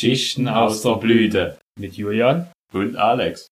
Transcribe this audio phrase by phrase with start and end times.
[0.00, 3.48] Geschichten aus der Blüte mit Julian Und Alex.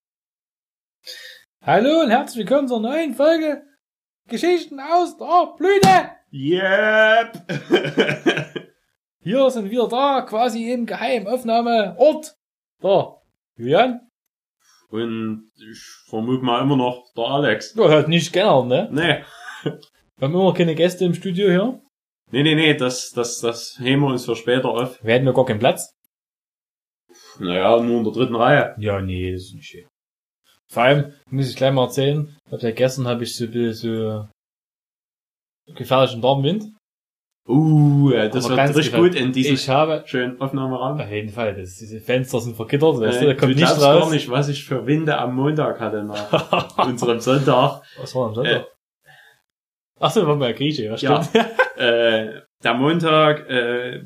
[1.60, 3.64] Hallo und herzlich willkommen zur neuen Folge
[4.28, 6.12] Geschichten aus der Blüte.
[6.32, 7.42] Yep!
[9.24, 12.36] Hier sind wir da, quasi im Geheimaufnahmeort.
[12.80, 13.16] Da,
[13.56, 14.08] Julian?
[14.88, 17.74] Und ich vermute mal immer noch der Alex.
[17.74, 18.88] Ja, hört nicht gern, ne?
[18.92, 19.24] Nee.
[19.64, 21.82] Wir haben immer keine Gäste im Studio hier.
[22.30, 25.02] Nee, nee, nee, das, das, das heben wir uns für später auf.
[25.02, 25.95] Wir hätten ja gar keinen Platz.
[27.38, 28.74] Naja, nur in der dritten Reihe.
[28.78, 29.86] Ja, nee, das ist nicht schön.
[30.68, 34.28] Vor allem, muss ich gleich mal erzählen, hab ja gestern habe ich so ein bisschen
[35.68, 36.64] so gefährlichen Darmwind.
[37.48, 39.12] Uh, ja, das Aber wird richtig gefällt.
[39.12, 41.00] gut in diesem Ich habe, schönen Aufnahmeraum.
[41.00, 43.70] auf jeden Fall, das, diese Fenster sind vergittert, weißt du, Äh, da kommt du nicht
[43.70, 43.80] raus.
[43.80, 47.82] gar nicht, was ich für Winde am Montag hatte nach unserem Sonntag.
[47.98, 48.66] Was war am Sonntag?
[50.00, 51.22] Ach so, war mal Grieche, ja, Ja.
[51.22, 51.46] stimmt.
[51.76, 54.02] äh, der Montag, äh,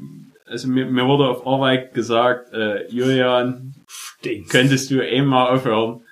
[0.51, 4.51] also mir, mir wurde auf Arbeit gesagt, äh, Julian, Stinkt.
[4.51, 6.03] könntest du eben mal aufhören.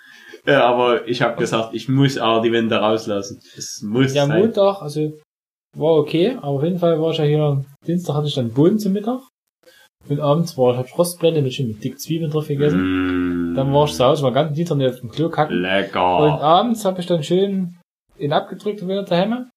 [0.46, 3.40] Äh, aber ich habe gesagt, ich muss aber die Wände rauslassen.
[3.56, 4.40] Es muss Ja, sein.
[4.40, 5.12] Montag, also,
[5.76, 8.78] war okay, aber auf jeden Fall war ich ja hier, Dienstag hatte ich dann Bohnen
[8.78, 9.20] zum Mittag.
[10.08, 13.50] Und abends war ich, hab ich Rostbrände mit, mit dick Zwiebeln drauf gegessen.
[13.50, 15.56] Mm, Dann war ich zu Hause, war ganz Dienstag nicht auf dem Klo kacken.
[15.56, 16.00] Und Lecker.
[16.00, 17.76] abends habe ich dann schön
[18.18, 19.50] ihn abgedrückt und wieder daheim.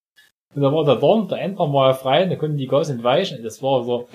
[0.54, 3.42] Und da war der Dorn, der Enddarm war ja frei, da konnten die Gas entweichen.
[3.42, 4.06] Das war so.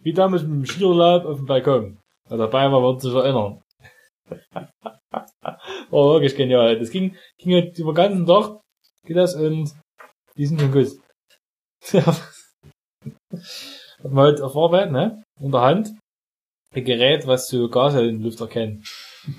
[0.00, 1.98] Wie damals mit dem Skierlaub auf dem Balkon.
[2.28, 3.62] Wer dabei war, wird sich erinnern.
[5.10, 5.20] war
[5.90, 6.78] wirklich genial.
[6.78, 8.60] Das ging, ging halt über den ganzen Tag,
[9.04, 9.72] geht das und
[10.36, 10.88] die sind schon gut.
[14.02, 15.22] Hat man halt auf Arbeit, ne?
[15.40, 15.92] In der Hand.
[16.74, 18.86] Ein Gerät, was so Gase in der Luft erkennt.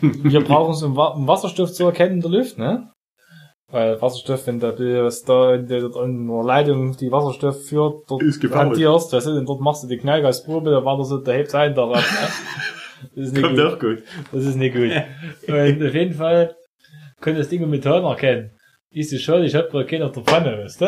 [0.01, 2.91] Wir brauchen es, um Wasserstoff zu erkennen in der Luft, ne?
[3.69, 8.23] Weil Wasserstoff, wenn da, was da in der, in der Leitung die Wasserstoff führt, dort
[8.23, 11.33] Ist hantierst, weißt du, und dort machst du die Knallgasprobe, da war das so, da
[11.33, 12.27] hebt ein daran, ne?
[13.15, 13.65] Das ist nicht Kommt gut.
[13.65, 14.03] auch gut.
[14.31, 14.89] Das ist nicht gut.
[15.47, 16.55] Und auf jeden Fall
[17.19, 18.51] können das Ding mit Methan erkennen.
[18.89, 20.85] Ist es schon, ich hab gerade keinen auf der Pfanne, weißt du?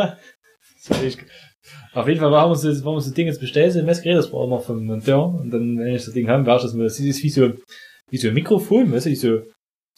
[0.88, 3.80] Das war Auf jeden Fall haben wir so, haben wir so Ding jetzt bestellt, so
[3.80, 5.26] ein Messgerät, das war noch vom Monteur.
[5.26, 7.52] Und dann, wenn ich das Ding haben, werde ich das mal, das ist wie so,
[8.10, 9.42] wie so ein Mikrofon, weißt du, wie so,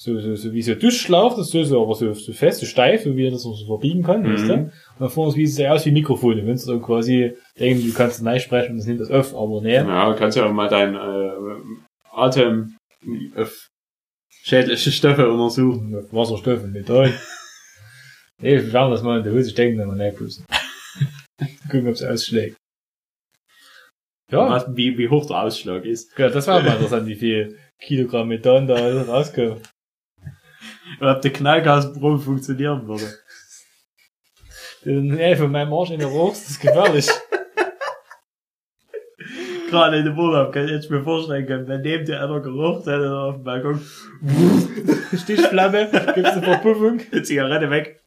[0.04, 2.60] so, so, so wie so ein Duschschlauch, das ist so, so, aber so, so fest,
[2.60, 4.58] so steif, so wie er das so verbiegen kann, weißt du?
[4.58, 4.64] Mhm.
[4.64, 6.40] Und dann vorne sieht es ja aus wie Mikrofon.
[6.40, 9.36] Und wenn du dann quasi denken, du kannst neu sprechen und das nimmt das auf,
[9.36, 9.76] aber nee.
[9.76, 11.62] Ja, du kannst ja auch mal deinen äh,
[12.12, 12.78] Atem
[13.36, 13.68] auf
[14.42, 15.92] schädliche Stoffe untersuchen.
[15.92, 17.14] Mit Wasserstoff und Metall.
[18.42, 20.48] nee, wir werden das mal in die Hose stecken, dann mal nachpusten.
[21.70, 22.58] Gucken, ob es ausschlägt.
[24.32, 26.18] Ja, Was, wie, wie hoch der Ausschlag ist.
[26.18, 29.71] ja, das war mal interessant, wie viel Kilogramm Methan da rauskommt.
[31.00, 33.06] Und ob der Knallgasprobe funktionieren würde.
[34.84, 37.08] Nee, von meinem Arsch in der Rohrs, das ist gefährlich.
[39.70, 42.88] Gerade in dem Urlaub kann ich jetzt mir vorstellen können, wenn neben dir einer gerucht
[42.88, 43.80] hätte auf dem Balkon,
[45.18, 47.00] Stichflamme, gibt's eine Verpuffung.
[47.14, 48.02] die Zigarette weg.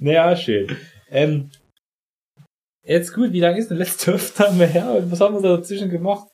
[0.00, 0.76] Naja, schön.
[1.10, 1.50] Ähm,
[2.82, 5.90] jetzt gut, wie lange ist denn letzte Aufnahme her und was haben wir da dazwischen
[5.90, 6.28] gemacht?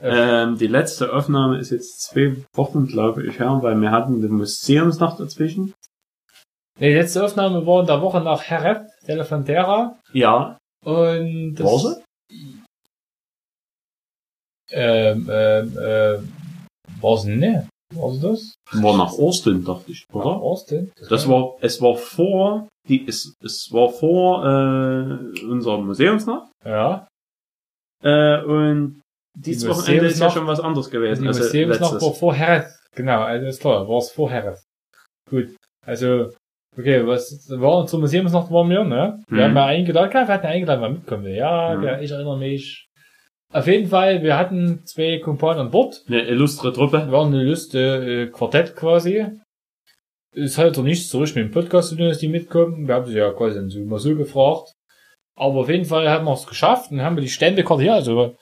[0.00, 4.28] Ähm, die letzte Aufnahme ist jetzt zwei Wochen, glaube ich, her, weil wir hatten die
[4.28, 5.74] Museumsnacht dazwischen.
[6.78, 9.98] Die letzte Aufnahme war in der Woche nach Herrep, Elefantera.
[10.12, 10.56] Ja.
[10.84, 12.62] Und das, War sie?
[14.70, 16.32] Ähm, ähm, ähm,
[17.00, 17.68] war's ne?
[17.94, 18.54] War's das?
[18.82, 20.36] War nach Austin, dachte ich, Nach oder?
[20.36, 20.92] Austin?
[21.08, 26.52] Das war, es war vor, die, es, es war vor, äh, unserer Museumsnacht.
[26.64, 27.08] Ja.
[28.04, 29.00] Äh, und
[29.40, 31.22] dieses Die Wochenende ist ja schon was anderes gewesen.
[31.22, 32.66] Die als Museumsnacht war vor Herrep.
[32.94, 34.56] Genau, also ist klar, war's vor Herrep.
[35.30, 35.48] Gut.
[35.86, 36.30] Also,
[36.76, 39.22] okay, was war zur Museumsnacht waren wir, ne?
[39.28, 39.42] Wir Mhm.
[39.50, 41.24] haben ja eingeladen, klar, wir hatten eingeladen, mal mitkommen.
[41.24, 41.34] will.
[41.34, 41.84] Ja, Mhm.
[41.84, 42.86] ja, ich erinnere mich.
[43.52, 46.02] Auf jeden Fall, wir hatten zwei Kumpanen an Bord.
[46.06, 47.06] Eine illustre Truppe.
[47.06, 49.24] Wir waren eine Liste äh, Quartett quasi.
[50.34, 52.86] Es hat doch nichts zurück mit dem Podcast zu tun, dass die mitkommen.
[52.86, 54.72] Wir haben sie ja quasi dann so gefragt.
[55.36, 58.36] Aber auf jeden Fall haben wir es geschafft und haben wir die Ständekarte hier, also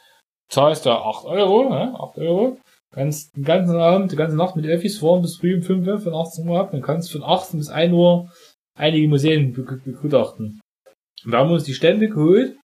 [0.48, 1.94] zahlst da 8 Euro, ne?
[1.98, 2.58] 8 Euro.
[2.94, 5.98] Kannst den ganzen Abend, die ganze Nacht mit Öffis fahren bis früh um 5 Uhr,
[5.98, 6.70] von 18 Uhr ab.
[6.72, 8.31] Dann kannst von 18 bis 1 Uhr
[8.78, 10.60] einige Museen be- begutachten.
[11.25, 12.56] Und wir haben uns die Stände geholt.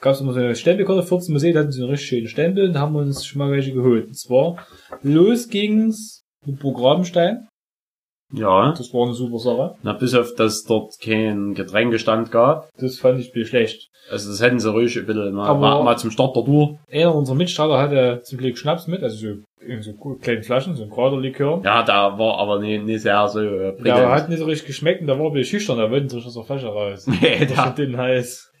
[0.00, 2.72] Gab es immer so eine Stempelkarte, 14 Museen, da hatten sie einen richtig schönen Stempel,
[2.72, 4.08] da haben wir uns schon mal welche geholt.
[4.08, 4.66] Und zwar,
[5.02, 7.46] los ging's mit Programmstein.
[8.34, 8.72] Ja.
[8.76, 9.74] Das war eine super Sache.
[9.82, 12.68] Na, bis auf, dass dort kein Getränkestand gab.
[12.78, 13.88] Das fand ich viel schlecht.
[14.10, 16.78] Also das hätten sie ruhig ein bisschen mal, mal, mal zum Start der Tour.
[16.92, 19.34] Einer unserer Mitstreiter hatte zum Glück Schnaps mit, also so
[19.66, 21.62] in so kleinen Flaschen, so ein Kraterlikör.
[21.64, 23.98] Ja, da war aber nicht, nicht sehr so äh, Ja, prickelnd.
[23.98, 26.26] aber hat nicht so richtig geschmeckt und da war ein bisschen schüchtern, da wollten sich
[26.26, 27.06] aus der Flasche raus.
[27.20, 28.52] Nee, Das da, den heiß.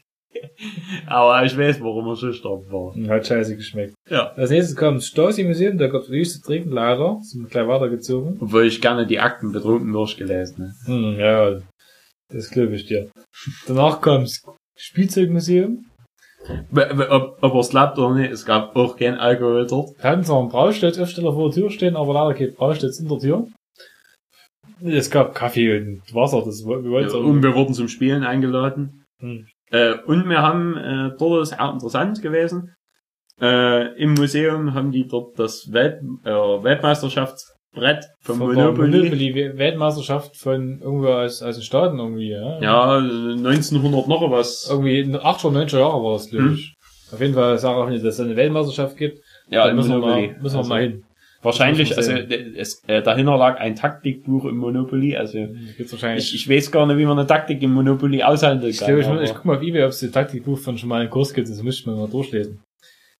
[1.06, 2.94] Aber ich weiß, warum er schüchtern war.
[2.94, 3.94] Und hat scheiße geschmeckt.
[4.08, 4.32] Ja.
[4.32, 7.18] Als nächstes kam das Stasi-Museum, da gab's nichts zu trinken, leider.
[7.22, 8.38] Sind wir gleich weitergezogen.
[8.40, 10.92] Obwohl ich gerne die Akten betrunken durchgelesen habe.
[10.92, 11.60] Hm, ja,
[12.32, 13.10] das glaube ich dir.
[13.66, 14.42] Danach kam das
[14.76, 15.86] Spielzeugmuseum.
[16.72, 19.96] Ob, ob er es glaubt oder nicht, es gab auch kein Alkohol dort.
[19.96, 23.18] Wir hatten zwar einen Braustadtaufsteller vor der Tür stehen, aber leider kein Braustadts in der
[23.18, 23.48] Tür.
[24.82, 29.04] Es gab Kaffee und Wasser, das wir wollten Ja, und wir wurden zum Spielen eingeladen.
[29.20, 29.46] Hm.
[29.74, 32.74] Äh, und wir haben, äh, dort ist auch interessant gewesen,
[33.40, 38.88] äh, im Museum haben die dort das Welt, äh, Weltmeisterschaftsbrett vom Von Monopoly.
[38.98, 42.60] Monopoly Weltmeisterschaft von irgendwo aus, aus den Staaten irgendwie, ja.
[42.60, 44.68] Ja, 1900 noch was.
[44.70, 46.54] Irgendwie in den 80er, 90er Jahre war das, glaube Hm.
[46.54, 46.74] ich.
[47.12, 49.18] Auf jeden Fall sage ich auch nicht, dass es eine Weltmeisterschaft gibt.
[49.48, 51.03] Ja, da müssen wir mal, müssen wir Also mal hin.
[51.44, 55.16] Wahrscheinlich, Das also es, äh, dahinter lag ein Taktikbuch im Monopoly.
[55.16, 55.46] Also
[55.76, 56.34] Gibt's wahrscheinlich.
[56.34, 58.98] ich, ich weiß gar nicht, wie man eine Taktik im Monopoly aushandeln Ich, kann.
[58.98, 61.10] glaube, ich, ich guck mal auf eBay, ob es ein Taktikbuch von schon mal einen
[61.10, 62.60] Kurs gibt, das müsste ich mir mal durchlesen.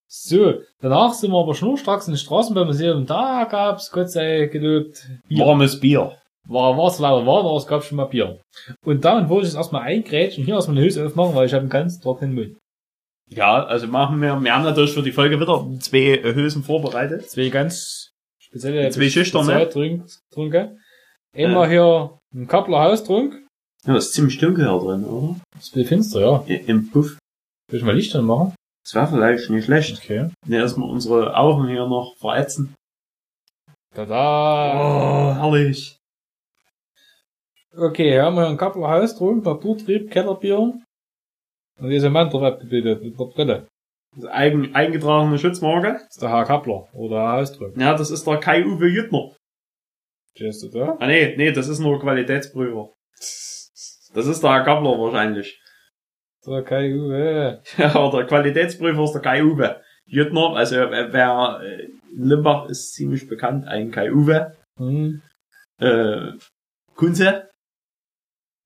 [0.08, 5.44] So, danach sind wir aber schnurstracks in den Straßenbaumuseum, da gab's, Gott sei gelobt, Bier.
[5.44, 6.12] warmes Bier.
[6.46, 8.38] War, war's leider warm, aber es gab schon mal Bier.
[8.84, 11.62] Und damit wollte ich es erstmal eingrätschen, hier erstmal eine Hülse aufmachen, weil ich habe
[11.62, 12.56] einen ganz trockenen Mund.
[13.30, 17.28] Ja, also machen wir, wir haben natürlich für die Folge wieder zwei Hülsen vorbereitet.
[17.30, 18.03] Zwei ganz
[18.54, 19.52] spezielle Zwei schüchterne.
[19.52, 20.78] Spezialtrunk- Trunke.
[21.36, 23.42] Einmal hier ein Kappler Haustrunk.
[23.84, 25.40] Ja, das ist ziemlich dunkel hier drin, oder?
[25.54, 26.44] Das ist bisschen finster, ja.
[26.48, 27.18] I- Im Puff.
[27.70, 28.54] Will ich mal Licht anmachen?
[28.84, 29.98] Das wäre vielleicht nicht schlecht.
[29.98, 30.30] Okay.
[30.46, 32.74] Ne, erstmal unsere Augen hier noch verätzen.
[33.94, 34.74] Tada!
[34.74, 35.96] Oh, herrlich.
[37.76, 40.58] Okay, hier haben wir einen Kappler Haustrunk, Naturtrieb, Kellerbier.
[41.80, 43.66] Und dieser Mann drauf abgebildet, mit der Brille.
[44.16, 45.94] Das eigen, eingetragene Schutzmarke.
[45.94, 47.76] Das ist der Herr Kappler oder Herr Haustrunk.
[47.76, 49.34] Ja, das ist der Kai-Uwe Jüttner.
[50.36, 50.96] Stehst du da?
[51.00, 52.90] Ah nee, nee, das ist nur Qualitätsprüfer.
[54.14, 55.60] Das ist der Herr Kappler wahrscheinlich.
[56.46, 57.62] Der Kai Uwe.
[57.78, 59.80] Ja, aber der Qualitätsprüfer ist der Kai-Uwe.
[60.06, 61.84] Jüttner, also äh, wer äh,
[62.14, 64.54] in Limbach ist ziemlich bekannt, ein Kai-Uwe.
[64.78, 65.22] Hm.
[65.78, 66.32] Äh,
[66.94, 67.48] Kunze.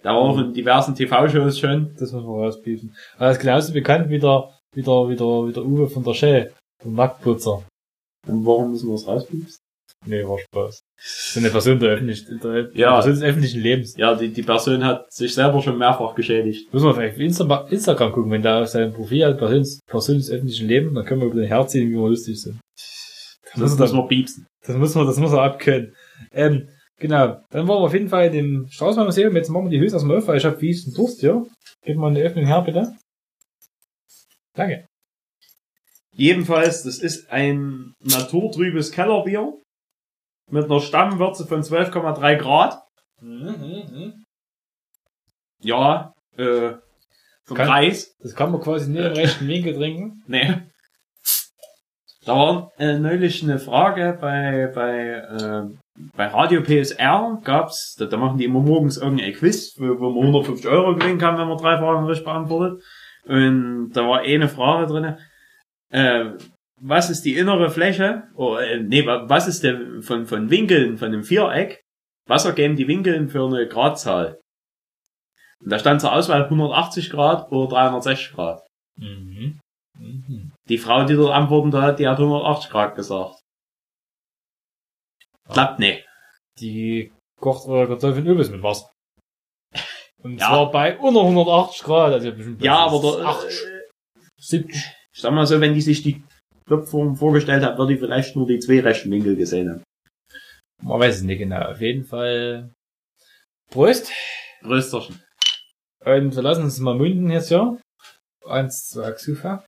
[0.02, 1.94] Der war auch in diversen TV-Shows schon.
[1.98, 2.94] Das muss man rauspiepen.
[3.16, 6.04] Aber er ist genauso bekannt wie der, wie der, wie der, wie der Uwe von
[6.04, 6.52] der Shell.
[6.82, 7.64] Vom Nacktputzer.
[8.26, 9.58] Und warum müssen wir das rauspiepsen?
[10.06, 10.80] Nee, war Spaß.
[10.96, 12.94] Das ist eine Person der öffentlichen, der Ja.
[12.94, 13.96] Person des öffentlichen Lebens.
[13.96, 16.72] Ja, die, die Person hat sich selber schon mehrfach geschädigt.
[16.72, 20.18] Müssen wir vielleicht auf Insta Instagram gucken, wenn da auf seinem Profil hat, Person, Person
[20.18, 22.60] des öffentlichen Lebens, dann können wir über den Herz ziehen, wie wir lustig sind.
[23.44, 24.46] Das muss müssen wir piepsen.
[24.64, 25.94] Das muss man, das muss man abkönnen.
[26.32, 26.68] Ähm,
[26.98, 27.40] genau.
[27.50, 29.34] Dann waren wir auf jeden Fall in dem Straßenbahnmuseum.
[29.34, 31.44] Jetzt machen wir die Höchst erstmal auf, weil ich habe fiesen Durst hier.
[31.84, 32.92] Gib mal eine Öffnung her, bitte.
[34.58, 34.86] Danke.
[36.14, 39.52] Jedenfalls, das ist ein naturtrübes Kellerbier
[40.50, 42.82] mit einer Stammwürze von 12,3 Grad.
[45.60, 46.72] Ja, äh,
[47.44, 48.14] vom Kann- Preis.
[48.20, 50.22] Das kann man quasi nicht im rechten Winkel trinken.
[50.26, 50.62] Nee.
[52.24, 55.62] Da war äh, neulich eine Frage bei, bei, äh,
[56.16, 60.24] bei Radio PSR gab's, da, da machen die immer morgens irgendein Quiz, wo, wo man
[60.26, 62.82] 150 Euro gewinnen kann, wenn man drei Fragen richtig beantwortet.
[63.24, 65.18] Und da war eine Frage drinne.
[65.90, 66.32] Äh,
[66.80, 68.28] was ist die innere Fläche?
[68.34, 71.80] Oh, äh, nee, wa- was ist denn von, von Winkeln, von einem Viereck?
[72.26, 74.38] Was ergeben die Winkeln für eine Gradzahl?
[75.60, 78.62] Und da stand zur Auswahl 180 Grad oder 360 Grad.
[78.96, 79.58] Mhm.
[79.98, 80.52] Mhm.
[80.68, 83.40] Die Frau, die dort antworten da, die hat 180 Grad gesagt.
[85.48, 86.06] Klappt nicht.
[86.60, 88.90] Die kocht eure Kartoffeln übelst mit Wasser.
[90.22, 90.48] Und Ja.
[90.48, 92.12] zwar bei unter 180 Grad.
[92.12, 92.28] Also
[92.60, 93.80] Ja, aber der, 80, äh,
[94.38, 94.76] 70.
[95.14, 96.22] ich sag mal so, wenn die sich die
[96.66, 99.82] Klopfform vorgestellt hat, würde die vielleicht nur die zwei rechten Winkel gesehen haben.
[100.82, 101.62] Man weiß es nicht genau.
[101.70, 102.72] Auf jeden Fall.
[103.70, 104.12] Prost.
[104.62, 105.22] Größterchen.
[106.04, 107.76] Und wir lassen uns mal munden jetzt, ja.
[108.46, 109.64] Eins, zwei, Xufa.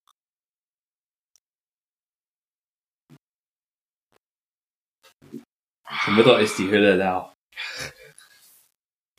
[5.89, 7.35] Schon wieder ist die Hülle leer.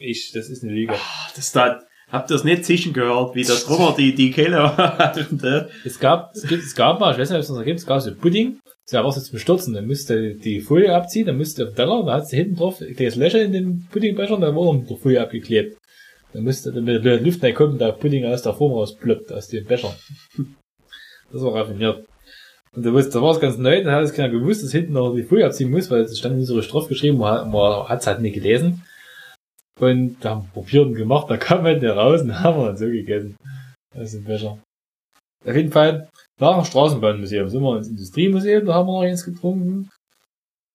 [0.01, 0.95] Ich, das ist eine Lüge.
[1.35, 5.69] Das da, habt ihr das nicht zischen gehört, wie das drüber die, die Kehle hatte?
[5.85, 7.85] Es gab, es gibt, es gab mal, ich weiß nicht, ob es noch gibt, es
[7.85, 8.59] gab so Pudding.
[8.89, 9.73] Da war es jetzt zum Stürzen.
[9.73, 12.81] Dann müsste die Folie abziehen, dann müsste auf den Teller, da hat sie hinten drauf
[12.81, 15.77] ein kleines Löcher in den Puddingbecher und da wurde mit der Folie abgeklebt.
[16.33, 19.65] Dann müsste, dann mit der Luft reinkommen, der Pudding aus der Form rausploppt, aus den
[19.65, 19.93] Bechern.
[21.31, 22.05] Das war raffiniert.
[22.73, 24.93] Und da, wusste, da war es ganz neu, da hat es keiner gewusst, dass hinten
[24.93, 27.87] noch die Folie abziehen muss, weil es stand nicht so richtig drauf geschrieben, man, man
[27.87, 28.81] hat es halt nicht gelesen.
[29.81, 32.67] Und da haben wir probiert und gemacht, da kam halt nicht raus und haben wir
[32.67, 33.35] dann so gegessen.
[33.95, 34.59] Aus dem Becher.
[35.45, 36.07] Auf jeden Fall,
[36.39, 39.89] nach dem Straßenbahnmuseum sind wir ins Industriemuseum, da haben wir noch eins getrunken.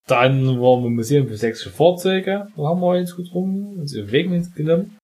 [0.09, 2.49] Dann waren wir im Museum für sächsische Fahrzeuge.
[2.57, 4.99] Da haben wir eins getrunken, uns im Weg mitgenommen.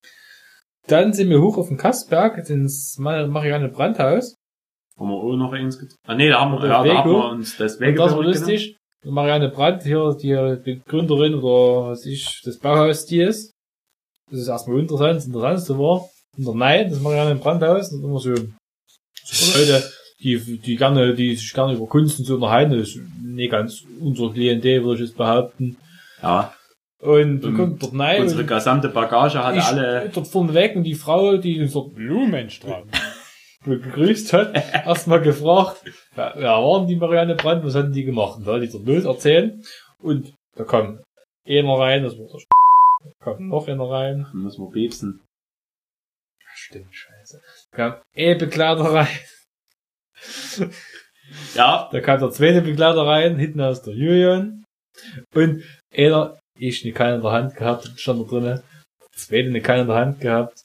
[0.88, 4.34] Dann sind wir hoch auf den Kastberg, ins Marianne Brandhaus.
[4.98, 6.02] Haben wir auch noch eins getrunken?
[6.06, 8.22] Ah, nee, da haben wir, ja, das da haben wir uns das Wege das war
[8.22, 8.76] lustig.
[9.04, 13.51] Marianne Brandt, hier die Begründerin oder was ich, des Bauhaus, die ist.
[14.32, 15.16] Das ist erstmal interessant.
[15.16, 16.08] Das Interessantste war,
[16.38, 19.84] in der Nein, das Marianne Brandhaus, das ist immer so, so Leute,
[20.20, 23.84] die, die gerne, die sich gerne über Kunst und so unterhalten, das ist nicht ganz
[24.00, 25.76] unser Klientel, würde ich jetzt behaupten.
[26.22, 26.54] Ja,
[27.00, 30.54] Und du Ähm, kommst dort rein unsere und gesamte Bagage hat ich alle, dort vorne
[30.54, 32.86] weg und die Frau, die uns dort Blumenstrand
[33.66, 34.54] begrüßt hat,
[34.86, 35.82] erstmal gefragt,
[36.14, 38.38] wer, wer waren die Marianne Brandt, was hatten die gemacht?
[38.38, 39.62] Und da hat die dort los erzählen
[40.00, 41.00] und da kam
[41.46, 42.40] einer rein, das war der
[43.04, 44.26] da kam noch einer rein.
[44.32, 45.20] müssen wir piepsen.
[46.54, 47.40] Stimmt, scheiße.
[47.70, 49.08] Da kam ein Begleiter rein,
[51.54, 54.64] Ja, da kam der zweite Begleiter rein, hinten aus der Julian
[55.34, 55.62] und
[55.94, 58.62] einer, ich eine Kanne in der Hand gehabt, stand da drinnen,
[59.00, 60.62] der zweite eine Kanne in der Hand gehabt,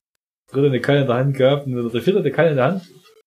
[0.49, 2.65] der dritte eine Kanne in der Hand gehabt und der vierte eine Kanne in der
[2.65, 2.83] Hand,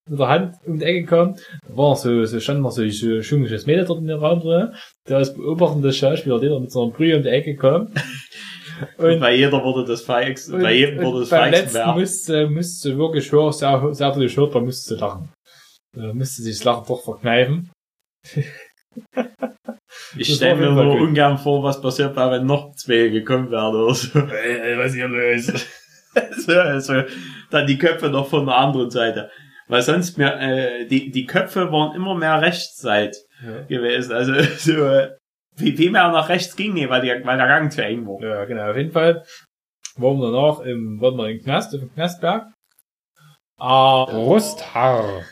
[0.09, 1.37] mit der Hand um die Ecke kam,
[1.67, 3.37] da war noch so, so stand noch so ein so
[3.67, 4.75] Mädel dort in dem Raum drin,
[5.09, 7.93] der als beobachtender Schauspieler, der mit so einer Brühe um die Ecke kam.
[8.97, 11.95] Und, bei jeder wurde das Feix, und, bei jedem wurde das beim Feix letzten mehr.
[11.95, 15.29] musste, musste wirklich hören, sehr, sehr viel hörbar musste lachen.
[15.97, 17.71] Da musste sich das Lachen doch verkneifen.
[20.17, 21.09] Ich stelle mir nur gut.
[21.09, 24.19] ungern vor, was passiert wäre, wenn noch zwei gekommen wären oder so.
[24.19, 25.47] Ey, was hier los?
[26.47, 27.03] so also,
[27.51, 29.31] dann die Köpfe noch von der anderen Seite.
[29.69, 33.63] Weil sonst mir, äh, die, die Köpfe waren immer mehr Rechtsseit Ja.
[33.63, 34.13] gewesen.
[34.13, 35.11] Also so, äh,
[35.61, 38.21] wie, wie mehr nach rechts ging, nee, weil, die, weil der Gang zu eng war.
[38.21, 38.71] Ja, genau.
[38.71, 39.25] Auf jeden Fall
[39.97, 42.47] waren wir danach im, waren wir im Knast, auf dem Knastberg.
[43.59, 45.23] Ah, Rusthaar.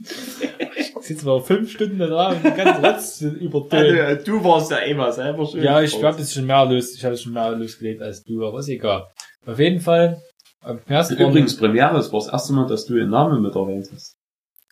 [0.00, 3.98] Ich sitze mal fünf Stunden da und Rotz Also, übertönt.
[3.98, 5.62] äh, du warst ja immer selber schön.
[5.62, 8.60] Ja, ich habe jetzt schon mehr los, ich habe schon mehr losgelegt als du, aber
[8.60, 9.08] ist egal.
[9.44, 10.22] Auf jeden Fall,
[10.60, 10.78] am
[11.10, 14.14] Übrigens, Premiere, es war das erste Mal, dass du den Namen mit erwähnt hast.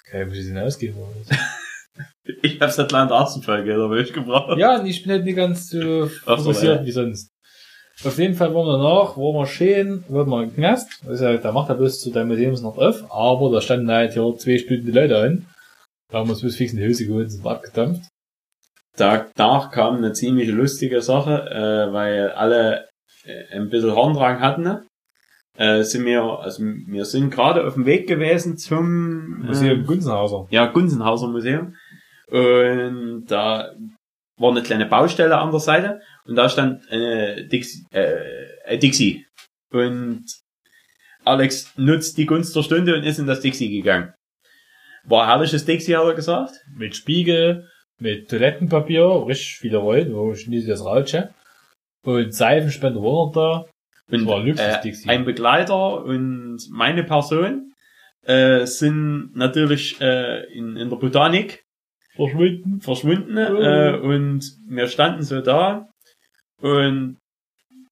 [0.07, 0.99] Okay, muss ich den ausgeben?
[2.43, 4.59] Ich hab's ersten Folge, da will ich gebraucht.
[4.59, 6.87] Ja, und ich bin halt nicht ganz so fokussiert ja.
[6.87, 7.31] wie sonst.
[8.05, 11.03] Auf jeden Fall waren wir danach, waren wir schön, waren wir im Knast.
[11.07, 14.35] Also, der macht ja bloß zu deinem Museum noch auf, aber da standen halt hier
[14.39, 15.47] zwei Stunden die Leute an.
[16.11, 18.09] Da haben wir uns bloß fix in die Hose geholt und sind abgedampft.
[18.97, 22.89] Danach kam eine ziemlich lustige Sache, äh, weil alle
[23.25, 24.63] äh, ein bisschen Horndrang hatten.
[24.63, 24.87] ne?
[25.57, 30.47] Äh, sind wir, also wir sind gerade auf dem Weg gewesen zum Museum äh, Gunzenhauser.
[30.51, 31.75] ja, Gunzenhauser Museum.
[32.31, 33.75] Und da
[34.37, 39.27] war eine kleine Baustelle an der Seite und da stand eine Dixie, äh, ein Dixie.
[39.73, 40.25] Und
[41.25, 44.15] Alex nutzt die Gunst der Stunde und ist in das Dixie gegangen.
[45.05, 46.55] War ein herrliches Dixie, hat er gesagt.
[46.75, 47.69] Mit Spiegel,
[47.99, 51.35] mit Toilettenpapier, richtig viele Rollen, wo ich nie das rauche.
[52.03, 53.71] Und Seifenspender war da.
[54.11, 55.09] Und war ein Luxus äh, Dixie.
[55.09, 57.73] ein Begleiter und meine Person
[58.23, 61.65] äh, sind natürlich äh, in, in der Botanik
[62.17, 62.81] Verschwunden.
[62.81, 63.61] verschwunden Oh.
[63.61, 65.89] äh, und wir standen so da
[66.61, 67.17] und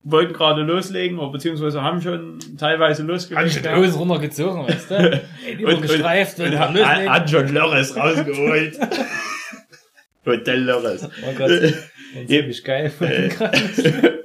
[0.03, 3.53] wollten gerade loslegen oder beziehungsweise haben schon teilweise Hat losgelegt.
[3.53, 3.77] schon die ja.
[3.77, 4.95] Hose runtergezogen, weißt du?
[5.47, 7.13] Ey, und, Übergestreift und, und, und hat, loslegen.
[7.13, 8.79] hat schon Lörres rausgeholt.
[10.27, 11.09] Hotel Lörres.
[11.37, 12.93] Grad war ziemlich geil.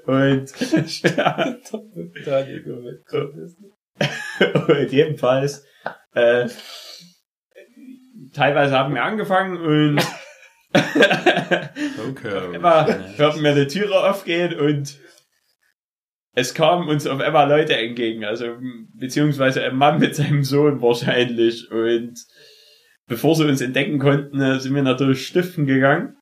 [0.05, 0.51] und,
[4.69, 5.65] und jedenfalls
[6.13, 6.47] äh,
[8.33, 10.01] teilweise haben wir angefangen und
[12.09, 12.55] Okay.
[12.55, 12.87] immer
[13.17, 14.97] hörten mir die Türe aufgehen und
[16.35, 18.57] es kamen uns auf einmal Leute entgegen, also
[18.95, 22.15] beziehungsweise ein Mann mit seinem Sohn wahrscheinlich und
[23.07, 26.17] bevor sie uns entdecken konnten, sind wir natürlich stiften gegangen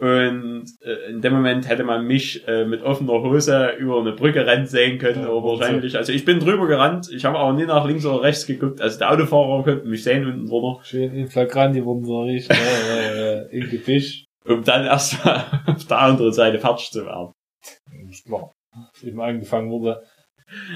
[0.00, 4.46] und äh, in dem Moment hätte man mich äh, mit offener Hose über eine Brücke
[4.46, 7.66] rennen sehen können, Ja, aber wahrscheinlich, also ich bin drüber gerannt, ich habe aber nie
[7.66, 11.28] nach links oder rechts geguckt, also der Autofahrer konnte mich sehen unten drunter, Schön in
[11.28, 14.24] Flagranti wurden so richtig äh, in Gefisch.
[14.46, 17.32] um dann erstmal auf der anderen Seite fertig zu werden.
[18.26, 18.52] War.
[19.02, 20.02] Eben angefangen wurde.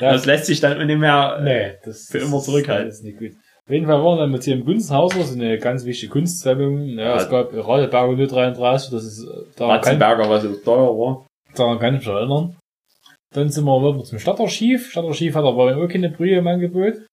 [0.00, 1.38] Ja, Das lässt sich dann nicht mehr.
[1.40, 2.86] äh, nee, das für immer zurückhalten.
[2.86, 3.32] Das ist nicht gut.
[3.66, 6.86] Auf jeden Fall waren wir mit hier im Gunzenhauser, so eine ganz wichtige Kunstsammlung.
[6.98, 7.16] Ja, Ja.
[7.16, 11.26] es gab Radeberger 033, das ist, äh, daran kann, Ratzenberger, was so teuer war.
[11.54, 12.56] daran kann ich mich erinnern.
[13.32, 14.90] Dann sind wir wieder zum Stadtarchiv.
[14.90, 17.06] Stadtarchiv hat aber auch keine Brühe im Angebot.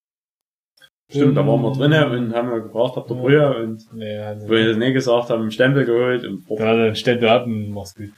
[1.10, 3.22] Stimmt, da waren wir drinnen und haben wir gefragt, habt ihr Ja.
[3.22, 3.64] Brühe?
[3.64, 7.24] Und Nee, also, wo wir das nicht gesagt haben, einen Stempel geholt und Ja, dann
[7.26, 8.12] ab und mach's gut.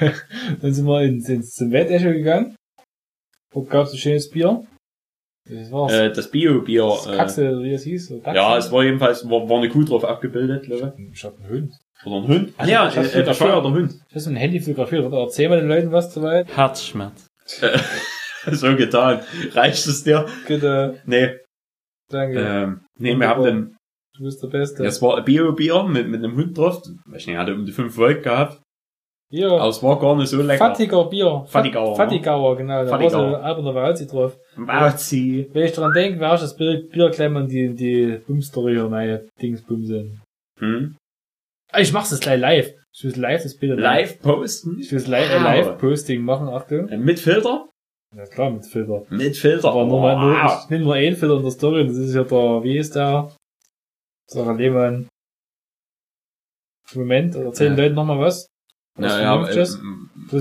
[0.60, 2.56] dann sind wir ins, ins, zum Wettecho gegangen.
[3.52, 4.64] Dort gab's ein schönes Bier.
[5.48, 5.92] Das war's.
[5.92, 6.88] äh, das Bio-Bier.
[7.06, 8.08] das Äh, wie es hieß.
[8.08, 11.48] So ja, es war jedenfalls, war, war eine Kuh drauf abgebildet, glaube Ich hab einen
[11.48, 11.72] Hund.
[12.00, 12.06] ich.
[12.06, 12.52] Oder ein Hund.
[12.58, 13.34] Ah ja, Ich äh, der.
[13.34, 13.92] Steuer, der Hund.
[14.08, 15.18] Ich habe so ein Handy fotografiert, oder?
[15.18, 16.54] Erzähl mal den Leuten was soweit.
[16.56, 17.26] Herzschmerz.
[18.50, 19.20] so getan.
[19.52, 20.26] Reicht es dir?
[20.46, 21.00] Bitte.
[21.06, 21.36] Nee.
[22.08, 22.38] Danke.
[22.40, 23.76] Ähm, nee, wir haben den,
[24.16, 24.82] Du bist der Beste.
[24.82, 26.82] das war ein Bio-Bier mit, mit einem Hund drauf.
[27.14, 28.60] Ich nicht, hatte um die 5 Volt gehabt.
[29.28, 29.50] Hier.
[29.50, 30.58] Aber es war gar nicht so lecker.
[30.64, 31.44] Fattiger Bier.
[31.48, 32.84] Fattigauer, Fattigauer, genau.
[32.84, 33.42] Da war so Fattigauer.
[33.42, 34.38] Alberner Walzi drauf.
[34.56, 35.48] Wauzi.
[35.52, 39.26] Wenn ich dran denke, wäre ich das Bier, Bier klemmen die, die Bumstory hier, neue
[39.42, 40.22] Dingsbumsen.
[40.60, 40.96] Hm?
[41.72, 42.72] Ah, Ich mach's das gleich live.
[42.94, 44.78] Ich will live das Bild Live posten.
[44.80, 45.42] Ich will live, Wow.
[45.42, 46.88] live Posting machen, Achtung.
[46.88, 47.68] Äh, Mit Filter?
[48.16, 49.02] Ja klar, mit Filter.
[49.10, 49.68] Mit Filter.
[49.72, 50.62] Aber nur, mal, nur, Wow.
[50.64, 53.34] ich nehme nur einen Filter in der Story, das ist ja der, wie ist der?
[54.30, 55.08] Sarah Lehmann.
[56.94, 57.82] Moment, erzähl den Ja.
[57.84, 58.46] Leuten nochmal was.
[58.96, 59.80] Was Ja, ja, äh, Das,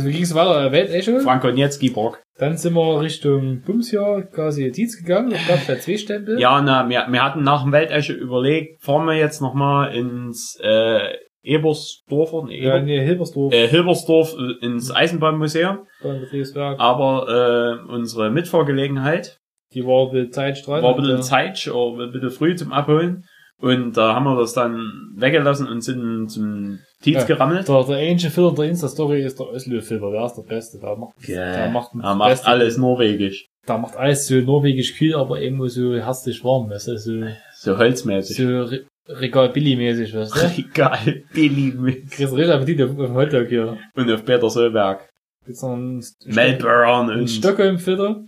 [0.06, 0.66] wie ging's weiter?
[0.68, 1.20] Äh, Weltecho?
[1.20, 2.22] Frank Konietzki Brock.
[2.38, 6.40] Dann sind wir Richtung Bumsjahr, quasi Dietz gegangen, und gab da zwei Stempel.
[6.40, 11.14] Ja, na, wir, wir hatten nach dem Weltesche überlegt, fahren wir jetzt nochmal ins äh,
[11.44, 16.80] Ebersdorfer, nee, Ja, Eber, nee, Hilbersdorf, äh, Hilbersdorf äh, ins Eisenbahnmuseum, beim Betriebswerk.
[16.80, 19.40] aber äh, unsere Mitfahrgelegenheit
[19.74, 20.84] Die war ein Zeit dran.
[20.84, 23.24] war ein bisschen Zeit, oder ein bisschen früh zum Abholen
[23.66, 27.26] und da haben wir das dann weggelassen und sind zum Tietz Ja.
[27.26, 27.68] gerammelt.
[27.68, 30.80] Der, der ähnliche Filter der Insta-Story ist der Oslo-Filter, der ist der Beste.
[30.80, 32.48] Der macht, der macht, er das macht Beste.
[32.48, 36.98] alles norwegisch, Der macht alles so norwegisch kühl, aber irgendwo so herzlich warm, weißt du,
[36.98, 37.24] so,
[37.56, 38.38] so holzmäßig.
[38.38, 40.40] so Re Regal Billy-mäßig, weißt du?
[40.62, 42.10] Egal, Billy mit.
[42.10, 43.78] Kriegst du richtig Appetit auf, auf dem Hotdog hier.
[43.96, 45.08] Und auf Peter Solberg.
[45.46, 48.24] Gibt's noch einen, Melbourne und Stockholm-Filter?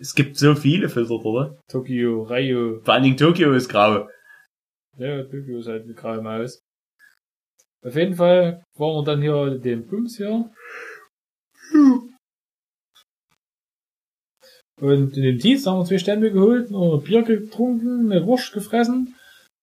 [0.00, 1.58] es gibt so viele Filter dort.
[1.68, 2.80] Tokio, Rio.
[2.84, 4.08] Vor allen Dingen Tokio ist grau.
[4.96, 6.62] Ja, Tokio ist halt eine graue Maus.
[7.84, 10.50] Auf jeden Fall waren wir dann hier den Bums hier.
[14.80, 18.52] Und in dem Dienst haben wir zwei Stände geholt, noch ein Bier getrunken, eine Wurst
[18.52, 19.14] gefressen.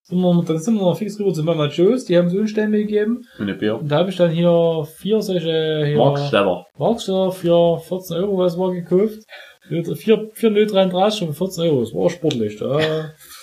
[0.03, 2.47] Sind wir, dann sind wir noch fix rüber zu Mama Joe's, die haben so einen
[2.47, 3.25] Stände gegeben.
[3.39, 3.77] Und ein Bier.
[3.77, 6.65] Und da habe ich dann hier vier solche hier Marksteller.
[6.77, 9.19] Marksteller für 14 Euro was war gekauft.
[9.67, 11.81] Vier, vier 0,33 für 14 Euro.
[11.81, 12.57] Das war sportlich.
[12.57, 12.79] Da,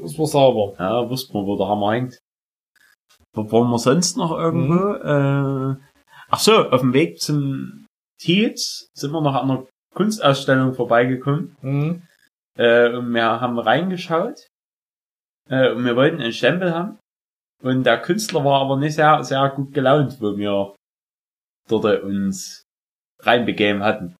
[0.00, 0.74] das war sauber.
[0.78, 2.18] Ja, wusste man, wo der Hammer hängt.
[3.34, 4.94] Wo waren wir sonst noch irgendwo?
[4.94, 5.76] Äh,
[6.28, 7.86] ach so, auf dem Weg zum
[8.18, 11.56] Tietz sind wir noch an einer Kunstausstellung vorbeigekommen.
[11.60, 12.02] Mhm.
[12.58, 14.46] Äh, und wir haben reingeschaut.
[15.48, 16.98] Äh, und wir wollten einen Stempel haben.
[17.62, 20.74] Und der Künstler war aber nicht sehr, sehr gut gelaunt, wo wir
[21.68, 22.62] dort uns
[23.20, 24.14] reinbegeben hatten.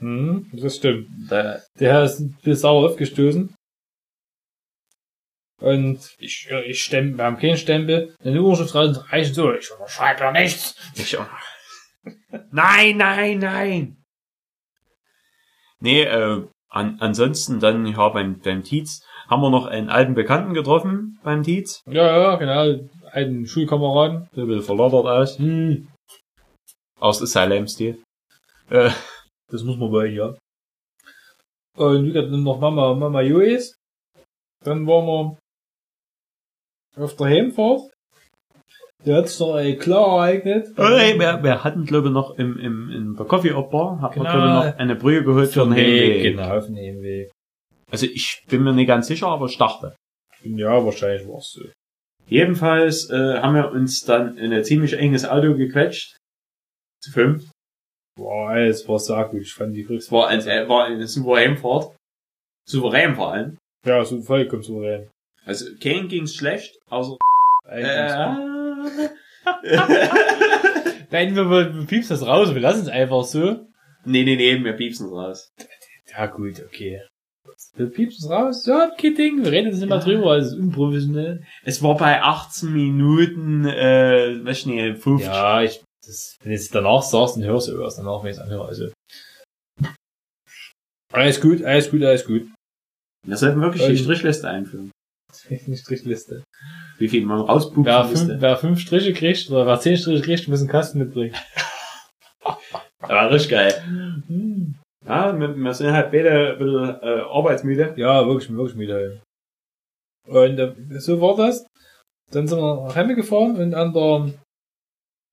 [0.00, 1.08] Mhm, das stimmt.
[1.28, 3.54] Da, Der ist ein bisschen sauer aufgestoßen.
[5.60, 8.14] Und ich, ja, ich stempel, wir haben keinen Stempel.
[8.22, 10.76] Eine Überschrift draußen reichen so, ich unterschreibe ja nichts.
[10.94, 11.26] Ich auch.
[12.52, 13.96] nein, nein, nein.
[15.80, 20.54] Nee, äh, an, ansonsten dann, ja, beim, beim Tietz haben wir noch einen alten Bekannten
[20.54, 21.82] getroffen beim Tietz.
[21.86, 22.88] Ja, ja, genau.
[23.10, 24.28] Einen Schulkameraden.
[24.36, 25.38] Der will verloddert aus.
[25.38, 25.88] Hm,
[27.00, 28.02] Aus Asylum-Stil.
[28.70, 28.90] Äh,
[29.50, 30.34] das muss man wollen, ja.
[31.76, 33.74] Und wie gesagt, dann noch Mama, Mama Jois.
[34.64, 35.38] Dann waren wir
[37.00, 37.82] auf der Heimfahrt.
[39.04, 40.68] Der hat sich noch ein klar ereignet.
[40.76, 44.16] hey, wir, wir hatten, glaube ich, noch im, im, in der Coffee Up Bar, haben
[44.16, 44.32] wir, Genau.
[44.32, 46.22] glaube ich, noch eine Brühe geholt für den Heimweg.
[46.22, 47.30] Genau, auf den Heimweg.
[47.90, 49.94] Also ich bin mir nicht ganz sicher, aber ich dachte.
[50.42, 51.62] Ja, wahrscheinlich war es so.
[52.26, 56.16] Jedenfalls äh, haben wir uns dann in ein ziemlich enges Auto gequetscht.
[57.02, 57.50] Zu fünf.
[58.16, 59.42] Boah, ey, es war sehr gut.
[59.42, 61.96] Ich fand die Kriegs war, ein, äh, war eine super Heimfahrt.
[62.68, 63.56] Souverän vor allem.
[63.86, 65.08] Ja, so vollkommen souverän.
[65.48, 67.16] Also kein ging's schlecht, außer
[67.70, 68.38] äh,
[71.10, 73.66] Nein, wir, wir, piepsen das raus, wir lassen es einfach so.
[74.04, 75.50] Nee, nee, nee, wir piepsen raus.
[76.10, 77.00] Ja, gut, okay.
[77.76, 80.04] Wir piepsen es raus, ja, kein Ding, wir reden jetzt nicht mal Ja.
[80.04, 81.42] drüber, es ist unprofessionell.
[81.64, 85.26] Es war bei 18 Minuten, äh, weiß ich nicht, 50.
[85.26, 88.36] Ja, ich, das, wenn du jetzt danach sagst, dann hörst du erst danach, wenn ich
[88.36, 88.90] es anhöre, also.
[91.10, 92.42] Alles gut, alles gut, alles gut.
[93.26, 93.96] Wir sollten wirklich die Ähm.
[93.98, 94.90] Strichliste einführen.
[95.66, 96.44] Nicht Strichliste.
[96.98, 98.40] Wie viel man rauspupsen Wer fünf, müsste.
[98.40, 101.34] wer fünf Striche kriegt, oder wer zehn Striche kriegt, muss einen Kasten mitbringen.
[103.08, 103.82] Ja, richtig geil.
[104.26, 104.74] Hm.
[105.06, 107.94] Ja, wir, wir sind halt beide ein bisschen äh, arbeitsmüde.
[107.96, 109.22] Ja, wirklich, wirklich müde.
[110.26, 111.64] Und äh, so war das.
[112.30, 114.34] Dann sind wir nach Hemme gefahren und an der,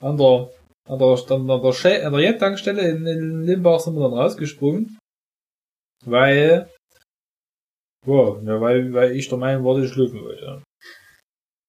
[0.01, 0.49] an der,
[0.88, 4.97] an der, an der, an der Jet-Tankstelle in, in Limbach sind wir dann rausgesprungen.
[6.06, 6.69] Weil,
[8.05, 10.63] wow, ja, weil, weil ich der Meinung war, dass ich schlucken wollte.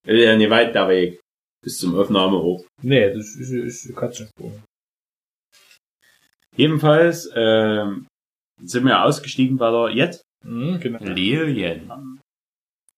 [0.07, 1.21] Ist ja nicht weit der Weg.
[1.65, 2.65] Bis zum Aufnahmeort.
[2.83, 4.63] Nee, das ist, ist, ist Katzensprung.
[6.57, 8.07] Jedenfalls, ähm,
[8.63, 10.23] sind wir ausgestiegen bei der Jet.
[10.45, 10.99] Mhm, genau.
[11.03, 11.91] Lilien.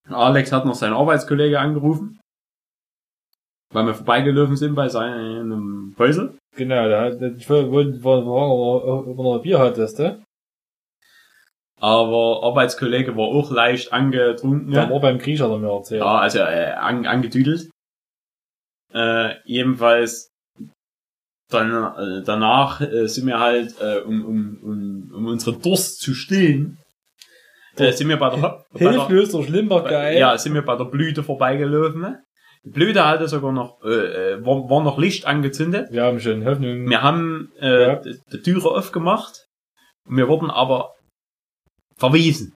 [0.08, 2.20] Alex hat noch seinen Arbeitskollege angerufen.
[3.72, 6.38] weil wir vorbeigelaufen sind bei seinem Häusel.
[6.56, 10.22] Genau, da, da ich wollte, wollte, wollte, wo noch ein Bier hattest, du?
[11.80, 14.72] Aber Arbeitskollege war auch leicht angetrunken.
[14.72, 16.00] Da war beim Griecher, hat er mir erzählt.
[16.00, 17.70] Ja, also äh, an, angedüdelt.
[18.92, 20.30] Äh, jedenfalls
[21.50, 26.14] dann äh, danach äh, sind wir halt, äh, um, um, um, um unseren Durst zu
[26.14, 26.78] stillen,
[27.76, 30.18] äh, sind wir bei der, der Hilflos durch Limbergeil.
[30.18, 32.18] ja, sind wir bei der Blüte vorbeigelaufen.
[32.64, 35.88] Die Blüte hatte sogar noch, äh, äh, war, war noch Licht angezündet.
[35.90, 36.88] Wir haben schon Hoffnung.
[36.88, 37.96] Wir haben äh, Ja.
[37.96, 39.46] die, die Türe aufgemacht.
[40.06, 40.92] Wir wurden aber
[41.98, 42.54] verwiesen.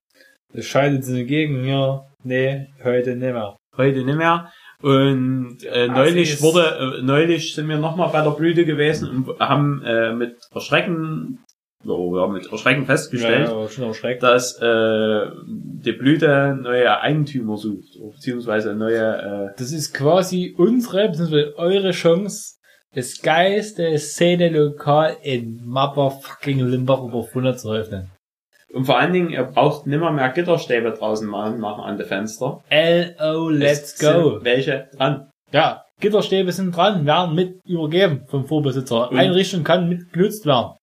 [0.55, 2.05] Es scheidet sich entgegen, ja.
[2.25, 3.57] Nee, heute nicht mehr.
[3.77, 4.53] Heute nicht mehr.
[4.83, 9.09] Und äh, Ja, neulich sie wurde, äh, neulich sind wir nochmal bei der Blüte gewesen
[9.09, 11.39] und haben äh, mit Erschrecken,
[11.87, 18.75] oh, ja, mit Erschrecken festgestellt, Ja, ja, dass äh, die Blüte neue Eigentümer sucht, beziehungsweise
[18.75, 22.57] neue, Das ist quasi unsere, beziehungsweise eure Chance,
[22.95, 28.11] das geilste Szene-Lokal in Motherfucking Limbach über 100 zu öffnen.
[28.75, 32.63] Und vor allen Dingen, ihr braucht nimmer mehr Gitterstäbe draußen machen, machen an die Fenster.
[32.69, 33.49] L.O.
[33.49, 34.39] Let's Es go.
[34.43, 35.31] Welche dran?
[35.53, 39.11] Ja, Gitterstäbe sind dran, werden mit übergeben vom Vorbesitzer.
[39.11, 40.77] Und- Einrichtung kann mit genutzt werden.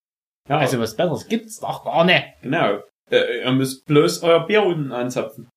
[0.48, 2.24] Ja, Also was Besseres gibt's doch gar nicht.
[2.42, 2.80] genau.
[3.10, 5.48] Äh, ihr müsst bloß euer Bier unten anzapfen.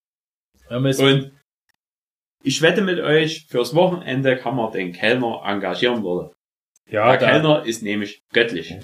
[0.69, 1.31] Wir müssen Und
[2.43, 6.33] ich wette mit euch, fürs Wochenende kann man den Kellner engagieren würde.
[6.89, 8.75] ja, Der da, Kellner ist nämlich göttlich.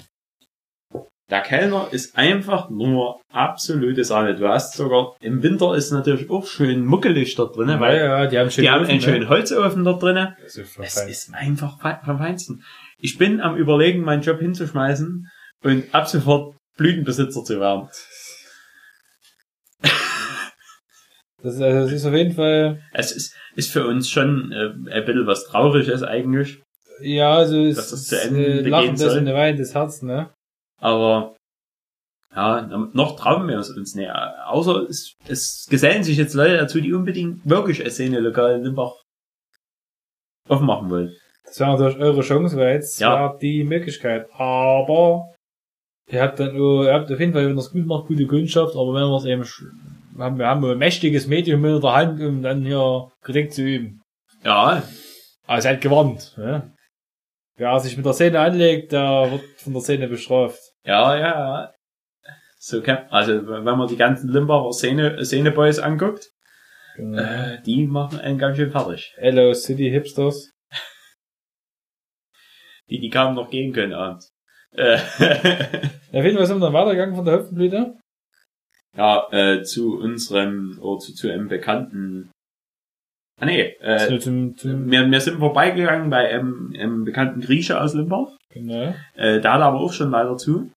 [1.30, 4.34] Der Kellner ist einfach nur absolute Sahne.
[4.34, 8.26] Du hast sogar, im Winter ist natürlich auch schön muckelig dort drinnen, ja, weil ja,
[8.26, 9.04] die haben schön die haben Ofen, einen ne?
[9.04, 10.36] schönen Holzofen dort drinnen.
[10.42, 12.64] Das ist ist einfach vom Feinsten.
[12.98, 15.28] Ich bin am überlegen, meinen Job hinzuschmeißen
[15.62, 17.88] und ab sofort Blütenbesitzer zu werden.
[21.42, 24.74] Das ist, also, das ist auf jeden Fall, Es ist, ist für uns schon äh,
[24.92, 26.60] ein bisschen was Trauriges eigentlich.
[27.00, 29.16] ja, also es Dass das ist zu Ende äh, Lachen soll.
[29.20, 30.30] und Wein des Herzens, ne?
[30.80, 31.36] Aber
[32.34, 32.62] ja,
[32.92, 34.10] noch trauen wir es uns nicht.
[34.10, 38.64] Außer es, es gesellen sich jetzt Leute dazu, die unbedingt wirklich eine Szene lokal in
[38.64, 38.94] Limbach
[40.48, 41.16] aufmachen wollen.
[41.44, 43.14] Das wäre natürlich eure Chance, weil jetzt Ja.
[43.14, 44.28] wäre die Möglichkeit.
[44.32, 45.34] Aber
[46.08, 48.26] ihr habt dann nur, ihr habt auf jeden Fall, wenn ihr es gut macht, gute
[48.26, 49.44] Kundschaft, aber wenn wir es eben
[50.18, 54.02] haben, wir haben ein mächtiges Medium in der Hand, um dann hier Kritik zu üben.
[54.44, 54.82] Ja,
[55.46, 56.72] Aber seid gewarnt, ne?
[57.56, 60.69] Wer sich mit der Szene anlegt, der wird von der Szene bestraft.
[60.84, 61.74] Ja, ja.
[62.58, 66.30] So kann, also wenn man die ganzen Limbacher Szene, Szeneboys anguckt,
[66.96, 67.18] Genau.
[67.22, 69.14] äh, die machen einen ganz schön fertig.
[69.16, 70.50] Hello City Hipsters.
[72.90, 74.28] Die, die kaum noch gehen können abends.
[74.72, 77.98] Äh, Auf jeden Fall sind wir dann weitergegangen von der Hüpfenblüte.
[78.96, 82.30] ja, äh, zu unserem, oder zu, zu einem bekannten,
[83.40, 87.94] ah nee, äh, zum, zum, wir, wir sind vorbeigegangen bei einem, einem bekannten Grieche aus
[87.94, 88.36] Limbach.
[88.50, 88.94] genau.
[89.16, 90.70] Äh, da hat er aber auch schon leider zu.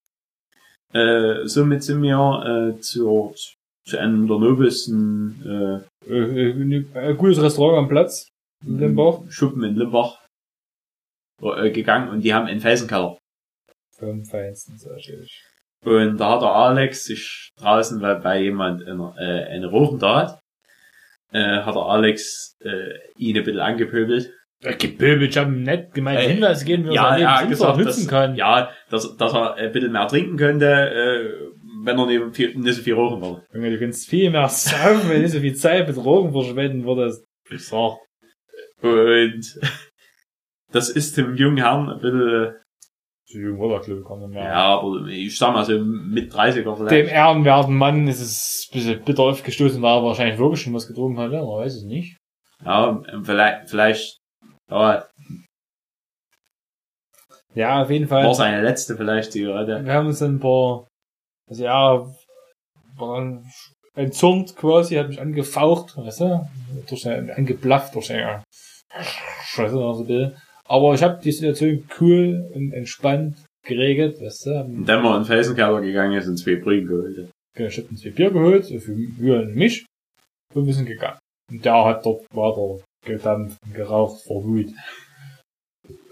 [0.93, 3.33] Äh, somit sind wir äh, zu,
[3.85, 8.27] zu einem der nobelsten Äh, äh, ein gutes Restaurant am Platz.
[8.63, 9.19] äh, In Limbach.
[9.29, 10.19] Schuppen in Limbach
[11.41, 13.17] äh, gegangen und die haben einen Felsenkeller.
[13.97, 15.43] Vom Feinsten, sag ich.
[15.85, 20.15] Und da hat der Alex sich draußen, weil bei jemand eine, äh, eine Rochen da
[20.21, 20.39] hat,
[21.33, 24.31] äh, hat der Alex äh, ihn ein bisschen angepöbelt.
[24.63, 27.49] Ja, Gepöbelt, ich hab ihm nicht gemeint, Äh, Hinweise geben, wie er Ja, er Leben
[27.49, 28.35] gesagt, nutzen dass, kann.
[28.35, 31.51] ja, dass, dass er ein bisschen mehr trinken könnte, äh,
[31.83, 33.45] wenn er nicht, viel, nicht so viel rauchen würde.
[33.53, 36.85] Junge, du kannst viel mehr saufen, wenn du nicht so viel Zeit mit Drogen verschwenden
[36.85, 37.25] würdest.
[37.57, 37.97] Sag.
[38.81, 39.59] Und
[40.71, 42.55] das ist dem jungen Herrn ein bisschen,
[43.33, 44.53] So jung war der, glaube ich, gar nicht ja, mehr.
[44.55, 47.11] aber ich sag mal so mit 30er Dem vielleicht.
[47.11, 51.19] ehrenwerten Mann ist es ein bisschen bitter aufgestoßen, weil er wahrscheinlich wirklich schon was getrunken
[51.19, 52.17] hat, ja, man weiß es nicht.
[52.63, 54.17] Ja, vielleicht, vielleicht
[54.69, 55.05] ja,
[57.55, 58.23] Ja, auf jeden Fall.
[58.23, 59.83] war seine letzte vielleicht Zigarette.
[59.83, 60.87] Wir haben uns dann ein paar,
[61.49, 62.05] also ja,
[62.95, 63.45] war dann
[63.95, 66.47] entzürnt quasi, hat mich angefaucht, weißt du,
[66.87, 68.43] durch seine, angeblafft durch seine,
[69.45, 70.37] Scheiße, so ein bisschen.
[70.67, 75.15] Aber ich habe die Situation cool und entspannt geregelt, weißt du, Und haben dann mal
[75.15, 77.29] in den Felsenkeller gegangen ist und zwei Brühen geholt.
[77.57, 79.85] ich hab uns zwei Bier geholt, für Mühe und mich,
[80.53, 81.19] und wir sind gegangen.
[81.51, 84.67] Und der hat dort weiter gedampft und geraucht vor Wut.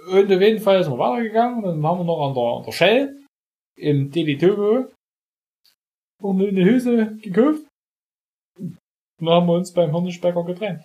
[0.09, 2.71] Und auf jeden Fall sind wir weitergegangen, dann haben wir noch an der, an der
[2.71, 3.17] Shell
[3.77, 4.91] im Deli Togo
[6.21, 7.65] noch eine Hülse gekauft.
[8.59, 8.77] Und
[9.19, 10.83] dann haben wir uns beim Hirnischbäcker getrennt.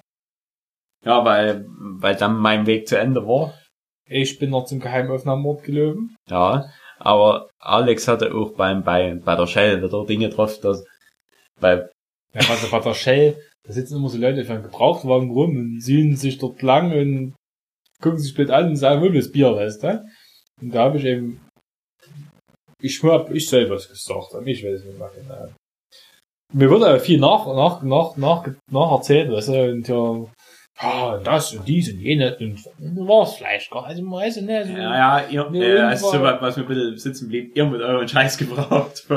[1.07, 3.55] Ja, weil, weil dann mein Weg zu Ende war.
[4.09, 6.17] Ich bin noch zum Geheimaufnahmeort gelaufen.
[6.29, 10.85] Ja, aber Alex hatte auch beim, bei, bei der Shell wieder Dinge drauf, dass,
[11.61, 11.91] weil,
[12.35, 15.81] Ja, also bei der Shell, da sitzen immer so Leute für einen Gebrauchtwagen rum und
[15.81, 17.35] ziehen sich dort lang und
[18.01, 20.05] gucken sich blöd an und sagen, wo das Bier, weißt du?
[20.61, 21.41] Und da habe ich eben,
[22.83, 25.49] ich hab, ich selber was gesagt, aber ich weiß nicht mehr genau.
[26.53, 30.27] Mir wurde aber viel nach, nach, nach, nach, nach erzählt, weißt du, und ja,
[30.83, 34.37] ja, das und dies und jene, und dann war es vielleicht gar, also, man weiß
[34.37, 36.99] nicht, so, Ja, ja, ihr, Nee, äh, das ist so was, was mir ein bisschen
[36.99, 37.57] sitzen blieb.
[37.57, 39.07] Ihr mit euren Scheiß gebraucht.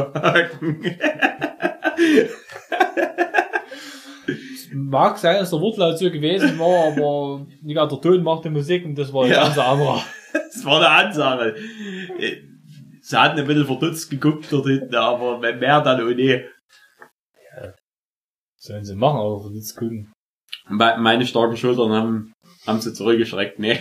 [4.74, 8.86] mag sein, dass der Wortlaut so gewesen war, aber gesagt, der Ton macht die Musik
[8.86, 9.44] und das war Ja.
[9.44, 10.04] ganz anderer.
[10.34, 11.56] das war eine Ansage.
[12.20, 12.38] Äh,
[13.02, 16.46] Sie hatten ein bisschen verdutzt geguckt dort hinten, aber mehr dann ohne.
[18.58, 20.12] Sollen sie machen, aber Kunden.
[20.12, 20.19] Me-
[20.70, 22.34] Meine starken Schultern haben,
[22.66, 23.60] haben sie zurückgeschreckt.
[23.60, 23.80] Nee.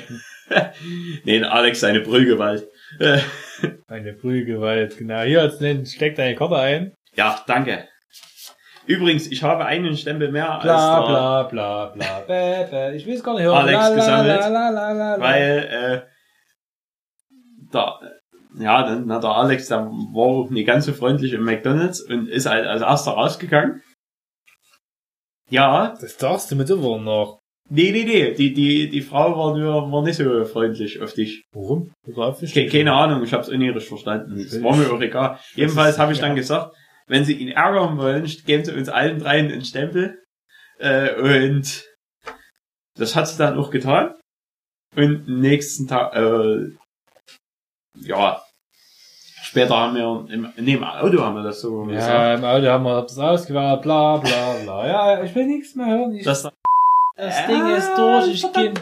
[1.25, 2.67] nee, Alex seine Brüllgewalt.
[3.89, 5.23] Eine Prügelgewalt, genau.
[5.23, 6.95] Hier als nennt, steck deine Karte ein.
[7.15, 7.87] Ja, danke.
[8.87, 12.97] Übrigens, ich habe einen Stempel mehr als Bla, der, bla, bla, bla, bä, bä.
[12.97, 13.57] Ich will es gar nicht hören.
[13.59, 14.41] Alex La, gesammelt.
[14.41, 16.01] la, la, weil äh,
[17.73, 18.01] der,
[18.59, 22.29] ja, dann na, der Alex, der war auch nicht ganz so freundlich im McDonalds und
[22.29, 23.83] ist halt als erster rausgegangen.
[25.51, 27.41] Ja, Das darfst du mit immer noch.
[27.71, 31.45] nee, nee, nee, die, die, die Frau war nur, war nicht so freundlich auf dich.
[31.53, 31.93] Warum?
[32.05, 32.53] Ke das?
[32.73, 34.39] keine Ahnung, ich hab's richtig verstanden.
[34.39, 35.39] Es war mir auch egal.
[35.55, 36.37] Jedenfalls habe ich dann ja.
[36.37, 36.75] gesagt,
[37.07, 40.23] wenn sie ihn ärgern wollen, geben sie uns allen dreien einen Stempel.
[40.79, 41.15] Äh,
[41.51, 41.85] und
[42.97, 44.15] das hat sie dann auch getan.
[44.97, 46.71] Und nächsten Tag, äh,
[48.01, 48.43] ja,
[49.49, 52.09] später haben wir im, nee, im Auto haben wir das so gesagt.
[52.09, 54.87] Ja, im Auto haben wir das ausgewählt, bla, bla, bla.
[54.87, 56.15] Ja, ich will nichts mehr hören.
[56.15, 56.43] Ich, Das,
[57.17, 58.29] das Ding ist durch.
[58.35, 58.75] Ich geh,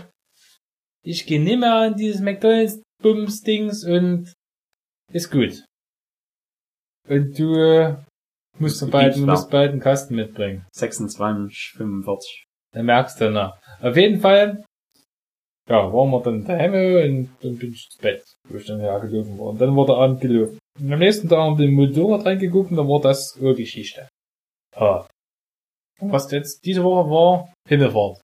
[1.04, 4.32] ich geh nicht mehr an dieses McDonalds-Bums-Dings und
[5.12, 5.64] ist gut.
[7.08, 7.96] Und du äh,
[8.58, 10.66] musst, Du bald, du musst bald einen Kasten mitbringen.
[10.72, 12.44] 26, 45.
[12.72, 13.56] Dann merkst du nach.
[13.80, 14.64] Auf jeden Fall,
[15.68, 19.38] ja, waren wir dann daheim und dann bin ich ins Bett, wo ich dann hergelaufen
[19.38, 19.46] war.
[19.46, 20.58] Und dann war der Abend gelaufen.
[20.78, 24.08] Und am nächsten Tag haben wir den Motorrad reingeguckt und dann war das eine Geschichte.
[24.74, 25.06] Ah.
[26.00, 28.20] Und was jetzt diese Woche war, Himmelfahrt.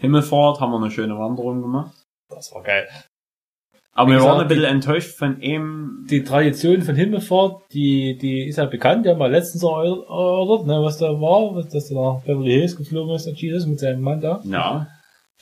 [0.00, 2.04] Himmelfahrt haben wir eine schöne Wanderung gemacht.
[2.28, 2.88] Das war geil.
[3.94, 6.06] Aber Wie wir gesagt, waren ein bisschen enttäuscht von ihm.
[6.08, 10.82] Die Tradition von Himmelfahrt, die, die ist ja bekannt, die haben wir letztens erörtert, ne,
[10.82, 14.00] was da war, was, dass da nach Beverly Hills geflogen ist, der Jesus mit seinem
[14.00, 14.40] Mann da.
[14.44, 14.86] Ja,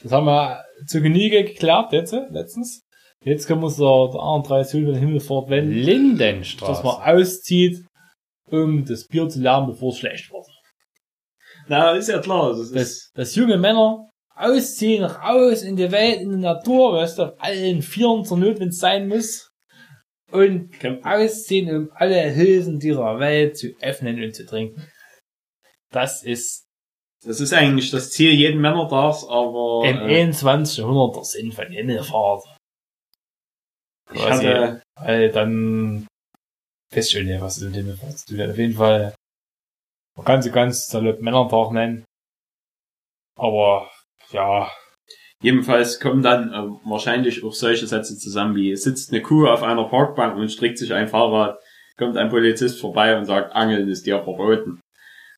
[0.03, 2.83] Das haben wir zu Genüge geklärt jetzt, äh, letztens.
[3.23, 6.73] Jetzt können wir uns der, der anderen von Himmelfahrt wenden, Lindenstraße.
[6.73, 7.85] dass man auszieht,
[8.51, 10.47] um das Bier zu lernen, bevor es schlecht wird.
[11.69, 12.51] na, ist ja klar.
[12.51, 17.19] Das ist, Dass, dass junge Männer ausziehen, raus in die Welt, in die Natur, weißt
[17.19, 19.51] du, auf allen Vieren zur Not, wenn es sein muss.
[20.33, 20.71] Und
[21.03, 24.87] ausziehen, um alle Hülsen dieser Welt zu öffnen und zu trinken.
[25.91, 26.70] Das ist
[27.25, 30.79] Das ist eigentlich das Ziel jeden Männertags, aber im äh, 21.
[30.79, 32.45] Jahrhundert der Sinn von Himmelfahrt.
[34.13, 36.07] ich hatte, Weil dann
[36.93, 38.51] weiß schon nicht, was du mit Himmelfahrt zu tun hat.
[38.51, 39.15] Auf jeden Fall,
[40.17, 42.05] man kann sie ganz salopp Männertag nennen.
[43.39, 43.91] Aber,
[44.33, 44.71] ja,
[45.43, 49.85] jedenfalls kommen dann äh, wahrscheinlich auch solche Sätze zusammen wie sitzt eine Kuh auf einer
[49.85, 51.59] Parkbank und strickt sich ein Fahrrad,
[51.99, 54.80] kommt ein Polizist vorbei und sagt, Angeln ist dir verboten.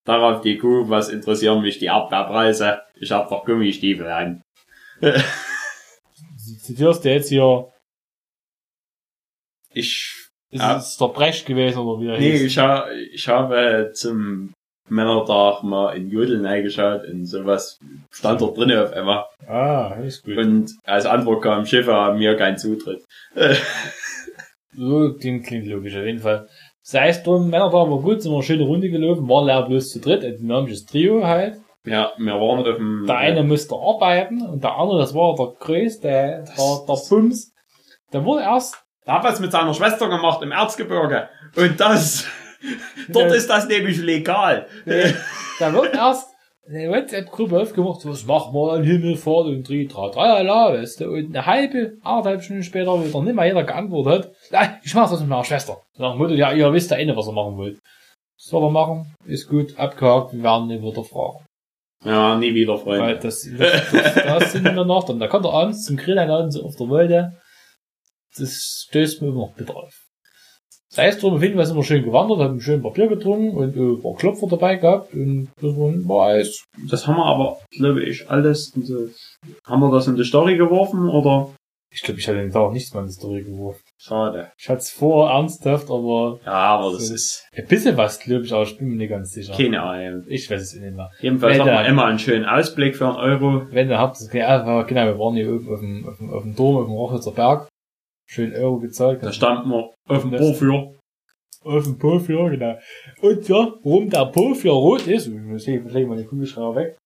[0.05, 2.81] Darauf die Kuh, was interessieren mich die Erdbeerpreise?
[2.97, 4.43] Ich hab doch Gummistiefel an.
[6.63, 7.69] zitierst du jetzt hier,
[9.75, 10.77] Ich, ist Ja.
[10.77, 12.43] es der Brecht gewesen oder wie er nee, hieß?
[12.43, 14.53] ich, ha, ich habe zum
[14.89, 17.79] Männertag mal in Jodeln eingeschaut und sowas
[18.11, 19.25] stand dort drinnen auf einmal.
[19.47, 20.37] Ah, ist gut.
[20.37, 23.03] Und als Antwort kam, Schiffe haben mir keinen Zutritt.
[24.75, 26.49] So klingt, klingt logisch, auf jeden Fall.
[26.85, 29.91] Sei es drum, Männertag war gut, sind wir eine schöne Runde gelaufen, waren leider bloß
[29.91, 31.59] zu dritt, ein dynamisches Trio halt.
[31.85, 33.05] Ja, wir waren auf dem...
[33.07, 37.53] Der eine musste arbeiten und der andere, das war der Größte, der, der, der Bums.
[38.13, 41.29] Der wurde erst, Der hat was mit seiner Schwester gemacht im Erzgebirge.
[41.57, 42.27] Und das...
[43.09, 44.67] dort ist das nämlich legal.
[44.87, 46.32] der wird erst
[46.69, 51.11] eine WhatsApp-Gruppe aufgemacht, was machen wir an Himmelfahrt und drei, drei, drei, la, weißt du,
[51.11, 55.11] und eine halbe, anderthalb Stunden später wieder nicht mehr jeder geantwortet hat, ja, ich mach
[55.11, 55.83] das mit meiner Schwester.
[55.99, 57.79] Nach dem Motto, ja, ihr wisst ja eh nicht, was ihr machen wollt.
[58.37, 61.45] Soll er machen, ist gut, abgehakt, wir werden nicht wieder fragen.
[62.05, 63.19] Ja, nie wieder, Weil Freunde.
[63.21, 66.51] das, das, das, das sind wir noch, dann da kommt er abends zum Grill einladen,
[66.51, 67.33] so auf der Wolde.
[68.37, 70.02] Das stößt mir immer noch bitter auf.
[70.95, 73.75] Sei es drum, auf jeden Fall sind wir schön gewandert, haben schön Papier getrunken und
[73.75, 76.65] äh, ein paar Klopfer dabei gehabt und das war, alles.
[76.91, 78.73] Das haben wir aber, glaube ich, alles...
[78.77, 79.09] in so-
[79.67, 81.49] Haben wir das in die Story geworfen, oder?
[81.95, 83.81] Ich glaube, ich hatte den Tag nichts mehr in die Story geworfen.
[83.99, 84.51] Schade.
[84.59, 87.15] Ich hatte es vor, ernsthaft, aber Ja, aber das So.
[87.15, 89.55] ist ein bisschen was, glaube ich, aber ich bin mir nicht ganz sicher.
[89.55, 90.25] keine Ahnung.
[90.29, 91.11] Ich weiß es nicht mehr.
[91.21, 93.63] Jedenfalls der- man immer einen schönen Ausblick für einen Euro.
[93.71, 96.57] Wenn ihr habt, einfach, genau, wir waren hier oben auf dem, auf dem, auf dem
[96.57, 97.69] Turm, auf dem Rochlitzer Berg.
[98.33, 99.23] Schön Euro gezahlt.
[99.23, 100.95] Da standen wir auf dem Das- Porphyr.
[101.65, 102.79] Auf dem Pofia, genau.
[103.21, 106.75] Und ja, warum der Pofia rot ist, ich muss hier, ich leg mal den Kugelschreiber
[106.75, 106.97] weg.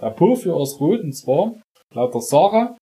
[0.00, 1.54] Der Pofia ist rot, und zwar,
[1.94, 2.76] laut der Sarah,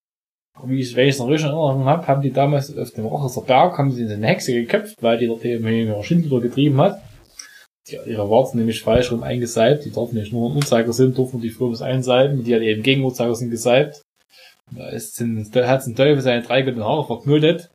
[0.64, 3.78] wie ich, es noch richtig in Erinnerung habe, haben die damals auf dem Rochester Berg,
[3.78, 7.00] haben sie eine Hexe geköpft, weil die dort eben ihre Schindler getrieben hat.
[7.88, 11.16] Die hat ihre Warzen nämlich falsch rum eingeseibt, die dürfen nicht nur ein Uhrzeiger sind,
[11.16, 14.02] durften die früher einsalben, die hat eben gegen Uhrzeiger sind geseibt.
[14.70, 17.70] Und Da ist, sind, da hat ein Teufel seine drei guten Haare verknotet.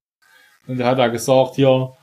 [0.67, 1.95] Und da hat er gesagt, hier,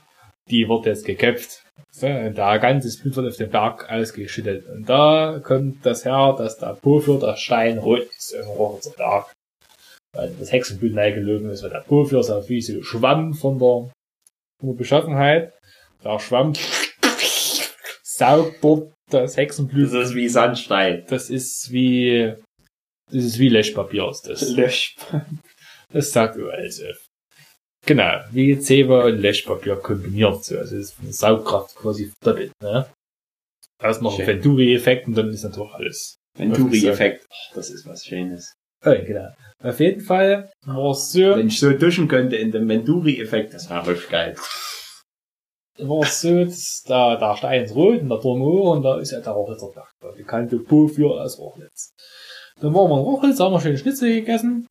[0.50, 1.62] die wird jetzt geköpft.
[1.90, 4.66] So, und da ganzes Blut wird auf den Berg ausgeschüttet.
[4.68, 9.32] Und da kommt das her, dass der Pofür, der Stein rot ist im Rochitzer Berg.
[10.14, 13.90] Weil das Hexenblut eingelogen ist, weil der Pofür ist auch wie so Schwamm von der,
[14.60, 15.52] von der Beschaffenheit.
[16.04, 16.52] Der Schwamm
[18.02, 19.92] saugt dort das Hexenblut.
[19.92, 21.04] Das ist wie Sandstein.
[21.08, 22.34] Das ist wie,
[23.10, 24.50] das ist wie Löschpapier ist das.
[24.50, 24.96] Lösch.
[25.92, 26.84] Das sagt also.
[27.84, 30.56] Genau, wie Zebra und Löschpapier kombiniert so.
[30.58, 32.86] Also das ist eine Saugkraft quasi verdoppelt, ne?
[33.78, 34.26] Da ist noch ein.
[34.26, 36.16] Venturi-Effekt und dann ist natürlich alles.
[36.38, 37.26] Venturi-Effekt.
[37.28, 38.52] Ach, Das ist was Schönes.
[38.84, 39.28] Oh, genau.
[39.62, 43.68] Auf jeden Fall war es so, Wenn ich so duschen könnte in dem Venturi-Effekt, das
[43.68, 44.36] wäre richtig geil.
[45.78, 48.98] war es so, dass da, da Stein ist rot und der Turm hoch und da
[48.98, 49.90] ist ja der Rochlitzer Berg.
[50.00, 51.90] Da bekannte Pofür aus Rochlitz.
[52.60, 54.68] Dann waren wir in Rochlitz, haben wir schön Schnitzel gegessen.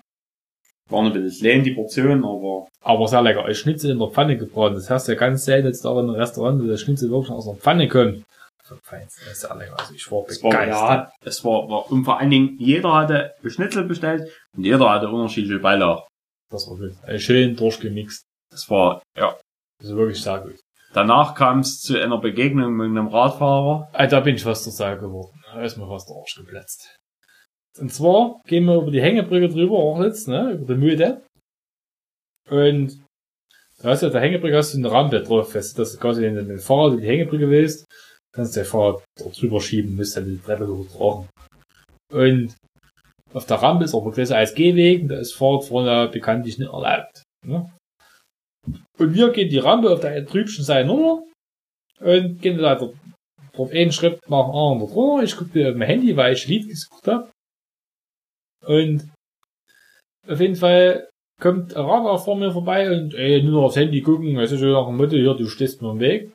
[0.92, 3.46] War ein bisschen leer die Portion, aber Aber sehr lecker.
[3.46, 4.76] Als Schnitzel in der Pfanne gebraten.
[4.76, 7.46] Das heißt ja ganz selten jetzt auch in einem Restaurant, wo das Schnitzel wirklich aus
[7.46, 8.24] der Pfanne kommt.
[8.70, 9.78] Das sehr lecker.
[9.80, 11.10] Also ich war es war, begeistert.
[11.10, 15.10] ja, es war, war, und vor allen Dingen, jeder hatte Schnitzel bestellt und jeder hatte
[15.10, 16.04] unterschiedliche Beilagen.
[16.50, 16.94] Das war gut.
[17.04, 18.24] Also schön durchgemixt.
[18.50, 19.36] Das war, ja.
[19.80, 20.60] Das ist wirklich sehr gut.
[20.94, 23.90] Danach kam es zu einer Begegnung mit einem Radfahrer.
[23.94, 25.42] Ah, da bin ich fast der Sau geworden.
[25.54, 26.98] Da ist mir fast der Arsch geplatzt.
[27.80, 31.22] Und zwar gehen wir über die Hängebrücke drüber, auch jetzt, ne, über die Müde.
[32.50, 33.02] Und
[33.82, 36.00] da hast du auf der Hängebrücke hast du eine Rampe drauf, weißt du, dass du
[36.00, 37.86] quasi in den Fahrrad in die Hängebrücke willst,
[38.34, 41.30] kannst du dein Fahrrad drüber schieben, musst dann die Treppe hochtragen.
[42.12, 42.56] Und
[43.34, 47.24] auf der Rampe ist aber größer als Gehweg, da ist Fahrrad vorne bekanntlich nicht erlaubt.
[47.46, 47.72] Ne?
[48.98, 51.24] Und wir gehen die Rampe auf der trübschen Seite runter
[52.00, 55.24] und gehen da drauf einen Schritt nach dem anderen drunter.
[55.24, 57.30] Ich gucke auf mein Handy, weil ich ein Lied gesucht habe.
[58.66, 59.10] Und
[60.28, 61.10] auf jeden Fall
[61.42, 64.68] kommt ein Radler vor mir vorbei und ey, nur noch aufs Handy gucken, also so
[64.68, 66.32] nach dem Motto, hier, du stehst mir im Weg.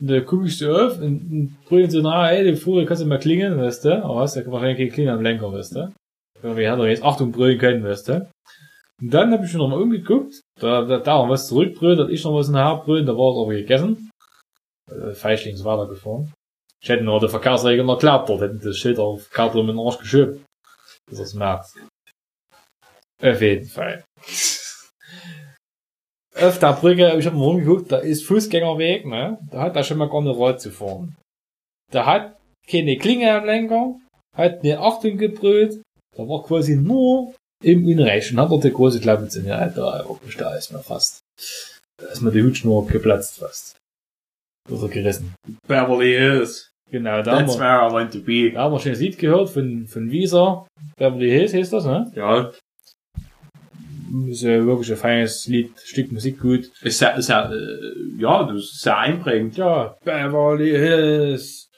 [0.00, 3.02] Und da gucke ich so auf und, und brüllen so nach, ey, du Fuhre, kannst
[3.02, 4.04] du mal klingeln, weißt du?
[4.04, 5.92] Aber hast ja wahrscheinlich keine Klingel am Lenker, weißt du?
[6.42, 8.30] Wir hätte jetzt Achtung brüllen können, weißt du?
[9.00, 12.24] Und dann habe ich schon noch mal umgeguckt, da, da, da was zurückbrüllt, hat ich
[12.24, 14.10] noch was in der Haar brüllen, da war es aber gegessen.
[14.90, 16.32] Äh, Feischlings weitergefahren.
[16.82, 19.98] Ich hätte nur die Verkehrsregeln erklärt, dort hätten das Schild auf Karte um den Arsch
[19.98, 20.44] geschoben.
[21.10, 21.74] Dass er es merkt.
[23.22, 24.04] Auf jeden Fall.
[26.36, 29.38] Auf der Brücke, ich habe mal rumgeguckt, da ist Fußgängerweg, ne?
[29.50, 31.16] Da hat er schon mal gar nicht Rad zu fahren.
[31.92, 33.96] Da hat keine Klinge am Lenker,
[34.34, 35.82] hat eine Achtung gebrüllt,
[36.16, 40.08] da war quasi nur im Unrecht und hat er die große Klappe zu mir, Alter,
[40.08, 41.20] wirklich, da ist mir fast,
[41.98, 43.76] da ist mir die Hutschnur geplatzt fast.
[44.70, 45.34] Oder gerissen.
[45.66, 46.69] Beverly Hills.
[46.90, 48.50] Genau, da haben That's wir, where I want to be.
[48.52, 50.66] da haben wir schon das Lied gehört von, von Visa.
[50.96, 52.10] Beverly Hills heißt das, ne?
[52.14, 52.50] Ja,
[54.28, 56.70] Ist ja wirklich ein feines Lied, Stück Musik gut.
[56.82, 59.56] ist sehr, ist sehr, äh, ja, das ist sehr einprägend.
[59.56, 61.68] Ja, Beverly Hills.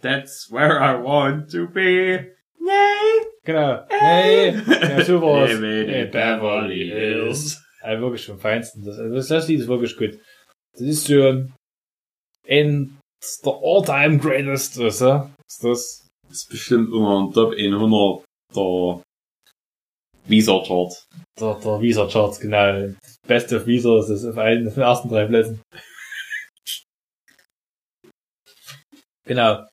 [0.00, 2.32] That's where I want to be.
[2.60, 3.26] Yay!
[3.44, 3.80] Genau.
[3.88, 5.52] Hey, ja, war's.
[5.52, 7.62] Live in Hey, Beverly Hills.
[7.82, 8.84] Ja, wirklich vom Feinsten.
[8.84, 10.18] Das, das, das Lied ist wirklich gut.
[10.72, 11.44] Das ist so
[12.48, 15.30] ein, ein der all-time greatest, weißt du?
[15.46, 16.08] Ist das?
[16.28, 19.02] Das ist bestimmt immer ein Top 100 der
[20.26, 20.92] Visa Chart.
[21.40, 22.94] Der, der Visa Charts, genau.
[23.26, 25.62] Best of Visa ist das auf einen, auf den ersten drei Plätzen.
[29.24, 29.66] Genau.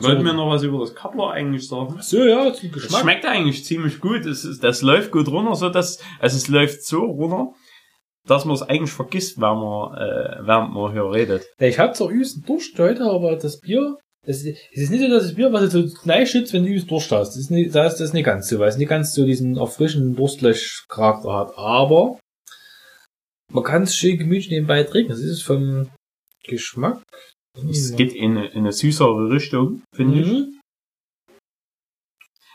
[0.00, 2.00] Wollten wir noch was über das Coupler eigentlich sagen?
[2.00, 3.00] So, ja, zum Es Geschmack.
[3.00, 4.24] schmeckt eigentlich ziemlich gut.
[4.26, 7.52] Es ist, das läuft gut runter, so dass, also es läuft so runter,
[8.28, 11.46] dass man es eigentlich vergisst, wenn man, äh, während man hier redet.
[11.58, 15.08] Ich hab zwar übelst Durst heute, aber das Bier, das, ist- es ist nicht so,
[15.08, 17.30] dass das Bier, was du so schützt, wenn du übelst Durst hast.
[17.30, 19.56] Das ist nicht, das ist das nicht ganz so, weil es nicht ganz so diesen
[19.56, 21.56] erfrischenden Durstlösch-Charakter hat.
[21.56, 22.18] Aber
[23.52, 25.10] man kann es schön gemütlich nebenbei trinken.
[25.10, 25.88] Das ist vom
[26.44, 27.02] Geschmack.
[27.68, 30.26] Es geht in eine, in eine süßere Richtung, finde ich.
[30.26, 30.60] Mhm.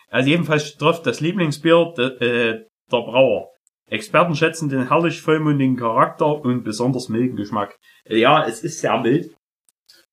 [0.10, 3.50] Also jedenfalls trifft das Lieblingsbier de, äh, der Brauer.
[3.94, 7.78] Experten schätzen den herrlich vollmundigen Charakter und besonders milden Geschmack.
[8.10, 9.36] Ja, es ist sehr mild.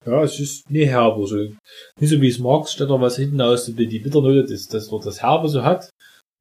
[0.04, 1.36] Ja, es ist nie herbe, so.
[1.36, 5.22] Nicht so wie es Marktstädter, was hinten aus die, die Bitternote, das, das dort das
[5.22, 5.90] Herbe so hat.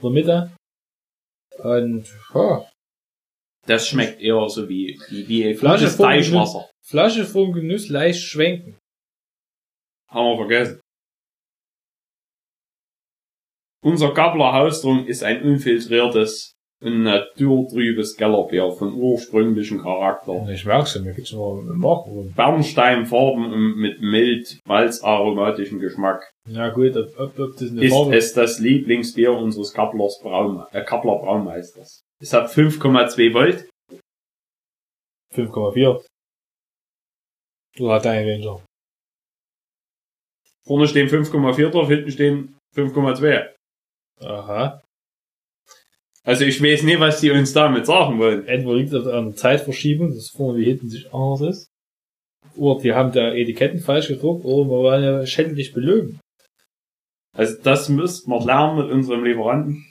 [0.02, 0.52] In der Mitte.
[1.60, 2.70] Und, ja.
[3.66, 6.70] Das schmeckt eher so wie, wie, wie Flasche vom Teichwasser.
[6.86, 8.78] Flasche vom Genuss leicht schwenken.
[10.10, 10.82] Haben wir vergessen.
[13.82, 16.52] Unser Gabler Hausdrung ist ein unfiltriertes
[16.82, 20.48] und naturtrübes Kellerbier von ursprünglichem Charakter.
[20.50, 22.34] Ich merk's ja, mir geht's nur im Magen.
[22.34, 26.32] Bernsteinfarben mit mild malzaromatischem Geschmack.
[26.48, 30.66] Ja gut, ob, ob, ob das eine Ist Farbe es das Lieblingsbier unseres Kapplers Braun,
[30.72, 32.02] äh, Kappler Braumeisters.
[32.22, 33.70] Es hat 5,2 Volt.
[35.36, 36.06] 5,4.
[37.76, 38.64] Du hast deinen Ranger.
[40.66, 43.50] Vorne stehen 5,4 drauf, hinten stehen 5,2.
[44.22, 44.82] Aha.
[46.26, 48.46] Also ich weiß nicht, was die uns damit sagen wollen.
[48.48, 51.68] Entweder liegt das an Zeitverschiebung, dass vorne wie hinten sich anders ist.
[52.56, 56.20] Oder die haben da Etiketten falsch gedruckt, oder wir wollen ja schändlich belögen.
[57.36, 59.86] Also das müssten wir lernen mit unserem Lieferanten.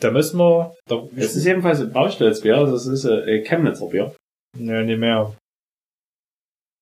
[0.00, 4.14] Da müssen wir, da, Es ist jedenfalls ein Baustellsbier, das ist ein äh, Chemnitzer Bier.
[4.58, 5.36] ja, nicht mehr.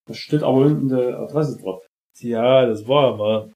[0.07, 1.85] Da steht aber unten die Adresse drauf.
[2.19, 3.51] Ja, das war mal.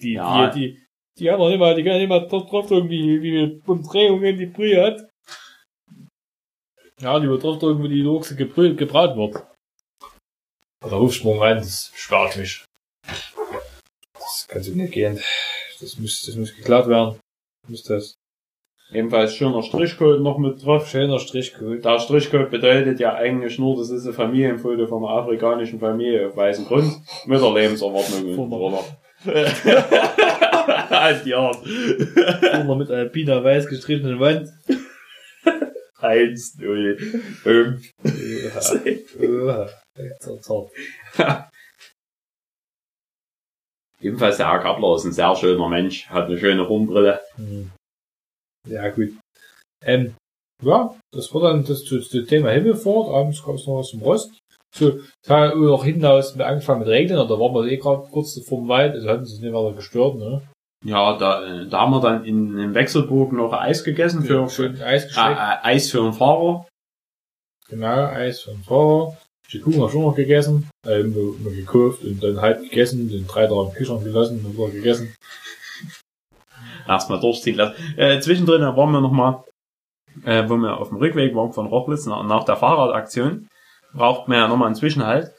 [0.00, 0.50] Die, Ja.
[0.50, 0.86] die, die,
[1.20, 4.46] die haben nicht mal, die können nicht mal drauf drauf drücken, wie, wie Umdrehungen die
[4.46, 5.08] Brühe hat.
[7.00, 9.44] Ja, die wird drauf drücken, wie die Lochse gebrüht, gebraut wird.
[10.84, 12.64] Der Hufsprung rein, das sperrt mich.
[14.14, 15.20] Das kann so nicht gehen.
[15.80, 17.18] Das muss, das muss geklärt werden.
[17.68, 18.14] Muss das.
[18.92, 20.88] Ebenfalls schöner Strichcode noch mit drauf.
[20.88, 21.84] Schöner Strichcode.
[21.84, 26.36] Der Strichcode bedeutet ja eigentlich nur, das ist ein Familienfoto von einer afrikanischen Familie auf
[26.36, 28.84] weißem Grund mit der Lebenserwartung Von und der- drunter.
[30.90, 31.64] Halt die Art.
[31.64, 34.50] Immer mit einer Pina weiß gestrichenen Wand.
[35.98, 36.96] Eins, null,
[37.42, 37.90] fünf.
[38.02, 39.68] Ja.
[40.18, 40.70] Zart, zart.
[44.00, 47.20] Ebenfalls der Herr Kappler ist ein sehr schöner Mensch, hat eine schöne Rumbrille.
[47.36, 47.70] Hm.
[48.66, 49.10] Ja, gut.
[49.84, 50.14] Ähm,
[50.62, 53.08] ja, das war dann das, das, das Thema Himmelfahrt.
[53.08, 54.38] Abends gab es noch was zum Rost.
[54.74, 58.40] So, hat auch hinten aus mit angefangen mit Regnen, oder waren wir eh gerade kurz
[58.46, 60.42] vor dem Wald, also hatten sie es nicht weiter gestört, ne?
[60.84, 65.04] Ja, da, da haben wir dann in, in Wechselburg noch Eis gegessen für, für Eis
[65.04, 65.38] äh, geschmeckt.
[65.38, 66.66] äh, Eis für den Fahrer.
[67.68, 69.16] Genau, Eis von Fahrer.
[69.52, 73.08] Die Kuchen haben wir schon noch gegessen, äh, immer, immer gekauft und dann halb gegessen,
[73.08, 75.14] den drei Tage im Kühlschrank gelassen und wieder gegessen.
[76.86, 77.74] Erstmal durchziehen lassen.
[77.96, 79.44] Äh, zwischendrin waren wir nochmal,
[80.24, 83.48] äh, wo wir auf dem Rückweg waren von Rochlitz nach, nach der Fahrradaktion,
[83.92, 85.32] braucht man ja nochmal einen Zwischenhalt.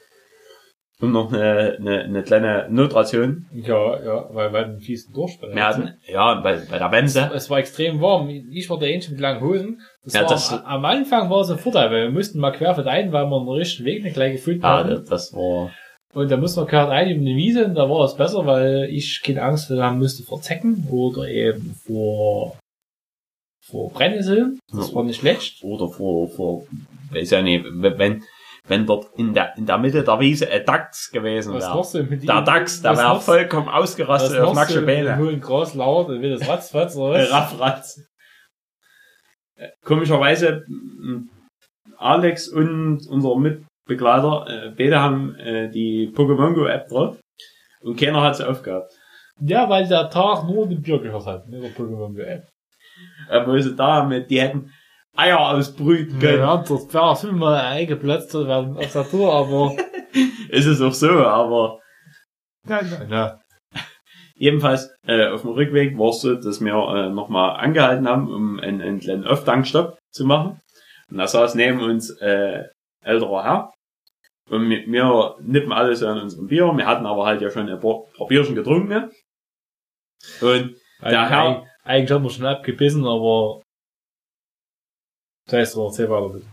[1.02, 3.46] Und noch eine, eine, eine kleine Notration.
[3.52, 5.52] Ja, ja, weil wir einen fiesen Durchfall.
[5.54, 7.28] Wir hatten, ja, bei, bei der Wemse.
[7.34, 8.28] Es war extrem warm.
[8.30, 9.80] Ich war der Einzige mit langen Hosen.
[10.04, 12.52] Das Ja, war das- am, am Anfang war es ein Vorteil, weil wir mussten mal
[12.52, 14.90] querfeld ein, weil wir den richtigen Weg nicht gleich gefühlt Ja, haben.
[14.90, 15.72] das, das war,
[16.14, 18.84] Und da mussten wir quer ein über eine Wiese und da war das besser, weil
[18.90, 22.56] ich keine Angst haben müsste vor Zecken oder eben vor,
[23.60, 24.60] vor Brennnesseln.
[24.72, 24.94] Das Ja.
[24.94, 25.64] war nicht schlecht.
[25.64, 26.62] oder vor, vor,
[27.10, 28.22] weiß ja nicht, wenn,
[28.68, 32.18] wenn dort in der, in der Mitte der Wiese ein Dachs gewesen wäre.
[32.26, 35.18] Der Dachs, der wäre vollkommen ausgerastet auf nackte Beine.
[35.18, 37.32] hohen Gras laut, dann wird das ratzfatz oder Äh, was?
[37.32, 38.00] Raffratz.
[39.56, 40.64] Äh, Komischerweise,
[41.98, 47.18] Alex und unser Mitbegleiter, äh, beide haben äh, die Pokémon Go App drauf
[47.80, 48.92] und keiner hat sie aufgehabt.
[49.40, 52.48] Ja, weil der Tag nur den Bier gehört hat, nicht der Pokémon Go App.
[53.28, 54.72] Obwohl sie da mit, die hätten
[55.16, 56.38] Eier ausbrüten können.
[56.38, 59.76] Ja, das wäre fünfmal eingeplatzt werden auf der Tour, aber.
[60.48, 61.80] Ist es auch so, aber
[62.64, 63.40] Nein, nein, nein.
[64.34, 68.60] Jedenfalls, äh, auf dem Rückweg war es so, dass wir äh, nochmal angehalten haben, um
[68.60, 70.60] einen, einen kleinen Öftankstopp zu machen.
[71.10, 72.64] Und da saß neben uns äh,
[73.04, 73.72] älterer Herr.
[74.50, 76.70] Und wir, wir nippen alle so an unserem Bier.
[76.76, 78.88] Wir hatten aber halt ja schon ein paar, paar Bierchen getrunken.
[78.88, 79.10] Ne?
[80.40, 83.60] Und Der Herr- Eigentlich haben wir schon abgebissen, aber.
[85.52, 86.46] Das heißt, wir erzähl weiter bitte.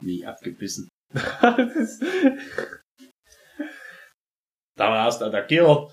[0.00, 0.88] wie abgebissen.
[4.76, 5.90] Da war erst attackiert.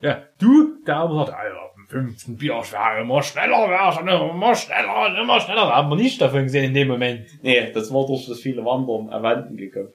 [0.00, 4.54] Ja, du, der haben gesagt, Alter, im fünften Bier, ich wäre immer schneller, schon immer
[4.54, 5.66] schneller, immer schneller.
[5.66, 7.28] Da haben wir nicht davon gesehen in dem Moment.
[7.42, 9.92] nee, das war durch das viele Wandern erwanden gekommen.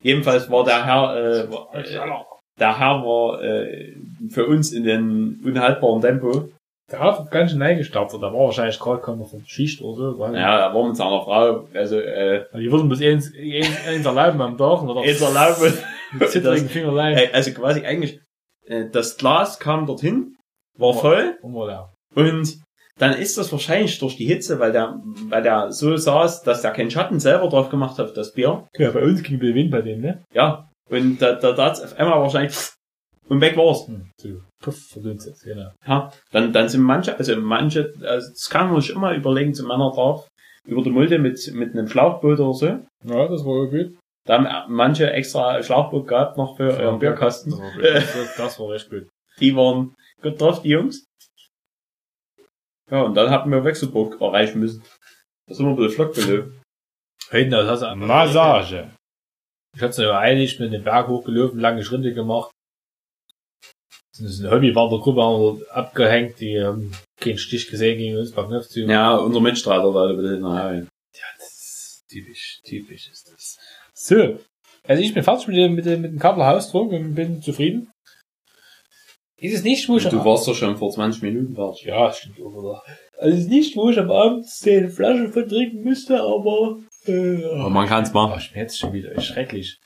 [0.00, 2.24] Jedenfalls war der Herr, äh, war, äh,
[2.58, 3.96] der Herr war äh,
[4.28, 6.50] für uns in den unhaltbaren Tempo.
[6.90, 10.18] Der hat ganz schön eingestartet, da war wahrscheinlich gerade keiner von der Schicht oder so.
[10.20, 14.06] Weil Ja, er war mit seiner Frau, also äh, Die würden bis eins, eins, eins
[14.06, 15.04] erlauben am Tag, oder?
[15.04, 15.72] jetzt erlauben.
[16.12, 17.16] Mit zittrigen Fingerlein.
[17.18, 18.20] Äh, Also quasi eigentlich,
[18.66, 20.36] äh, das Glas kam dorthin,
[20.78, 21.92] war voll Immer da.
[22.14, 22.60] und
[22.98, 26.70] dann ist das wahrscheinlich durch die Hitze, weil der, weil der so saß, dass der
[26.70, 28.68] keinen Schatten selber drauf gemacht hat, das Bier.
[28.78, 30.24] Ja, bei uns ging der Wind bei dem, ne?
[30.32, 30.70] Ja.
[30.88, 32.56] Und da, da, da hat's auf einmal wahrscheinlich
[33.28, 33.86] und weg war's.
[33.88, 34.28] Hm, so,
[34.62, 35.70] puff, verdunstet, genau.
[35.86, 36.12] Ja.
[36.30, 39.90] Dann, dann sind manche, also manche, also das kann man sich immer überlegen, zu Männer
[39.92, 40.28] drauf,
[40.66, 42.66] über die Mulde mit, mit einem Schlauchboot oder so.
[42.66, 43.96] Ja, das war gut.
[44.26, 47.52] Da haben manche extra Schlauchboot gehabt noch für euren Bierkasten.
[47.52, 47.84] Das war, gut.
[47.84, 49.08] das, das war echt gut.
[49.38, 51.04] Die waren gut drauf, die Jungs.
[52.90, 54.82] Ja, und dann hatten wir Wechselburg erreichen müssen.
[55.46, 56.52] Da sind wir ein bisschen flott gelöst.
[57.30, 58.90] Hinten, das hast du Massage.
[59.76, 62.50] Ich hab's ja eilig mit dem Berg hochgelaufen, lange Schritte gemacht.
[64.18, 68.50] Das ist eine Hobbywandergruppe haben wir abgehängt, die haben keinen Stich gesehen gegen uns beim
[68.62, 68.80] zu.
[68.80, 70.74] Ja, unser Mitstreiter da ein bisschen nachher.
[71.14, 73.58] Ja, das ist typisch, typisch ist das.
[73.94, 74.38] So.
[74.84, 77.90] Also ich bin fertig mit dem, mit dem, mit dem Kabler Hausdruck und bin zufrieden.
[79.38, 81.84] Ist es nicht, wo ich Du warst doch schon vor 20 Minuten fertig.
[81.84, 82.82] Ja, stimmt auch wieder.
[83.18, 87.44] Also es ist nicht, wo ich am Abend zehn Flaschen von trinken müsste, aber äh,
[87.44, 88.40] Aber man kann's Oh, machen.
[88.40, 89.78] schmerzt schon wieder, ist schrecklich.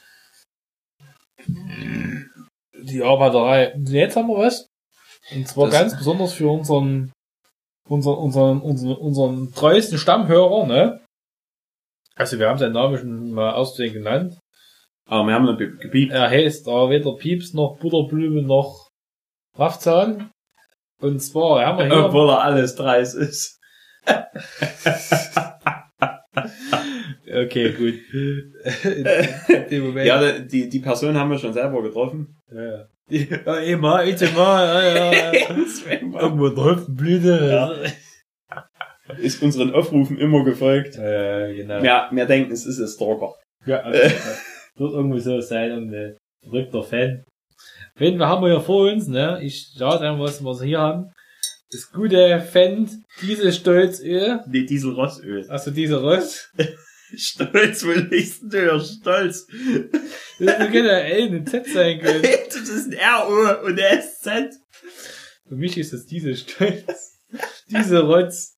[2.85, 3.75] Die Arbeiterei.
[3.75, 4.67] Und Jetzt haben wir was.
[5.35, 7.13] Und zwar Das- ganz besonders für unseren,
[7.89, 11.01] unseren, unseren, unseren, unseren treuesten Stammhörer, ne?
[12.17, 14.39] Also wir haben seinen Namen schon mal auszusehen genannt.
[15.09, 16.13] Aber wir haben noch ge- gebiebt.
[16.13, 18.89] Er heißt da weder Pieps noch Butterblume noch
[19.57, 20.31] Raffzahn.
[21.01, 23.59] Und zwar haben wir hier, Obwohl er alles dreist ist.
[27.33, 27.95] okay, gut.
[30.05, 32.37] Ja, die, die Person haben wir schon selber getroffen.
[32.53, 35.33] Ja, ja immer, ich mal, ja, ja.
[36.21, 37.93] Irgendwo in der Hüftenblüte.
[39.19, 40.97] Ist unseren Aufrufen immer gefolgt.
[40.97, 41.83] Ja, ja, genau.
[41.83, 43.35] Wir, wir denken, es ist ein Stalker.
[43.67, 43.99] Ja, also,
[44.77, 47.25] wird irgendwie so sein, irgendein verrückter Fan.
[47.95, 50.79] Auf jeden Fall haben wir hier vor uns, ne, ich schaue einfach, was wir hier
[50.81, 51.11] haben.
[51.73, 52.91] Das gute Fendt,
[53.23, 55.47] diese Stolzöl, Die Dieselrossöl.
[55.49, 56.53] also diese Rost.
[57.17, 59.47] Stolz, wo liest du Stolz?
[60.39, 62.23] Das könnte ja L und Z sein können.
[62.47, 64.55] Das ist ein R-O und ein SZ.
[65.49, 67.19] Für mich ist es diese Stolz.
[67.69, 68.57] Diese Rotz.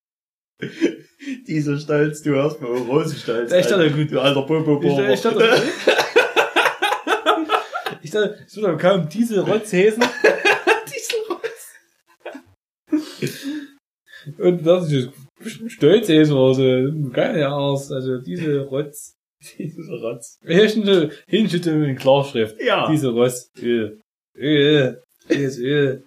[1.47, 3.51] Dieser Stolz, du hörst mal Rosenstolz.
[3.51, 3.97] Der ist doch Alter.
[3.97, 4.13] gut.
[4.13, 4.83] Du alter Popo.
[4.83, 5.63] Ich, ich dachte,
[8.03, 10.03] ich dachte, es wird aber kaum diese Rotz heißen.
[14.39, 15.11] Und das ist
[15.69, 17.11] stolz oder so.
[17.11, 17.81] Keine Ahnung.
[17.91, 19.15] Also diese Rotz.
[19.59, 20.39] Dieser Rotz.
[20.45, 22.57] Hinten hinten in Klarschrift.
[22.61, 22.89] Ja.
[22.91, 23.51] Diese Rotz.
[23.61, 24.01] Öl.
[24.37, 25.03] Öl.
[25.29, 26.05] Dieses Öl.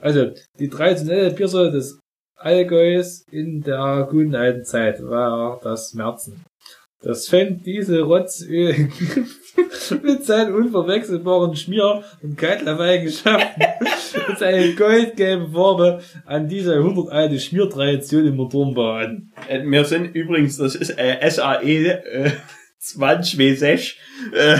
[0.00, 1.98] Also, die traditionelle Biersorte des
[2.36, 6.44] Allgäus in der guten alten Zeit war das Märzen.
[7.00, 8.74] Das fängt diese Rotzöl
[10.02, 13.62] mit seinen unverwechselbaren Schmier- und Kaltlauf-Eigenschaften
[14.28, 19.32] und seine goldgelbe Farbe an diese jahrhundertalte Schmiertradition im Motorenbau an.
[19.48, 22.30] Äh, Wir sind übrigens, das ist äh, SAE äh,
[22.80, 23.98] 20
[24.32, 24.58] äh,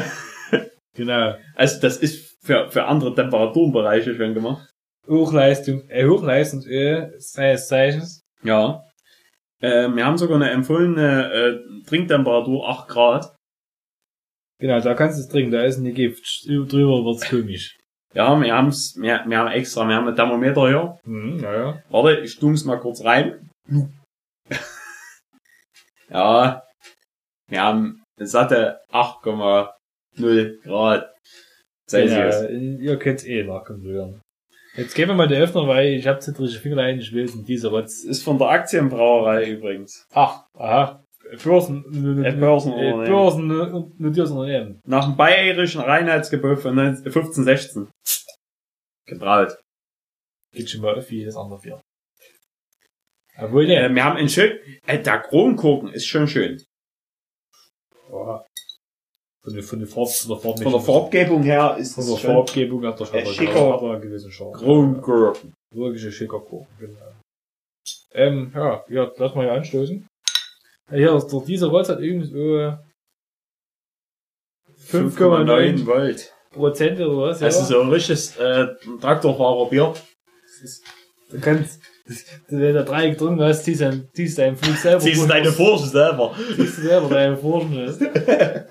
[0.95, 1.35] Genau.
[1.57, 4.69] Also das ist für, für andere Temperaturenbereiche schon gemacht.
[5.09, 8.25] Hochleistung, äh, Hochleistungsöl seines Zeichens.
[8.45, 8.85] Ja.
[9.61, 13.37] Äh, wir haben sogar eine empfohlene äh, Trinktemperatur 8 Grad.
[14.61, 16.45] Genau, da kannst du es trinken, da ist ein Gift.
[16.47, 17.77] Drüber wird's komisch.
[18.15, 20.99] Ja, wir haben's, wir, wir haben extra, wir haben ein Thermometer hier.
[21.05, 21.83] Mhm, naja.
[21.91, 23.49] Warte, ich tu's mal kurz rein.
[26.09, 26.63] ja,
[27.49, 31.15] wir haben eine satte 8,0 Grad
[31.89, 32.43] Celsius.
[32.43, 34.21] Ja, ihr könnt's eh nachkontrollieren.
[34.79, 37.45] Jetzt geben wir mal den Öffner, weil ich hab zittrige Fingerlein, ich will es in
[37.45, 38.05] diese Rotz.
[38.05, 40.07] Ist von der Aktienbrauerei übrigens.
[40.13, 41.05] Ach, aha.
[41.43, 41.83] Börsen,
[42.39, 43.05] Börsenunternehmen.
[43.05, 43.49] Börsen,
[43.99, 44.81] notiertes Unternehmen.
[44.87, 47.89] Nach dem bayerischen Reinheitsgebot von 19 1516.
[49.07, 49.59] Gebraut.
[50.53, 51.83] Geht schon mal auf wie das andere Bier.
[53.37, 53.85] Obwohl, ne.
[53.85, 56.63] Äh, wir haben einen schön, äh, der Kronkorken ist schon schön.
[58.11, 58.47] Oha.
[59.49, 62.11] Von der, von der Farb, von der Farb Von der Farbgebung her ist Von es
[62.11, 63.73] der schon Farbgebung hat er Äh, schon schicker.
[63.73, 64.53] hat einen gewissen Charme.
[64.53, 65.55] Kronkorken.
[65.75, 66.97] Wirkliche schicker Kuchen, genau.
[68.13, 70.07] Ähm, ja, ja, lass mal hier anstoßen.
[70.93, 72.05] Ja, doch dieser Rotz hat so
[74.91, 76.33] 5,9 Volt.
[76.51, 77.47] Prozent oder was, ja.
[77.47, 78.67] Das ist so ein richtiges äh,
[79.01, 79.95] Traktorfahrerbier.
[81.31, 81.81] Du kannst,
[82.49, 85.01] wenn du da drei getrunken hast, ziehst du dein- ziehst deinen Flug selber.
[85.01, 86.35] Siehst du deine Furche selber.
[86.57, 87.75] Ziehst du selber deine Furchen.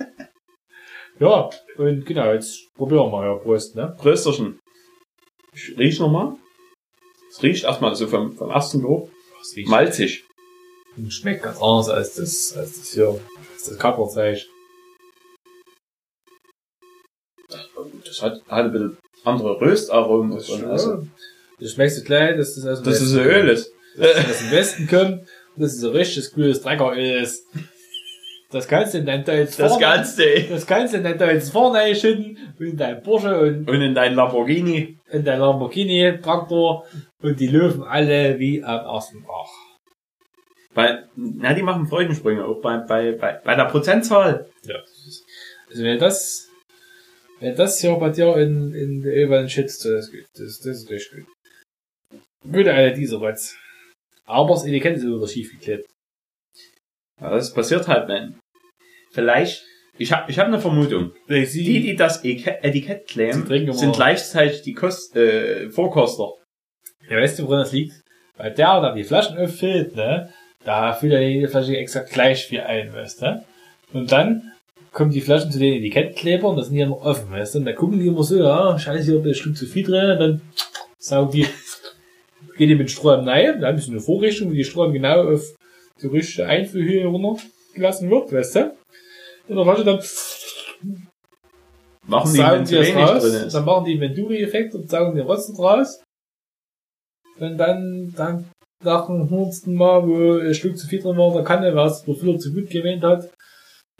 [1.19, 3.95] ja, und genau, jetzt probieren wir mal, ja, Prost, ne?
[3.97, 4.59] Prösterchen.
[5.53, 6.35] Ich riech nochmal.
[7.29, 9.09] Es riecht erstmal so vom, vom ersten Geruch
[9.39, 10.23] Das riecht malzig.
[10.95, 13.19] Und schmeckt ganz anders als das, als das hier,
[13.53, 14.47] als das Kapperzeich.
[18.05, 20.31] Das hat, hat ein bisschen andere Röstaromen.
[20.35, 20.59] Das, drin.
[20.59, 21.07] ist Also,
[21.59, 23.71] das schmeckst du gleich, dass das also dass es ein Öl ist.
[23.97, 25.21] das aus dem Westen kommt,
[25.55, 27.45] und das ist so richtiges cooles Treckeröl ist.
[28.49, 30.23] Das kannst du in dein Deutsch Das Ganze.
[30.49, 34.15] das du in dein Deutsch vorne einschütten, und in dein Porsche und Und in dein
[34.15, 34.97] Lamborghini.
[35.11, 36.85] in dein Lamborghini Traktor,
[37.21, 39.47] und die laufen alle wie am ersten Tag.
[40.73, 44.47] Weil, na, die machen Freudensprünge, auch bei, bei, bei, bei der Prozentzahl.
[44.63, 44.75] Ja.
[45.69, 46.47] Also wenn das,
[47.39, 50.25] wenn das hier bei dir in, in der Evan schützt, das ist gut.
[50.35, 52.21] Das, das ist richtig gut.
[52.49, 53.57] Gute alle diese Rotz.
[54.25, 55.89] Aber das Etikett ist wieder schief geklebt.
[57.21, 58.39] Ja, das passiert halt, wenn.
[59.11, 59.63] Vielleicht,
[59.97, 61.13] ich hab, ich hab eine Vermutung.
[61.29, 66.33] Die, die das Eke- Etikett immer sind gleichzeitig die Kost, äh, Vorkoster.
[67.09, 67.93] Ja, weißt du, woran das liegt?
[68.37, 70.31] Weil der, der die Flaschen auffüllt, ne,
[70.63, 73.45] da füllt er jede Flasche exakt gleich viel ein, weißt du?
[73.93, 74.51] Und dann
[74.91, 77.59] kommen die Flaschen zu den Etikettenklebern, das sind die ja noch offen, weißt du?
[77.59, 80.19] Und da gucken die immer so, ja, scheiße, hier ein Stück zu viel drin, und
[80.19, 80.41] dann
[80.99, 81.47] sagen die,
[82.57, 85.55] geht die mit Strom rein, da haben sie eine Vorrichtung, wo die Strom genau auf
[86.01, 88.77] die richtige Einfüllhöhe runtergelassen wird, weißt du?
[89.47, 90.01] In der Flasche dann
[92.07, 93.53] Machen die, wenn die raus, drin ist.
[93.53, 96.01] dann machen die Venturi-Effekt und saugen den Rosten raus.
[97.37, 98.49] Und dann, dann
[98.83, 102.15] nach dem hundertsten Mal, wo ein Stück zu viel drin war, der Kanne, was der
[102.15, 103.29] Füller zu gut gewähnt hat,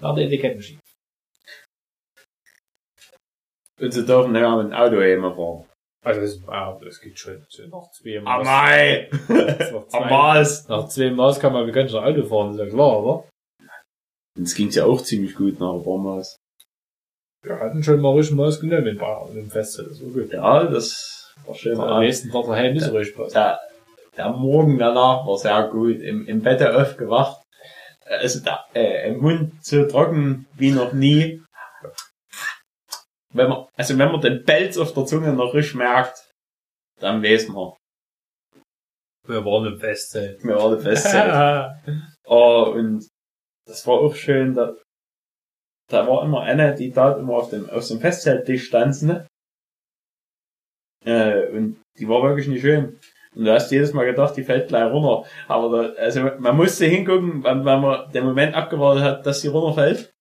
[0.02, 0.82] nach der Etiketten schieben.
[3.80, 5.66] Und sie dürfen ja mit dem Auto immer fahren.
[6.06, 7.46] Also das, ah, das geht schon.
[7.50, 8.46] So Nach zwei Ah, Maß.
[8.46, 9.10] mei!
[9.28, 10.68] Nach zwei, Amas!
[10.68, 13.24] nach zwei Maß kann man wie ganz Auto fahren, ist ja klar, oder?
[14.38, 16.38] Und es ging's ja auch ziemlich gut nach ein paar Maß.
[17.44, 20.32] Wir hatten schon mal richtig Maß genommen in Bayern, im Festival, das war gut.
[20.34, 21.80] Ja, das war schön.
[21.80, 23.34] Am nächsten Tag daheim nicht so richtig Spaß.
[23.34, 23.60] der,
[24.16, 26.00] der Morgen danach war sehr gut.
[26.02, 27.42] Im, im Bett aufgewacht.
[28.06, 31.42] Also der, äh, im Mund so trocken wie noch nie.
[33.34, 36.32] Wenn man, also wenn man den Pelz auf der Zunge noch richtig merkt,
[37.00, 37.74] dann weiß man,
[39.28, 40.38] Wir waren im Festival.
[40.42, 41.14] wir waren fest.
[42.26, 43.08] oh, und
[43.66, 44.76] das war auch schön, da,
[45.90, 49.28] da war immer eine, die da immer auf dem, auf dem Festzelttisch stand, ne?
[51.06, 53.00] Äh, und die war wirklich nicht schön.
[53.36, 55.30] Und du hast jedes Mal gedacht, die fällt gleich runter.
[55.48, 59.50] Aber da, also man musste hingucken, wenn, wenn man den Moment abgewartet hat, dass sie
[59.50, 60.12] runterfällt.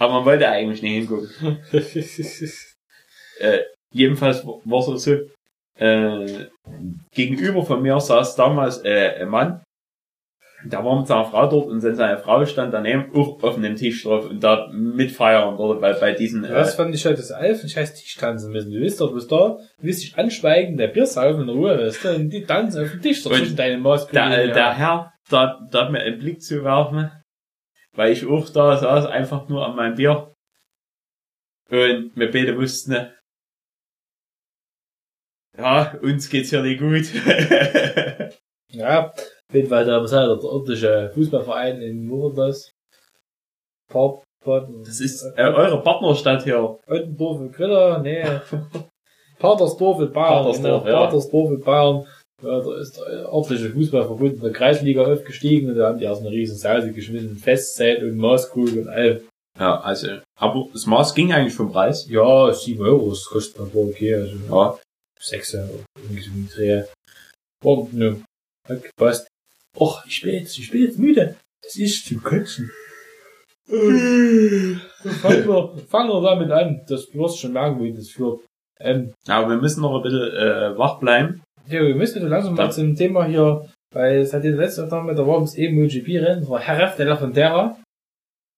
[0.00, 1.30] Aber man wollte eigentlich nicht hingucken.
[3.42, 5.16] Äh, jedenfalls war es so,
[5.78, 6.46] äh,
[7.14, 9.62] gegenüber von mir saß damals äh, ein Mann,
[10.62, 14.02] der war mit seiner Frau dort und seine Frau stand daneben auch auf einem Tisch
[14.02, 17.64] drauf und da mitfeiern dort bei, bei diesen, Das äh, fand ich halt das Alf,
[17.64, 18.70] ich heißt Tisch tanzen müssen.
[18.70, 22.14] Du willst doch bloß da, du willst dich anschweigen, der Bier saufen in Ruhe, du,
[22.14, 24.30] und die tanzen auf dem Tisch Und zwischen deinen Maßkugeln.
[24.30, 27.10] der, der Herr, da, da hat mir einen Blick zu werfen,
[27.96, 30.34] weil ich auch da saß, einfach nur an meinem Bier.
[31.70, 33.12] Und wir beide wussten,
[35.56, 37.06] ja, uns geht's hier nicht gut.
[38.72, 42.72] Ja, auf jeden Fall, da muss halt der örtliche Fußballverein in Wurdas.
[43.88, 46.78] Pop, das ist äh, eure Partnerstadt hier.
[46.86, 48.24] Und Griller, nee.
[49.38, 51.04] Patersdorf in Bayern, Patersdorf, genau, ja.
[51.06, 52.06] Patersdorf in Bayern.
[52.42, 56.22] Ja, da ist der örtliche Fußballverbund in der Kreisliga aufgestiegen und da haben die erst
[56.22, 59.22] eine riesen Sause geschmissen, Festzeit und Maßkugel und all.
[59.58, 62.08] Ja, also, aber das Maß ging eigentlich vom Preis.
[62.08, 64.78] Ja, 7 Euro, das kostet man wohl okay, also Ja,
[65.20, 66.84] 6 Euro, irgendwie so ein Dreh.
[67.62, 68.22] War, ne,
[68.66, 69.28] hat gepasst.
[69.76, 71.36] Och, ich bin jetzt, ich bin jetzt müde.
[71.62, 72.70] Es ist zum Kotzen.
[73.66, 76.80] fangen wir, fangen wir damit an.
[76.88, 78.40] Das, wirst schon merken, wohin das führt.
[78.80, 81.42] Ähm, aber wir müssen noch ein bisschen äh, wach bleiben.
[81.66, 85.04] Ja, wir müssen so langsam mal zum Thema hier, weil es hat den letzten Tag
[85.04, 87.78] mit der Worms eben MotoGP-Rennen, das war Herr de la Frontera.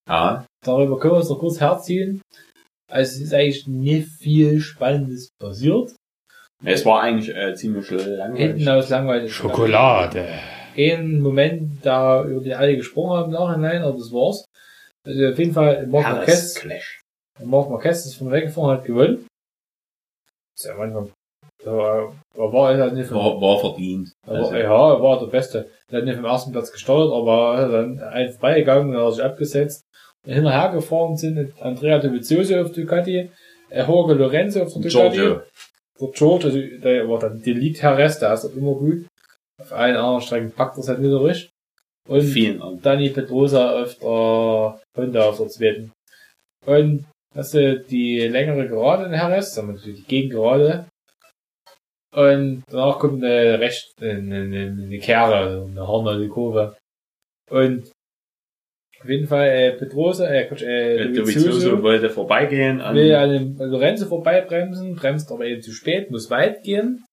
[0.09, 2.23] Ja, Darüber können wir uns noch kurz herziehen.
[2.91, 5.93] Also es ist eigentlich nicht viel Spannendes passiert.
[6.65, 8.39] es war eigentlich äh, ziemlich langweilig.
[8.39, 9.33] Hinten aus langweilig.
[9.33, 10.29] Schokolade.
[10.77, 14.45] Ein Moment, da über den alle gesprochen haben im Nachhinein, aber das war's.
[15.05, 17.03] Also auf jeden Fall, Marc Marquez, Clash.
[17.43, 19.27] Marc Marquez ist von weggefahren, hat gewonnen.
[20.57, 21.11] Ist ja manchmal,
[21.65, 24.13] war, war er halt nicht War, war verdient.
[24.27, 25.69] aber, Also, ja, er war der Beste.
[25.91, 29.09] Er hat nicht vom ersten Platz gestartet, aber er hat dann eins beigegangen, dann hat
[29.09, 29.85] er sich abgesetzt.
[30.25, 33.31] Hinterher gefahren sind Andrea Dovizioso auf Ducati,
[33.71, 35.17] äh, Jorge Lorenzo auf der Ducati.
[35.17, 35.41] Giorgio.
[36.01, 39.07] Der George, also der war dann der Lead Herres, der ist immer gut.
[39.61, 41.51] Auf allen anderen Strecken packt er es halt nicht so richtig.
[42.09, 42.83] Und Vielen Dank.
[42.83, 45.93] Dani Pedrosa auf der Honda auf der zweiten.
[46.67, 47.05] Und
[47.35, 50.87] hast du die längere Gerade in sagen wir die Gegengerade.
[52.15, 54.11] Und danach kommt eine recht, eine,
[54.43, 56.77] eine, eine Kehre, also eine Horn, eine Kurve.
[57.51, 57.91] Und
[59.01, 63.31] auf jeden Fall, äh, Pedrosa, äh, Quatsch, äh, Dovizioso Dovizioso wollte vorbeigehen an will an
[63.31, 67.05] dem Lorenzo vorbeibremsen, bremst aber eben zu spät, muss weit gehen.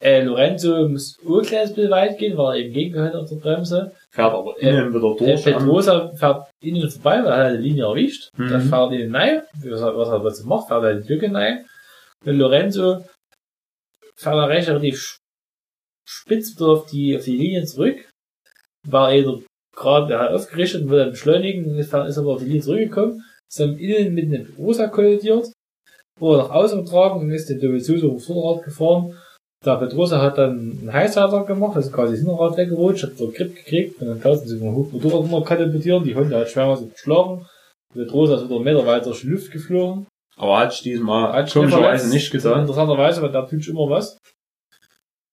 [0.00, 3.92] Äh, Lorenzo muss ein kleines bisschen weit gehen, weil er eben gegengehört auf der Bremse.
[4.10, 5.46] Fährt aber Äh, innen wieder Der durch.
[5.46, 8.28] an- Pedrosa fährt innen vorbei, weil er halt die Linie erwischt.
[8.36, 8.48] Mhm.
[8.48, 11.64] Dann fährt innen rein, was er, was er dazu macht, fährt er die Lücke rein.
[12.24, 13.04] Mit Lorenzo
[14.16, 15.18] fährt er recht relativ
[16.08, 18.08] spitz wieder auf die, auf die Linie zurück.
[18.88, 19.40] War er
[19.74, 24.14] gerade, er aufgerichtet und dann beschleunigen, ist aber auf die Linie zurückgekommen, ist dann innen
[24.14, 25.52] mit einem Pedrosa kollidiert,
[26.18, 29.16] wurde nach außen getragen und ist den Dovizioso Vorderrad gefahren.
[29.64, 33.54] Der Pedrosa hat dann einen Heißhalter gemacht, also quasi das Hinterrad weggerutscht, hat so Grip
[33.54, 36.02] gekriegt und dann tausend sie vom Motorrad immer katapultieren.
[36.02, 37.46] Die Honda hat schwerweise geschlagen.
[37.94, 40.06] Pedrosa ist wieder einen Meter weiter durch die Luft geflogen.
[40.36, 42.60] Aber hat sich diesmal Hat komischerweise nicht getan.
[42.60, 44.18] Interessanterweise, weil da tut immer was.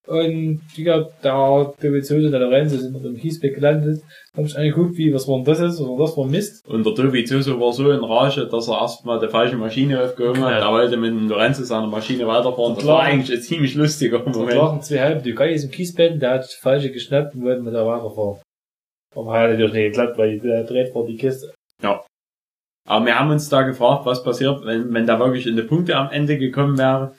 [0.10, 4.02] Und wie gesagt, der Dovizioso, der Lorenzo sind im Kiesbeck gelandet.
[4.36, 5.88] Hab ich angeguckt, wie, was war denn das jetzt, was
[6.18, 6.68] war das Mist?
[6.68, 10.52] Und der Dovizioso war so in Rage, dass er erstmal die falsche Maschine aufgehoben hat.
[10.52, 10.68] Ja.
[10.68, 12.74] Er wollte mit dem Lorenzo seiner Maschine weiterfahren.
[12.74, 12.98] Das Klar.
[12.98, 14.58] war eigentlich ein ziemlich lustiger Da Moment.
[14.58, 17.86] lagen zwei halbe Ducatis im Kiesbecken, der hat die falsche geschnappt und wollte mit der
[17.86, 18.42] weiterfahren.
[19.16, 21.54] Aber hat natürlich nicht geklappt, weil der dreht vor die Kiste.
[22.90, 25.96] Aber wir haben uns da gefragt, was passiert, wenn, wenn da wirklich in die Punkte
[25.96, 27.14] am Ende gekommen wäre.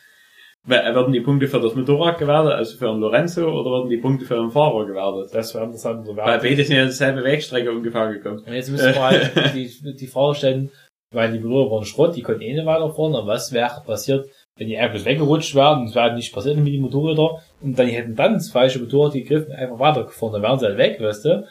[0.67, 3.97] Wer- Werden die Punkte für das Motorrad gewertet, also für den Lorenzo, oder werden die
[3.97, 5.31] Punkte für den Fahrer gewertet?
[5.33, 6.07] Das wäre interessant.
[6.07, 8.41] So Weil beide sind ja dieselbe Wegstrecke ungefähr gekommen.
[8.47, 10.71] Und jetzt müssen wir halt die, die Frage stellen,
[11.15, 14.67] weil die Motoren waren Schrott, die konnten eh nicht weiterfahren, aber was wäre passiert, wenn
[14.69, 18.15] die einfach weggerutscht wären, das wäre nicht passiert mit den Motorrädern, und dann die hätten
[18.15, 21.47] dann das falsche Motorrad gegriffen, einfach weitergefahren, dann wären sie halt weg, weißt du,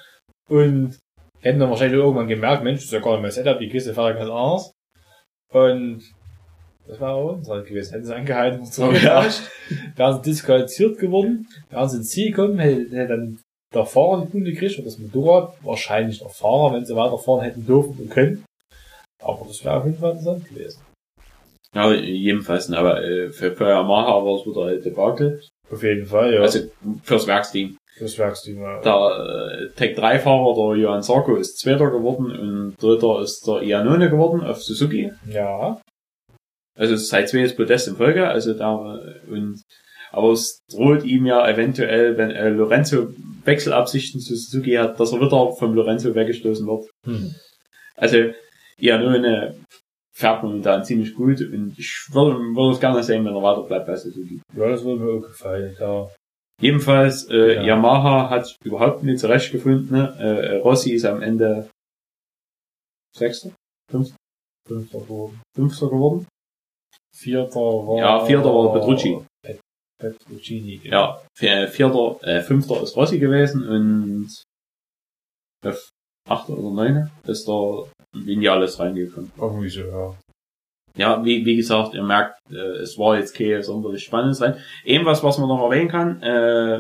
[0.50, 0.98] und
[1.42, 3.94] hätten dann wahrscheinlich irgendwann gemerkt, Mensch, das ist ja gar nicht mein Setup, die Kiste
[3.94, 4.74] fährt ja ganz anders,
[5.52, 6.04] und
[6.88, 9.42] das war auch unsere gewesen, hätten sie angehalten und zurückgetauscht,
[9.96, 13.40] wären sie disqualifiziert geworden, wären sie ins Ziel gekommen, hätte, hätte dann
[13.74, 17.66] der Fahrer die Punkte gekriegt und das Motorrad, wahrscheinlich der Fahrer, wenn sie weiterfahren hätten
[17.66, 18.44] dürfen und können.
[19.22, 20.82] Aber das wäre auf jeden Fall interessant gewesen.
[21.76, 25.42] Ja, jedenfalls, aber äh, für, für Yamaha war es wieder ein Debakel.
[25.72, 26.42] Auf jeden Fall, ja.
[26.42, 26.62] Also
[27.04, 27.78] fürs Werksteam.
[28.00, 28.82] Das Werksteam war.
[28.82, 33.62] Der äh, Tech 3 Fahrer, der Johann Sarko, ist Zweiter geworden und Dritter ist der
[33.62, 35.12] Iannone geworden auf Suzuki.
[35.28, 35.82] Ja.
[36.78, 39.62] Also ist seit zwei Podest in Folge, also da äh, und
[40.12, 43.10] aber es droht ihm ja eventuell, wenn äh, Lorenzo
[43.46, 46.90] Wechselabsichten zu Suzuki hat, dass er wieder vom Lorenzo weggestoßen wird.
[47.06, 47.36] Hm.
[47.96, 48.32] Also
[48.78, 49.56] Iannone
[50.14, 53.88] fährt momentan ziemlich gut und ich würde, würde es gerne sehen, wenn er weiter bleibt
[53.88, 54.42] bei Suzuki.
[54.56, 56.10] Ja, das würde mir auch gefallen, ja.
[56.60, 57.62] Jedenfalls, äh, Ja.
[57.64, 59.92] Yamaha hat überhaupt nicht zurechtgefunden.
[59.98, 60.16] Ne?
[60.20, 61.70] Äh, Rossi ist am Ende
[63.16, 63.52] Sechster?
[63.90, 65.42] Fünfter geworden.
[65.56, 66.28] Fünfter geworden?
[67.16, 67.98] Vierter war.
[67.98, 69.18] Ja, Vierter war Petrucci.
[69.44, 69.60] Pet
[70.00, 70.80] Petruccini.
[70.84, 74.30] Ja, vier- Vierter, äh, Fünfter ist Rossi gewesen und
[76.30, 79.32] Achter oder Neune ist der Vinales reingekommen.
[79.38, 80.16] Irgendwie so, ja.
[80.96, 84.58] Ja, wie, wie gesagt, ihr merkt, äh, es war jetzt kein sonderlich spannendes Rennen.
[84.84, 86.80] Ebenwas, was man noch erwähnen kann, äh,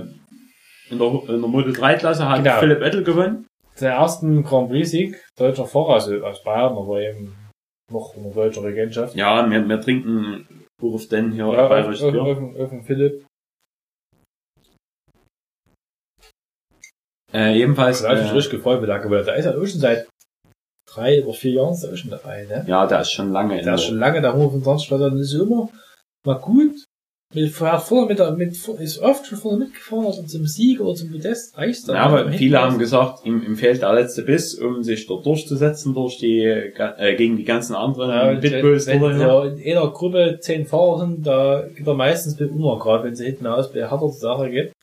[0.89, 2.59] in der, in der Moto 3 Klasse hat Genau.
[2.59, 3.45] Philipp Ettel gewonnen.
[3.79, 7.35] Den ersten Grand Prix-Sieg deutscher Fahrer, also aus Bayern, aber eben
[7.91, 9.15] noch eine deutsche Regentschaft.
[9.15, 12.21] Ja, wir, wir trinken Wurf denn hier Ja, auf, Bier.
[12.63, 13.25] auf den Philipp.
[17.31, 19.27] Äh, jedenfalls, Da ich mich äh, richtig gefreut, weil der gewonnen hat.
[19.27, 20.07] Der ist ja auch schon seit
[20.99, 22.65] drei oder vier Jahren ist auch schon dabei, ne?
[22.67, 25.69] ja, der ist schon lange Der ist schon lange der 125 Stadt, das ist immer
[26.25, 26.75] mal gut.
[27.31, 31.11] Mit, vorher mit, der- mit, ist oft schon vorne mitgefahren, also zum Sieg oder zum
[31.11, 35.05] Podest reicht Ja, aber viele haben gesagt, ihm, ihm fehlt der letzte Biss, um sich
[35.05, 38.87] dort durchzusetzen durch die, äh, gegen die ganzen anderen ja, Pitbulls.
[38.87, 42.79] wenn, wenn ja in einer Gruppe zehn Fahrer sind, da geht er meistens mit Unruhe,
[42.79, 44.73] gerade wenn sie hinten aus bei härter zur Sache geht.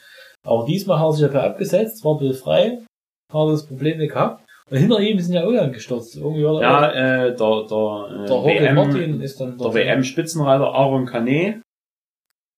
[0.47, 2.79] Aber diesmal hat er sich per abgesetzt, war ein bisschen frei,
[3.33, 4.45] hat das Problem nicht gehabt.
[4.69, 6.17] Hinter ihm sind ja auch dann gestürzt.
[6.17, 6.91] Irgendwie war der, Ja,
[7.27, 11.61] äh, der, der, äh, der Jorge WM, Martin ist dann der WM-Spitzenreiter Aaron Canet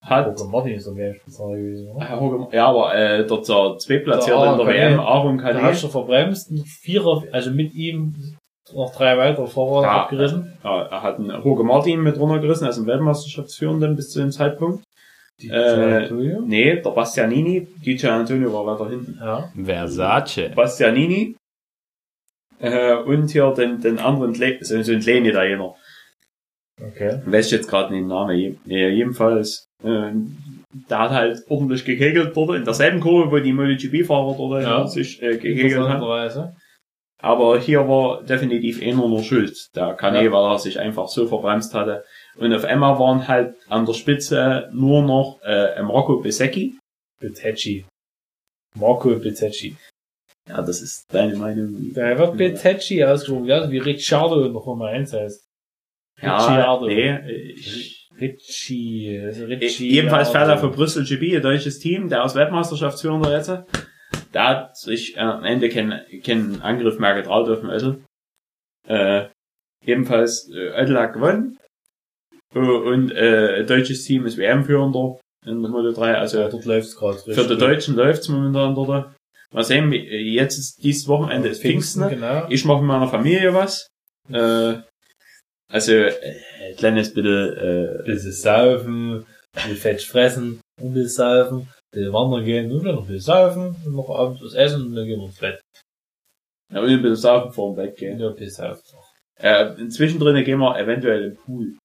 [0.02, 2.06] hat, Jorge Martin ist der WM-Spitzenreiter gewesen, oder?
[2.08, 4.98] Äh, Jorge- ja, aber äh, der, der Zweitplatzierte Der in der WM, Canet.
[5.00, 8.14] Aaron Da hast Canet, du verbremst, ein Vierer, also mit ihm
[8.74, 10.02] noch drei weitere Fahrer Ja.
[10.02, 10.52] abgerissen.
[10.64, 14.82] ja, er hat einen Jorge Martin mit runtergerissen, also einen Weltmeisterschaftsführenden bis zu dem Zeitpunkt.
[15.40, 16.40] Die Äh, Antonio.
[16.44, 19.18] Nee, der Bastianini, DJ Antonio war weiter hinten.
[19.20, 19.50] Ja.
[19.62, 20.50] Versace.
[20.54, 21.36] Bastianini
[22.60, 25.74] äh, und hier den, den anderen, Tle so, so ein kleiner Italiener.
[26.80, 27.20] Okay.
[27.26, 28.60] Weiß ich jetzt gerade nicht den Namen.
[28.68, 30.12] Äh, jedenfalls, äh,
[30.88, 34.86] der hat halt ordentlich gekegelt dort, in derselben Kurve, wo die MotoGP-Fahrer dort Ja.
[34.86, 36.52] sich äh, gekegelt haben.
[37.20, 40.30] Aber hier war definitiv einer nur schuld, der Kane, Ja.
[40.30, 42.04] weil er sich einfach so verbremst hatte.
[42.36, 46.78] Und auf einmal waren halt an der Spitze nur noch äh, Marco Besecchi.
[47.20, 47.84] Betecci.
[48.78, 49.76] Marco Betecci.
[50.48, 51.92] Ja, das ist deine Meinung.
[51.94, 55.46] Der wird Betecci ausgesprochen, ja, wie Ricciardo noch Nummer 1 heißt.
[56.22, 56.86] Ja, Ricciardo.
[56.86, 59.90] nee, ich, Ritchie, also Ritchie.
[59.90, 63.52] Jedenfalls fährt er für Brüssel GB, ein deutsches Team, der aus Weltmeisterschaftsführender jetzt.
[64.34, 68.02] Der hat sich äh, am Ende keinen keinen Angriff mehr getraut auf den Oettel.
[68.86, 69.28] Äh,
[69.84, 71.58] jedenfalls, äh, Oettel hat gewonnen.
[72.54, 76.14] Äh, und äh, ein deutsches Team ist WM-Führender in der Moto 3.
[76.16, 76.48] Also Ja,
[77.34, 79.14] für die Deutschen läuft's momentan dort.
[79.54, 82.02] Mal sehen, jetzt ist dieses Wochenende ist Pfingsten.
[82.02, 82.10] ne?
[82.10, 82.46] genau.
[82.50, 83.88] Ich mache mit meiner Familie was.
[84.30, 84.82] Äh,
[85.70, 92.12] also, äh, kleines bitte, äh, bisschen saufen, bisschen fett fressen, ein bisschen saufen, ein bisschen
[92.12, 95.18] wandern gehen, dann noch ein bisschen saufen, und noch abends was essen, und dann gehen
[95.18, 95.60] wir ins Bett.
[96.72, 98.18] ja, und ein bisschen saufen vor dem Bett gehen.
[98.18, 98.82] ja, ein bisschen saufen.
[99.40, 101.78] Äh, inzwischen drinnen gehen wir eventuell im Pool.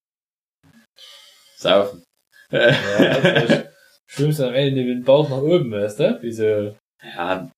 [1.56, 2.02] Saufen.
[2.50, 3.64] Ja,
[4.06, 6.20] schwimmst am Ende mit dem Bauch nach oben, weißt du?
[6.22, 7.50] Diese, ja,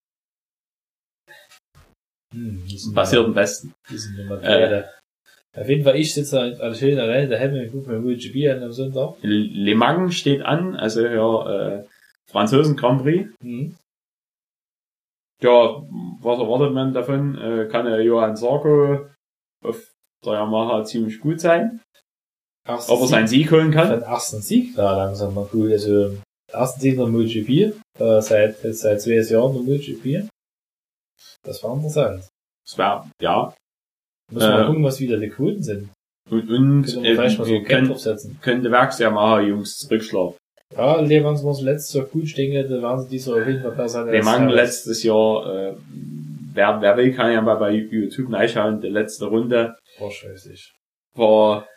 [2.36, 3.72] hm, passiert am besten.
[3.90, 4.84] Die sind immer äh.
[5.56, 8.62] Auf jeden Fall, ich sitze halt alle schön alleine daheim und gucke mir MotoGP an
[8.62, 9.14] am Sonntag.
[9.22, 11.84] Le Mans steht an, also ja, äh,
[12.30, 13.30] Franzosen Grand Prix.
[13.42, 13.74] Mhm.
[15.42, 15.82] Ja,
[16.20, 17.38] was erwartet man davon?
[17.38, 19.06] Äh, kann der Johann Sarko
[19.64, 21.80] auf der Yamaha ziemlich gut sein,
[22.66, 23.88] Ersten ob er seinen Sieg holen kann.
[23.88, 25.72] Den ersten Sieg war langsam mal cool.
[25.72, 26.18] Also,
[26.52, 30.28] ersten Sieg der MotoGP, äh, seit, seit zwei Jahren der MotoGP.
[31.46, 32.24] Das war interessant.
[32.64, 33.54] Das wär, ja.
[34.32, 35.88] Muss mal Äh, gucken, was wieder die Quoten sind.
[36.28, 37.94] Und, und wir vielleicht mal so äh, können,
[38.40, 38.70] können die
[39.78, 40.34] zurückschlagen.
[40.76, 43.62] Ja, Le Mans muss letztes Jahr gut stehen, dann waren sie dieses Jahr auf jeden
[43.62, 44.04] Fall besser.
[44.24, 44.54] Mans Harris.
[44.56, 45.76] letztes Jahr, äh,
[46.52, 48.80] wer, wer will, kann ja mal bei YouTube reinschauen.
[48.80, 50.52] Die letzte Runde War scheiße.
[51.14, 51.68] war,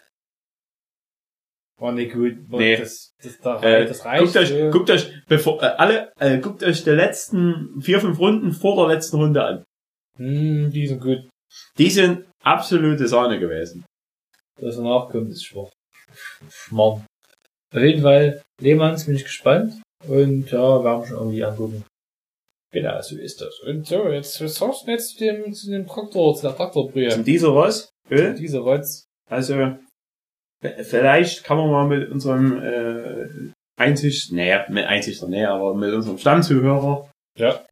[1.79, 2.37] War nicht gut.
[2.49, 2.77] War Nee.
[2.77, 4.23] Das, das, das, äh, das reicht.
[4.23, 8.19] guckt euch, äh, guckt euch, bevor, äh, alle, äh, guckt euch die letzten vier, fünf
[8.19, 9.63] Runden vor der letzten Runde an.
[10.17, 11.29] hm, die sind gut.
[11.77, 13.85] Die sind absolute Sahne gewesen.
[14.59, 15.69] Was danach kommt, ist schwach.
[16.49, 17.05] Schmarrn.
[17.73, 19.81] Auf jeden Fall, Lehmanns bin ich gespannt.
[20.07, 21.85] Und ja, werden wir schon irgendwie angucken.
[22.71, 23.59] Genau, so ist das.
[23.61, 27.09] Und so, jetzt, was sagst du jetzt zu dem, zu dem Traktor, zu der Traktorbrühe?
[27.09, 27.89] Zum dieser was?
[28.11, 28.35] Öl?
[28.35, 29.05] Diese Rotz.
[29.29, 29.77] Also,
[30.61, 36.17] vielleicht kann man mal mit unserem, äh, einzig, naja, mit einzig, nee, aber mit unserem
[36.17, 37.65] Stammzuhörer Ja.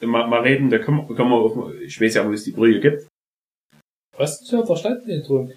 [0.00, 2.52] mal, mal reden, da können, wir- können wir auf, ich weiß ja, wo es die
[2.52, 3.06] Brühe gibt.
[4.16, 5.54] Was ist denn verstanden, den Trunk?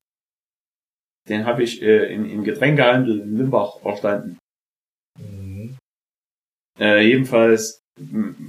[1.27, 4.37] Den habe ich äh, in, im Getränkehandel in Limbach verstanden.
[5.19, 5.77] Mhm.
[6.79, 7.81] Äh, jedenfalls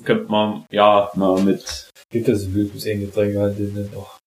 [0.05, 4.19] könnte man ja mal mit Gibt es wirklich ein Getränke halt den noch?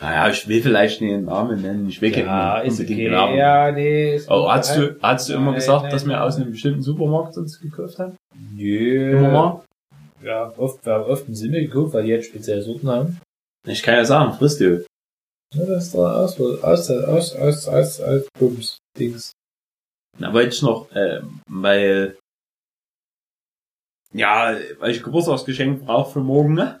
[0.00, 1.88] Naja, ich will vielleicht nicht den Namen nennen.
[1.88, 3.04] Ich will Ja, keinen ist unbedingt okay.
[3.04, 3.36] den Namen.
[3.36, 6.22] Ja, nee, ist Oh, hast du, hast du immer Nein, gesagt, nein, dass wir nein.
[6.22, 8.16] aus einem bestimmten Supermarkt uns gekauft haben?
[8.54, 9.10] Nö.
[9.18, 9.64] Immer mal?
[10.22, 13.20] Ja, oft, wir haben oft einen Sinn geguckt, weil die jetzt spezielle Sorten haben.
[13.66, 14.84] Ich kann ja sagen, frisst du.
[15.54, 19.32] Ja, das ist da aus, aus, aus, aus, aus, aus, Bums, Dings.
[20.18, 22.16] Na, wollte ich noch, äh, weil,
[24.12, 26.80] ja, weil ich Geburtstagsgeschenk brauche für morgen, ne?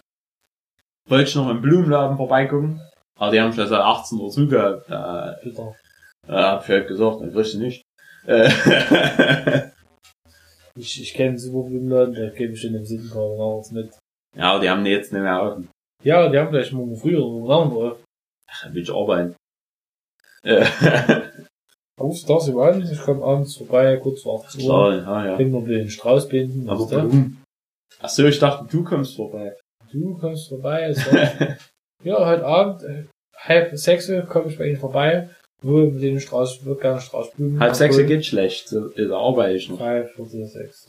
[1.08, 2.80] Wollte ich noch im Blumenladen vorbeigucken.
[3.18, 4.88] Aber die haben schon seit 18 Uhr zugehabt.
[4.88, 5.74] Da, Bitter.
[6.26, 7.82] da hab ich halt gesagt, dann kriegst du nicht.
[8.26, 8.48] Äh,
[10.76, 13.98] Ich, ich kenne super Blumenladen, da gebe ich in dem Sittenkarte nachts mit.
[14.36, 15.68] ja, aber die haben die jetzt nicht mehr offen.
[16.04, 17.98] Ja, die haben vielleicht morgen früher oder morgen drauf.
[18.48, 19.34] Ach, dann will ich arbeiten.
[20.44, 20.64] Äh,
[22.00, 24.66] Rufst das über an, ich komme abends vorbei, kurz vor 18 Uhr.
[24.68, 25.36] klar, ja, ja.
[25.36, 27.42] Bring noch den Strauß binden, Aber warum?
[27.98, 29.56] Ach so, ich dachte, du kommst vorbei.
[29.90, 31.56] Du kommst vorbei, war,
[32.02, 33.04] ja, heute Abend, äh,
[33.36, 35.30] halb sechs komme ich bei Ihnen vorbei,
[35.62, 37.60] wo mit den Strauß, wird gerne Straußblumen.
[37.60, 39.78] Halb sechs geht schlecht, so, da arbeite ich noch.
[39.78, 40.88] Drei, Viertel, sechs.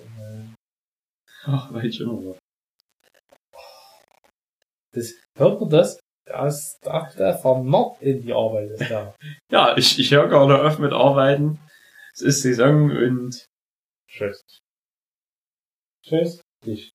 [1.44, 2.38] Ach, weil ich immer noch.
[4.92, 6.00] Das, hört man das?
[6.26, 9.16] Das, das, der vernarrt in die Arbeit ist da.
[9.52, 11.60] Ja, ich, ich höre gerade auf mit Arbeiten.
[12.14, 13.46] Es ist Saison und
[14.08, 14.42] Tschüss.
[16.04, 16.42] Tschüss.
[16.66, 16.92] Ich.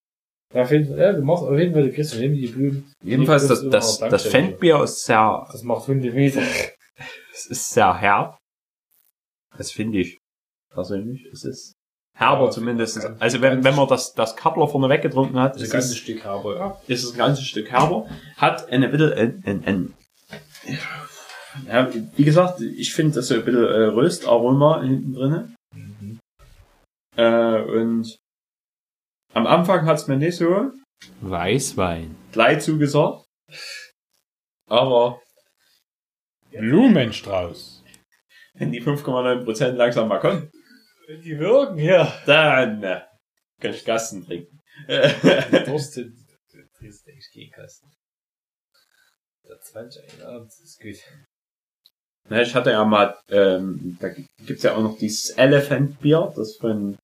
[0.55, 2.93] Ja, auf jeden Fall, ja, du machst auf jeden Fall, du kriegst ihm die Blumen.
[3.03, 4.25] jedenfalls das, das, das.
[4.25, 6.41] Fendbier ist sehr, Das macht Hunde Meter.
[7.33, 8.37] es ist sehr herb.
[9.57, 10.17] Das finde ich
[10.73, 11.25] persönlich.
[11.31, 11.73] Es ist
[12.17, 13.01] herber Ja, zumindest.
[13.01, 15.97] ganz- Also wenn, wenn man das, das Kappler vorne weggetrunken hat, Das ist ganze es,
[15.97, 16.81] Stück habe, ja.
[16.87, 18.07] ist es ein ganzes Stück herber.
[18.37, 19.93] Hat eine bitte, ein, ein, ein,
[21.67, 25.53] ja, wie gesagt, ich finde das so ein bisschen äh, Röstaroma hinten drinne.
[25.73, 26.19] Mhm.
[27.17, 28.17] Äh, und
[29.35, 30.71] am Anfang hat's mir nicht so
[31.21, 32.15] Weißwein.
[32.31, 33.25] gleich zugesagt.
[34.67, 35.21] Aber
[36.51, 37.83] Blumenstrauß.
[38.55, 40.49] wenn die 5,9% langsam mal kommen,
[41.23, 42.11] Die wirken, ja.
[42.25, 43.01] dann äh,
[43.61, 44.59] kann ich Gassen trinken.
[44.87, 46.11] Durst, du
[46.77, 47.91] trinkst eigentlich gegen Kasten.
[49.47, 50.95] Der 20 Abend ist gut.
[52.29, 54.09] Ne, ich hatte ja mal, ähm, da
[54.45, 56.97] gibt's ja auch noch dieses Elephant Bier, das von,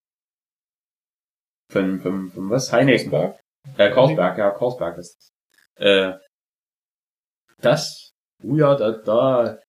[1.71, 2.71] von, von, von was?
[2.71, 3.33] Heineken.
[3.77, 5.85] Äh, Karlsberg, ja, Karlsberg ist das.
[5.85, 6.13] Äh,
[7.61, 8.11] das,
[8.43, 9.59] oh ja, da, da,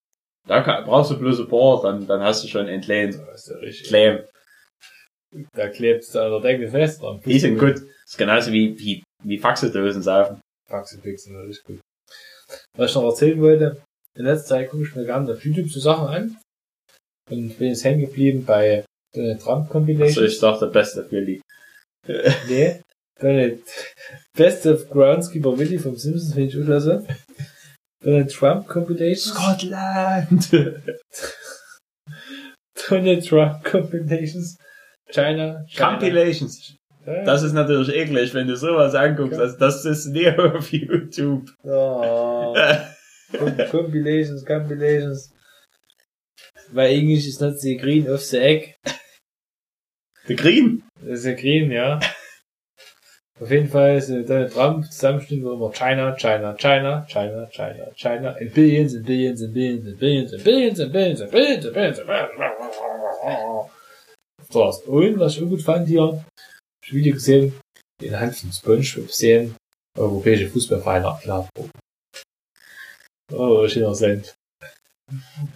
[0.49, 3.15] da kann, brauchst du bloß ein paar, dann, dann hast du schon entlehnt.
[3.15, 3.89] Das ist ja richtig.
[3.89, 4.25] Claim.
[5.55, 7.21] Da klebt da der Deckel fest dran.
[7.25, 7.77] Die sind gut.
[7.77, 10.41] Das ist genauso wie, wie, wie Faxedosen saufen.
[10.69, 11.81] Faxipixen, das ist gut.
[12.77, 13.83] Was ich noch erzählen wollte,
[14.15, 16.39] in letzter Zeit gucke ich mir gerne auf YouTube so Sachen an.
[17.31, 18.85] Und bin jetzt hängen geblieben bei
[19.15, 20.25] Donald Trump Compilation.
[20.25, 21.21] Also ich dachte, beste für
[22.07, 22.81] Nee.
[23.21, 23.63] Donald,
[24.37, 27.07] Best of Groundskeeper Willy vom Simpsons finde ich auch klasse.
[28.03, 29.33] Donald Trump Compilation.
[29.35, 30.53] Scotland!
[32.89, 34.57] Donald Trump Compilations.
[35.11, 35.65] China.
[35.69, 35.91] China.
[35.91, 36.75] Compilations.
[37.05, 39.39] Das ist natürlich eklig, wenn du sowas anguckst.
[39.39, 41.49] Also das ist nicht auf YouTube.
[41.65, 42.55] Oh.
[43.37, 45.31] Com- Compilations, Compilations.
[46.73, 48.75] Weil Englisch ist not the green of the egg.
[50.27, 50.83] The Green.
[51.01, 51.99] Das ist ja green, ja.
[53.41, 57.91] Auf jeden Fall ist äh, Donald Trump zusammenstehen, wo immer China, China, China, China, China,
[57.97, 61.63] China, in billions and billions and billions and billions and billions and billions and billions
[61.65, 63.71] and billions and billions.
[64.49, 66.25] So, und was ich auch gut fand hier,
[66.85, 67.59] ich Video gesehen,
[68.01, 69.57] den Hand von Spongebob sehen,
[69.99, 71.49] europäische Fußballvereine abklären.
[73.33, 74.35] Oh, schöner Cent.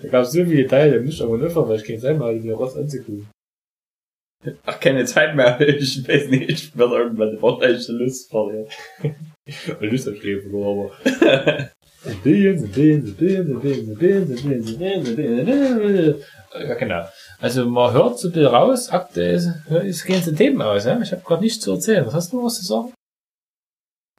[0.02, 2.28] Da gab es so viele Teile, müsste ich aber nicht, weil ich kein Zeit mehr
[2.28, 3.28] hatte, mir was anzugucken.
[4.64, 5.58] Ach, keine Zeit mehr.
[5.60, 8.66] Ich weiß nicht, ich werde irgendwann wahrscheinlich Lust verlieren.
[9.80, 10.90] Lust am Schläfen, aber.
[16.60, 17.04] ja, genau.
[17.40, 19.50] Also man hört so ein bisschen raus, Akte ist,
[20.04, 20.84] gehen so Themen aus.
[20.84, 21.00] Ja?
[21.00, 22.06] Ich habe gerade nichts zu erzählen.
[22.06, 22.92] Was hast du was zu sagen?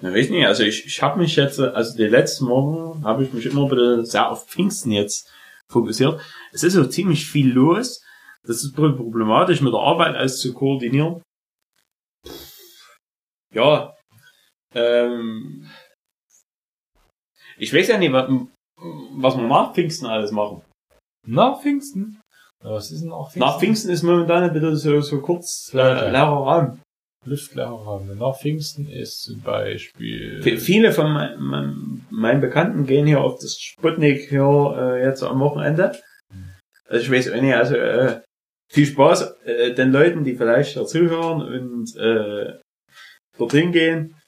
[0.02, 3.34] Na, weiß nicht, also ich, ich habe mich jetzt, also die letzten Wochen habe ich
[3.34, 5.32] mich immer ein bisschen sehr auf Pfingsten jetzt
[5.70, 6.20] fokussiert.
[6.52, 8.02] Es ist so ziemlich viel los
[8.46, 11.22] das ist problematisch, mit der Arbeit alles zu koordinieren.
[13.54, 13.96] Ja,
[14.74, 15.70] ähm,
[17.58, 18.30] ich weiß ja nicht, was,
[19.16, 20.62] was wir nach Pfingsten alles machen.
[21.26, 22.22] Nach Pfingsten?
[22.64, 23.40] Was ist denn nach Pfingsten?
[23.40, 25.78] Nach Pfingsten ist momentan ein bisschen so, so kurz äh,
[26.12, 26.80] leerer Raum.
[27.26, 28.18] Luftleere Raum.
[28.18, 30.42] Nach Pfingsten ist zum Beispiel.
[30.42, 35.24] V- Viele von mein, mein, meinen Bekannten gehen hier auf das Sputnik hier äh, jetzt
[35.24, 36.00] am Wochenende.
[36.88, 38.22] Also ich weiß auch nicht, also äh,
[38.70, 42.60] viel Spaß äh, den Leuten, die vielleicht dazuhören und äh,
[43.38, 44.20] dorthin gehen.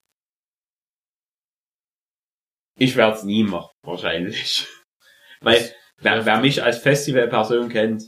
[2.78, 4.68] Ich werde es nie machen, wahrscheinlich.
[5.42, 8.04] Weil wer, wer mich als Festivalperson kennt,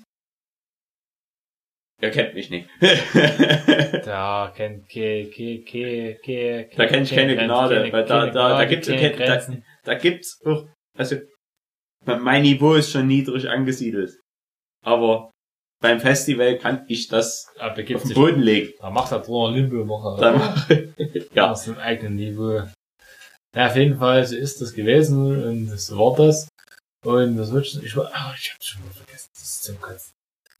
[2.01, 2.67] der kennt mich nicht.
[4.05, 8.65] Da kennt ke, ke, ke, ke, Da kenn ich keine Gnade, weil da- da- da
[8.65, 9.35] gibt's- da-
[9.83, 10.67] da gibt's auch,
[10.97, 11.17] also
[12.05, 14.17] mein Niveau ist schon niedrig angesiedelt.
[14.83, 15.30] Aber
[15.81, 18.13] beim Festival kann ich das Aber auf den.
[18.13, 18.73] Boden legen.
[18.79, 20.31] Da macht er drüber Limbo, macht er.
[20.31, 21.51] Dann mache ich, ja.
[21.51, 22.63] Aus dem eigenen Niveau.
[23.53, 26.47] Ja, auf jeden Fall, so ist das gewesen und so war das.
[27.03, 30.13] Und das wird schon, ich ah, ich hab's schon mal vergessen, das ist zum Kotzen.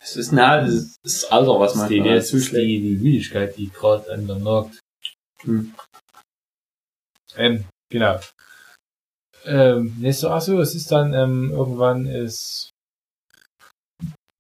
[0.04, 2.98] Es ist nah, das ist das Alter, was man die, da das ist die, die
[2.98, 4.80] Müdigkeit, die gerade an der nagt.
[5.44, 5.76] Hm.
[7.38, 8.20] Ähm, genau.
[9.46, 12.71] Ähm, nächste, ach so, es ist dann, ähm, irgendwann ist,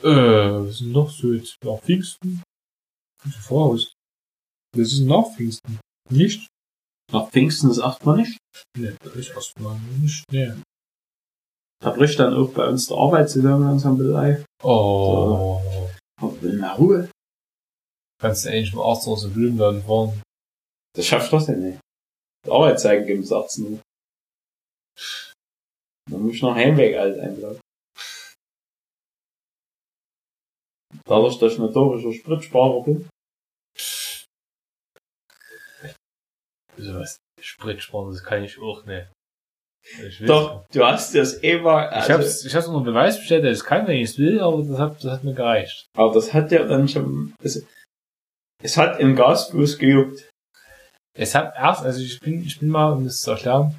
[0.03, 1.57] äh, was ist denn noch so jetzt?
[1.63, 2.43] Nach Pfingsten?
[3.23, 3.93] Ich bin voraus.
[4.75, 5.79] Das ist nach Pfingsten.
[6.09, 6.47] Nicht?
[7.11, 8.37] Nach Pfingsten ist erstmal nicht.
[8.77, 10.61] Ne, das ist erstmal nicht, ne.
[11.81, 14.45] Da bricht dann auch bei uns der Arbeit zusammen langsam ein.
[14.63, 15.59] Oh.
[16.19, 17.09] Aber will mal Ruhe.
[18.21, 20.21] Kannst du eigentlich mal Arzt aus dem Blumenladen fahren?
[20.95, 21.79] Das schafft das ja nicht.
[22.45, 23.81] Die Arbeit zeigen geben bis 18 Uhr.
[26.09, 27.59] Dann muss ich noch Heimweg alt einbleiben.
[31.05, 33.09] Dadurch, dass ich notorischer Spritsparer bin.
[36.75, 37.17] Wieso was?
[37.39, 39.07] Spritsparen, das kann ich auch nicht.
[40.07, 43.57] Ich Doch, du hast das immer, Ich also, hab's, ich hab's unter Beweis bestellt, dass
[43.59, 45.87] ich kann, wenn ich es will, aber das hat, das hat mir gereicht.
[45.97, 47.65] aber das hat ja dann schon, es,
[48.61, 50.29] es hat im Gasbus gejuckt.
[51.17, 53.75] Es hat erst, also ich bin, ich bin mal, um das zu erklären,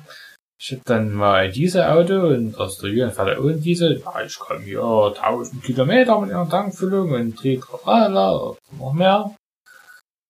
[0.63, 4.01] ich hab dann mal ein Dieselauto und aus der Jugend fährt er ohne Diesel.
[4.01, 9.35] Ja, ich komme hier 1000 Kilometer mit einer Tankfüllung und drauf noch mehr.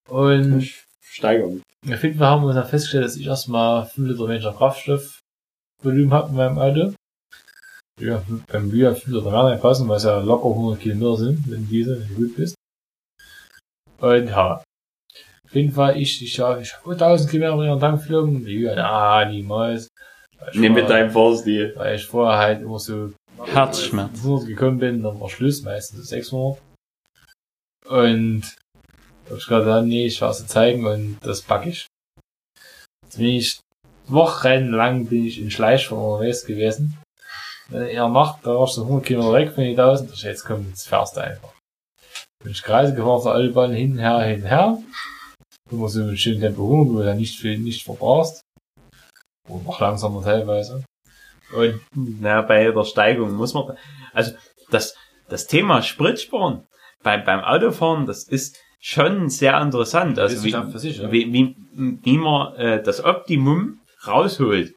[0.08, 1.62] Und Ich steigere mich.
[1.86, 6.30] auf jeden Fall haben wir dann festgestellt, dass ich erstmal 5 Liter weniger Kraftstoffvolumen habe
[6.30, 6.94] in meinem Auto.
[8.00, 11.68] Ja, beim Bier 5 Liter mehr passen, weil es ja locker 100 Kilometer sind, wenn
[11.68, 12.54] diese wenn du gut bist.
[13.98, 14.62] Und ja.
[15.44, 18.42] Auf jeden Fall, ich, ich, ja, ich habe 1000 Kilometer mit einer Tankfüllung.
[18.42, 19.91] Die Jünger, ah, niemals.
[20.50, 21.72] Ich Nimm mit vorher- deinem Vorstil.
[21.76, 23.12] Weil ich vorher halt immer so
[23.44, 24.10] Herzschmerz.
[24.20, 26.60] 500 gekommen bin, dann war Schluss, meistens 600.
[27.88, 28.42] Und
[29.24, 31.86] da hab ich gesagt, nee, ich will sie zeigen und das pack ich.
[33.04, 33.60] Jetzt bin ich
[34.08, 36.98] wochenlang bin ich in Schleich von unterwegs gewesen.
[37.68, 40.22] Wenn er Nacht, da war ich so 100 Kilometer weg von den 1000, da ich
[40.22, 41.52] jetzt komm, jetzt fährst du einfach.
[42.42, 44.82] Bin ich Kreise gefahren, auf der Autobahn hin, her, hin, her.
[45.70, 48.41] Immer so mit schönem Tempo 100, wo du dann nicht viel, nicht verbrauchst.
[49.48, 50.84] Und noch langsamer teilweise.
[51.54, 53.76] Und Na, bei der Steigung muss man,
[54.12, 54.32] also
[54.70, 54.94] das,
[55.28, 56.66] das Thema Spritsparen
[57.02, 60.18] beim, beim Autofahren, das ist schon sehr interessant.
[60.18, 61.12] Also wie, sich, ja.
[61.12, 61.56] wie, wie,
[62.02, 64.74] wie man äh, das Optimum rausholt.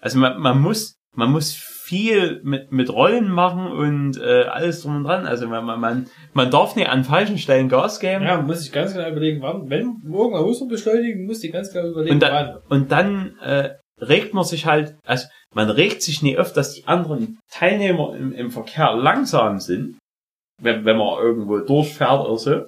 [0.00, 1.52] Also man, man muss, man muss
[1.90, 5.26] viel mit, mit Rollen machen und äh, alles drum und dran.
[5.26, 8.24] Also man, man, man, man darf nicht an falschen Stellen Gas geben.
[8.24, 11.72] Ja, muss ich ganz genau überlegen, wann, wenn morgen ein Muster beschleunigen, muss ich ganz
[11.72, 12.78] genau überlegen, Und dann, wann.
[12.78, 13.70] und dann äh,
[14.00, 18.32] regt man sich halt, also man regt sich nie oft, dass die anderen Teilnehmer im,
[18.32, 19.98] im Verkehr langsam sind,
[20.62, 22.66] wenn, wenn man irgendwo durchfährt oder so.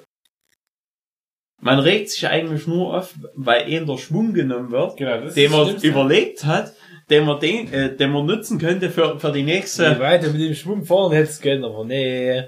[1.60, 5.76] Man regt sich eigentlich nur auf, weil ihnen der Schwung genommen wird, Genau, den man
[5.76, 6.72] überlegt hat,
[7.12, 9.98] den man, den, äh, den man nutzen könnte für, für die nächste.
[10.00, 12.38] weit du mit dem Schwung fahren hättest können, aber nee.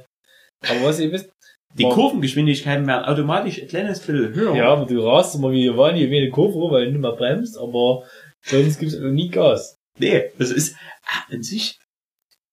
[0.67, 1.31] Aber was ihr wisst,
[1.75, 4.57] Die Kurvengeschwindigkeiten werden automatisch ein kleines bisschen höher.
[4.57, 7.13] ja, aber du rast immer wie hier wie eine Kurve rum, weil du nicht mehr
[7.13, 8.05] bremst, aber
[8.43, 9.77] sonst gibt's nie Gas.
[9.99, 11.79] Nee, das ist ah, an sich.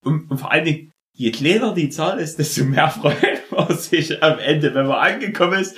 [0.04, 4.22] Und, und vor allen Dingen, je kleiner die Zahl ist, desto mehr freut man sich
[4.22, 5.76] am Ende, wenn man angekommen ist.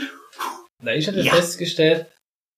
[0.82, 1.34] Na, ich hatte Ja.
[1.34, 2.08] festgestellt,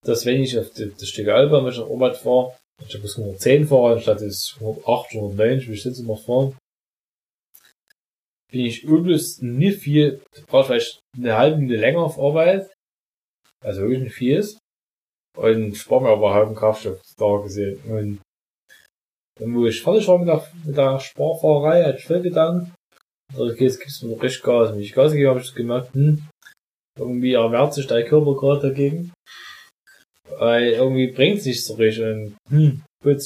[0.06, 3.68] dass wenn ich auf das Stück Alba, ich nach Orbit fahre, ich habe bis 110
[3.68, 6.58] fahre, anstatt des 108, 190, wie ich jetzt immer fahren,
[8.52, 12.72] bin ich übelst nicht viel, brauche vielleicht eine halbe Minute länger auf Arbeit,
[13.64, 14.60] also wirklich nicht viel ist,
[15.38, 17.80] und spare mir aber halben Kraftstoff, da gesehen.
[17.90, 18.22] Und
[19.40, 22.74] dann, wo ich fertig war mit der, mit der Sparfahrerei, hatte ich voll Gedanken,
[23.34, 24.72] also okay, jetzt gibst du noch richtig Gas.
[24.72, 26.28] Wenn ich Gas gegeben habe, habe ich gemerkt, hm,
[26.98, 29.12] irgendwie erwehrt sich dein Körper gerade dagegen.
[30.40, 32.04] Weil irgendwie bringt's nicht so richtig.
[32.06, 33.22] Und, hm, gut,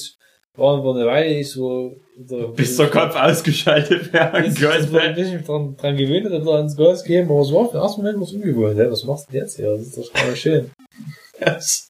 [0.56, 1.96] war aber eine Weile nicht so,
[2.56, 6.50] Bis der Kopf ausgeschaltet werden bis ich mal ein bisschen dran, dran gewöhnt hat, da
[6.56, 8.86] ans Gas geben, aber es war für den ersten Moment was ungewohnt, hä?
[8.90, 9.70] Was machst du denn jetzt hier?
[9.70, 10.70] Das ist doch gerade schön.
[11.40, 11.88] Das-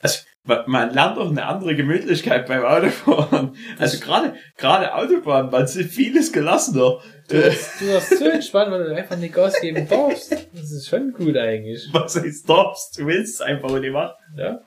[0.00, 0.18] Also,
[0.66, 3.56] man, lernt auch eine andere Gemütlichkeit beim Autofahren.
[3.78, 7.00] Also gerade, gerade Autobahn, man ist vieles gelassener.
[7.28, 10.32] Du, hast- du hast so entspannt, weil du einfach nicht Gas geben darfst.
[10.32, 11.86] Das ist schon gut eigentlich.
[11.92, 14.14] was ist darfst, du willst es einfach nicht machen.
[14.36, 14.64] Ja.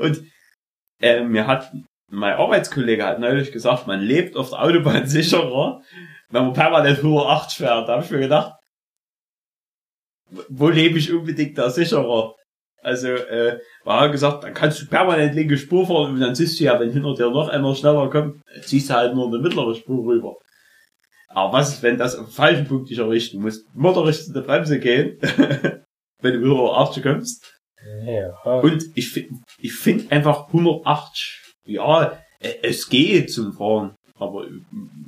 [0.00, 0.24] Und
[1.00, 1.72] äh, mir hat
[2.10, 5.82] mein Arbeitskollege hat neulich gesagt, man lebt auf der Autobahn sicherer,
[6.30, 7.88] wenn man permanent 108 fährt.
[7.88, 8.54] Da habe ich mir gedacht,
[10.48, 12.34] wo lebe ich unbedingt da sicherer?
[12.86, 16.64] Also, äh, war gesagt, dann kannst du permanent linke Spur fahren und dann siehst du
[16.64, 20.06] ja, wenn hinter dir noch einer schneller kommt, ziehst du halt nur eine mittlere Spur
[20.06, 20.36] rüber.
[21.28, 23.64] Aber was ist, wenn das auf den falschen Punkt dich errichten muss?
[23.74, 25.18] Motorrichten der Bremse gehen,
[26.22, 27.52] wenn du über 180 kommst.
[28.04, 28.40] Ja.
[28.60, 34.50] Und ich finde ich find einfach 180, ja, äh, es geht zum Fahren, aber äh,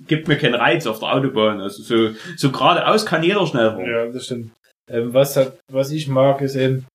[0.09, 1.61] gibt mir keinen Reiz auf der Autobahn.
[1.61, 3.89] Also so, so geradeaus kann jeder schnell fahren.
[3.89, 4.51] Ja, das stimmt.
[4.89, 6.87] Ähm, was hat, was ich mag, ist eben,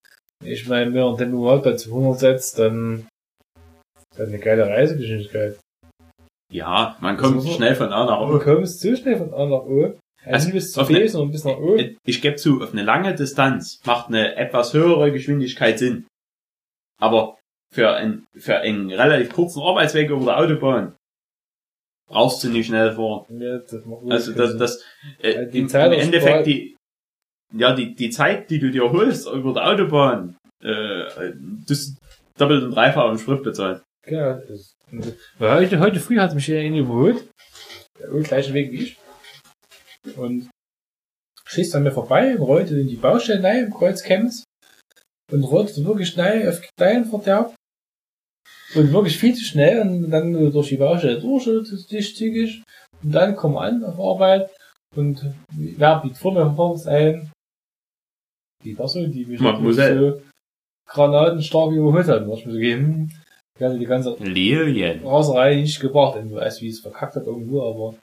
[0.45, 3.07] ich meine, wenn man den Normalbahn zu 100 setzt, dann
[4.11, 5.59] ist halt eine geile Reisegeschwindigkeit.
[6.51, 8.39] Ja, man kommt Also so- schnell von A nach Du O.
[8.39, 9.83] kommst zu schnell von A nach O.
[10.25, 11.77] Also Also, bis zu B, sondern bis nach O.
[12.05, 16.05] Ich gebe zu, auf eine lange Distanz macht eine etwas höhere Geschwindigkeit Sinn.
[17.01, 17.37] Aber
[17.73, 20.95] für, ein, für einen relativ kurzen Arbeitsweg über der Autobahn
[22.09, 23.25] brauchst du nicht schnell fahren.
[23.41, 24.85] Ja, das macht Also das, das
[25.19, 26.75] äh, Die im, im Endeffekt Sport- die
[27.55, 31.33] ja die die Zeit, die du dir holst über der Autobahn, äh,
[32.37, 33.83] doppelt und dreifach im Sprit bezahlt.
[34.07, 34.75] Ja, das,
[35.39, 37.27] weil heute, heute früh hat mich einer überholt.
[37.99, 38.97] Der gleiche Weg wie ich.
[40.17, 40.49] Und
[41.45, 44.43] schießt an mir vorbei rollte in die Baustelle rein, im Kreuz Chemnitz.
[45.31, 47.55] Und rollte wirklich schnell auf kleinen Verderb.
[48.75, 52.63] Und wirklich viel zu schnell und dann durch die Baustelle durch, nicht zügig.
[53.03, 54.49] Und dann komm an auf Arbeit
[54.95, 57.31] und wer biegt vor mir morgens ein?
[58.63, 60.21] Die Person, die mich so
[60.87, 62.23] granatenstark überholt hat.
[62.23, 63.11] Und ich mir so gegeben,
[63.57, 65.05] ich hatte die ganze Lilien.
[65.05, 66.19] Raserei nicht gebracht.
[66.25, 67.95] Ich weiß, wie es verkackt hat irgendwo, aber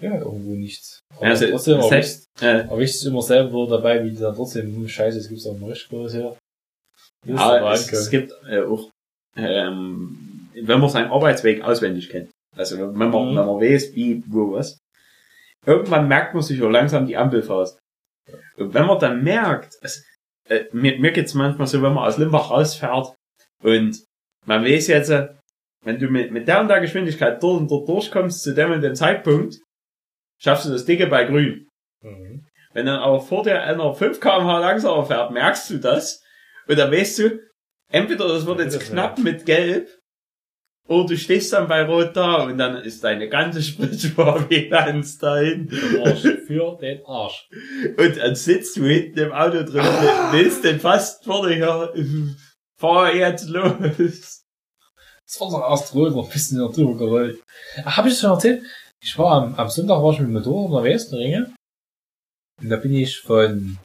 [0.00, 1.00] ja, irgendwo nichts.
[1.16, 4.18] Aber Ja, se- trotzdem, aber ich, äh, aber ich ist immer selber dabei, wie die
[4.18, 6.36] dann trotzdem, hm, scheiße, es gibt's auch mal richtig groß hier.
[7.26, 8.90] Muss aber es, es gibt äh, auch,
[9.36, 13.36] ähm, wenn man seinen Arbeitsweg auswendig kennt, also wenn man, Mhm.
[13.36, 14.78] wenn man weiß, wie, wo, was,
[15.64, 17.78] irgendwann merkt man sich auch langsam die Ampelfaust.
[18.56, 20.04] Und wenn man dann merkt, es,
[20.48, 23.14] äh, mir, mir geht's manchmal so, wenn man aus Limbach rausfährt
[23.62, 24.04] und
[24.44, 25.28] man weiß jetzt, äh,
[25.84, 28.82] wenn du mit, mit der und der Geschwindigkeit dort und dort durchkommst zu dem und
[28.82, 29.56] dem Zeitpunkt,
[30.38, 31.68] schaffst du das Dicke bei grün.
[32.02, 32.44] Mhm.
[32.72, 36.22] Wenn dann aber vor dir einer 5 kmh langsamer fährt, merkst du das.
[36.68, 37.40] Und dann weißt du,
[37.90, 39.88] entweder das wird jetzt knapp mit Gelb,
[40.88, 45.68] oder du stehst dann bei Rot da und dann ist deine ganze Spritschwarbilanz dahin.
[45.68, 47.48] Der Arsch für den Arsch.
[47.96, 51.92] Und dann sitzt du hinten im Auto drin und willst den fast vor dir her,
[52.78, 54.44] fahr jetzt los.
[55.26, 57.42] Das war doch erst rot, noch ein bisschen drüber gerollt.
[57.84, 58.62] Ach, hab ich schon erzählt?
[59.02, 61.54] Ich war am, am Sonntag war ich mit dem Motorrad in der Westenringe.
[62.62, 63.78] Und da bin ich von,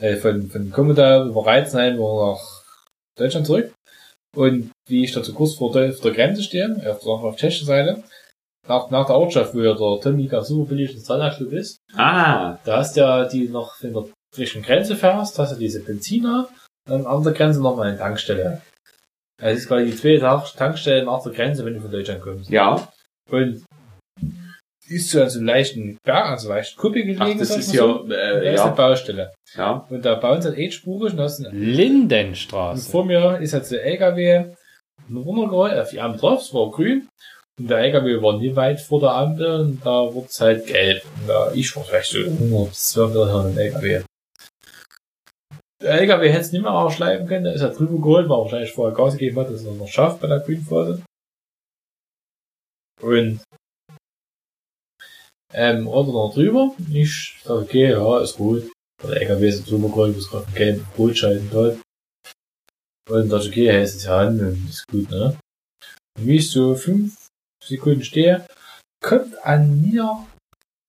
[0.00, 2.40] äh, von, von Kommodar über Reizenheim nach
[3.16, 3.72] Deutschland zurück.
[4.34, 7.22] Und wie ich da zu kurz vor der, vor der Grenze stehe, auf der, auf
[7.36, 8.02] der tschechischen Seite,
[8.68, 12.76] nach, nach der Ortschaft, wo ja der Tommy super billig ins Zahnradclub ist, Ah, da
[12.78, 14.04] hast du ja, die noch in der
[14.36, 16.48] Richtung Grenze fährst, hast du diese Benziner,
[16.88, 18.60] und an der Grenze nochmal eine Tankstelle.
[19.40, 22.20] Also das ist quasi die zweite Tank- Tankstelle nach der Grenze, wenn du von Deutschland
[22.20, 22.50] kommst.
[22.50, 22.88] ja.
[23.30, 23.62] Und
[24.88, 27.82] ist so an so einem leichten Berg, also leichten Kuppel gelegen, Ach, das ist ja,
[27.82, 28.02] so.
[28.08, 29.32] Da äh, ist eine ja, Baustelle.
[29.56, 29.86] ja.
[29.88, 32.90] Und da bauen sie halt einspurig und da ist ein, und Lindenstraße.
[32.90, 34.46] vor mir ist halt so ein LKW
[35.16, 37.08] runtergerollt, auf die Ampel drauf, war grün.
[37.58, 41.04] Und der LKW war nie weit vor der Ampel und da wurde es halt gelb.
[41.04, 44.02] Und da, ich war vielleicht so 100 bis 200 Meter ein LKW.
[45.82, 48.72] Der LKW hätte es nicht mehr ausschleifen können, da ist er drüber geholt, war wahrscheinlich
[48.72, 51.02] vorher Gas gegeben hat, dass er noch schafft bei der grünen Phase.
[53.00, 53.40] Und
[55.52, 56.74] ähm, oder noch drüber.
[56.92, 58.70] Ich dachte, okay, ja, ist gut.
[59.02, 61.78] Der LKW ist drüber geholt, muss gerade ein gelben Brotschein dort.
[63.10, 65.36] Und dachte, okay, hey, ist ja an und ist gut, ne?
[66.16, 67.26] Und wie ich so fünf
[67.62, 68.46] Sekunden stehe,
[69.02, 70.26] kommt an mir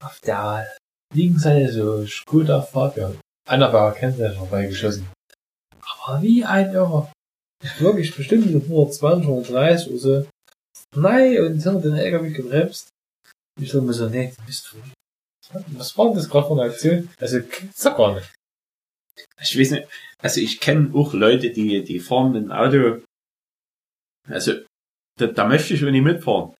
[0.03, 0.67] auf der
[1.13, 3.11] linken Seite so Skoda Fabia.
[3.49, 5.07] Einer war Kennzeichen vorbeigeschossen.
[5.79, 7.11] Aber wie ein Irrer.
[7.79, 10.27] Wirklich bestimmt mit 120, 130 oder so.
[10.95, 12.89] Nein, und hinter den LKW gebremst.
[13.59, 14.77] Ich so mir so, nee, bist du.
[15.77, 17.09] Was war denn das gerade für eine Aktion?
[17.19, 18.31] Also, gibt's doch gar nicht.
[19.39, 19.87] Ich weiß nicht,
[20.21, 23.03] also ich kenne auch Leute, die, die fahren mit dem Auto,
[24.27, 24.53] also
[25.19, 26.53] da, da möchte ich auch nicht mitfahren.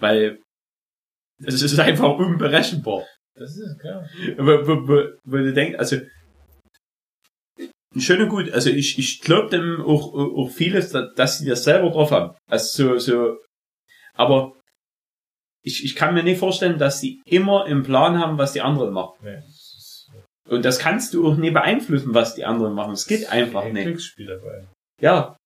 [0.00, 0.40] Weil
[1.44, 3.04] es ist einfach unberechenbar.
[3.36, 4.08] Das ist klar.
[4.36, 5.96] Wo, wo, wo, wo du denkst, also
[7.98, 11.64] schön und gut, also ich, ich glaube dem auch, auch vieles, da- dass sie das
[11.64, 12.36] selber drauf haben.
[12.48, 13.38] Also so, so,
[14.14, 14.58] aber
[15.62, 18.92] ich, ich kann mir nicht vorstellen, dass sie immer im Plan haben, was die anderen
[18.92, 19.16] machen.
[19.22, 19.42] Nee,
[20.48, 22.92] Und das kannst du auch nie beeinflussen, was die anderen machen.
[22.92, 23.84] Es geht einfach ein nicht.
[23.86, 24.66] Glücksspiel dabei.
[25.00, 25.36] Ja.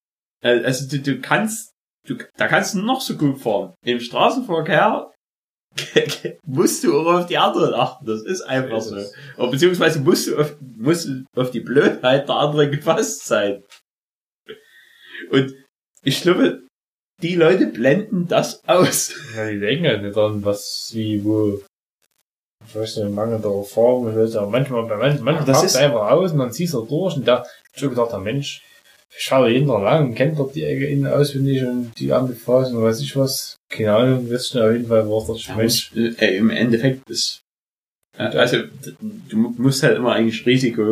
[0.42, 1.70] Äh, Also du, du kannst,
[2.06, 3.74] du, da kannst du noch so gut fahren.
[3.84, 5.12] Im Straßenverkehr
[6.46, 8.06] musst du auch auf die anderen achten.
[8.06, 8.96] Das ist einfach So so.
[8.96, 13.62] ist Oder beziehungsweise musst du auf, musst du auf die Blödheit der anderen gefasst sein.
[15.30, 15.54] Und
[16.02, 16.66] ich glaube,
[17.22, 19.12] die Leute blenden das aus.
[19.36, 21.60] Ja, die denken halt nicht dran, was, wie, wo.
[22.68, 25.76] Ich weiß nicht, mangelnde Erfahrung, ich weiß ja, manchmal, bei manchen, manchmal Das das ist-
[25.76, 28.62] einfach aus und dann ziehst du durch und da, ich hab schon gedacht, der Mensch,
[29.10, 32.82] ich schaue hinter lang und kennt dort die Ecke innen auswendig und die Ampelphasen und
[32.84, 33.56] weiß ich was.
[33.70, 35.92] Keine Ahnung, wirst du auf jeden Fall, war das Ja, Mensch.
[35.94, 37.40] muss, äh, Im Endeffekt ist,
[38.18, 38.58] äh, also,
[39.30, 40.82] du mu- musst halt immer eigentlich Risiko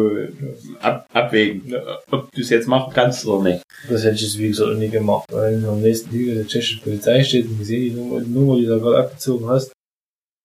[0.81, 1.75] ab, abwägen,
[2.11, 3.63] ob du es jetzt machen kannst oder nicht.
[3.89, 6.81] Das hätte ich jetzt wie gesagt auch nie gemacht, weil am nächsten Hügel der tschechische
[6.81, 9.73] Polizei steht und ich sehe die Nummer, die Nummer, die du da gerade abgezogen hast,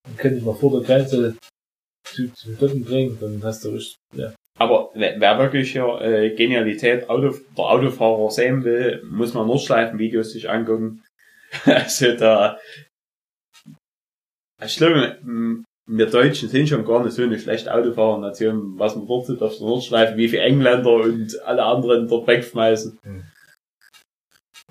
[0.04, 1.36] dann könnte ich noch vor der Grenze
[2.06, 4.34] zu, zu Dotten bringen, dann hast du richtig, ja.
[4.58, 10.50] Aber wer, wirklich hier äh, Genialität Auto, der Autofahrer sehen will, muss man Nordschleifen-Videos sich
[10.50, 11.04] angucken.
[11.66, 12.60] also da,
[14.64, 15.18] ich glaube,
[15.88, 19.58] wir Deutschen sind schon gar nicht so eine schlechte Autofahrernation, was man dort sieht auf
[19.58, 23.00] der Nordschleife, wie viele Engländer und alle anderen dort wegschmeißen.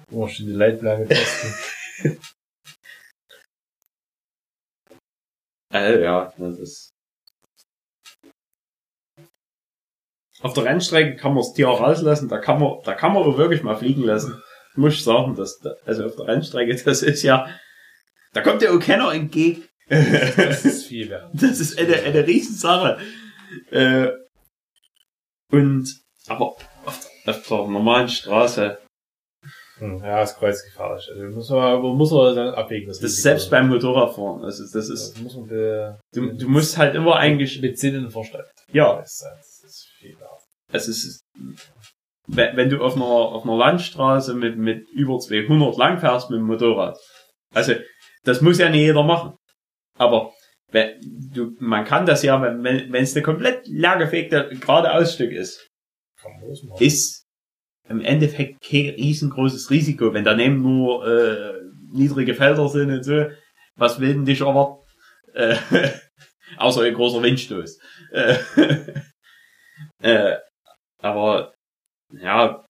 [0.08, 2.18] Wo schon die Leitplanke testen.
[5.72, 6.90] Äh, ja, das ist.
[10.42, 13.22] Auf der Rennstrecke kann man das Tier auch rauslassen, da kann man, da kann man
[13.24, 14.42] auch wirklich mal fliegen lassen.
[14.74, 17.48] Muss ich sagen, dass, also auf der Rennstrecke, das ist ja,
[18.32, 19.64] da kommt ja auch keiner entgegen.
[19.88, 21.30] Das ist viel wert.
[21.34, 22.98] Das ist eine, eine Riesensache.
[23.70, 24.08] Äh,
[25.52, 26.46] und, aber
[26.84, 28.78] auf, der- auf der normalen Straße,
[29.80, 31.08] Ja, ist kreuzgefährlich.
[31.10, 32.88] Also muss man, muss man dann abwägen.
[32.88, 35.34] das ist selbst beim Motorradfahren, also das ist, das
[36.12, 38.44] du, du musst halt immer eigentlich, mit Sinn und Verstand.
[38.72, 40.16] ja, Das ist, das ist viel.
[40.72, 41.20] Also es ist,
[42.26, 46.96] wenn, du auf einer, auf einer Landstraße mit, mit über 200 langfährst mit dem Motorrad.
[47.54, 47.74] Also,
[48.24, 49.34] das muss ja nicht jeder machen.
[49.98, 50.32] Aber,
[50.70, 51.00] wenn,
[51.34, 55.66] du, man kann das ja, wenn, wenn wenn es eine komplett leergefegte geradeausstück ist,
[56.20, 56.84] Kann man das machen.
[56.84, 57.19] ist,
[57.90, 61.60] im Endeffekt kein riesengroßes Risiko, wenn daneben nur äh,
[61.92, 63.26] niedrige Felder sind und so.
[63.76, 64.78] Was will denn dich erwarten?
[65.34, 65.56] Äh,
[66.56, 67.78] außer ein großer Windstoß.
[68.12, 68.36] Äh,
[70.02, 70.36] äh,
[71.02, 71.54] aber
[72.12, 72.64] ja,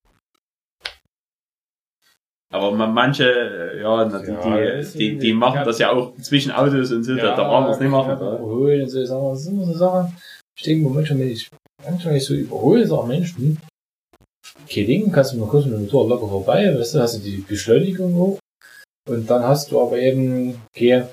[2.52, 5.64] aber man, manche, äh, ja, die, Ja, die, ist- die, die machen ja.
[5.64, 8.10] das ja auch zwischen Autos und so, da, da brauchen wir es nicht machen.
[8.10, 8.34] Ja, Ja.
[8.38, 9.01] überholen und so.
[9.30, 10.16] Das sind immer so Sachen.
[10.59, 11.48] Ich denke manchmal, wenn ich,
[11.84, 13.59] manchmal wenn ich so überhole, sagen Menschen,
[14.70, 17.20] kein Ding, kannst du mal kurz mit dem Motor locker vorbei, weißt du, hast du
[17.20, 18.38] die Beschleunigung hoch.
[19.09, 21.06] Und dann hast du aber eben, okay,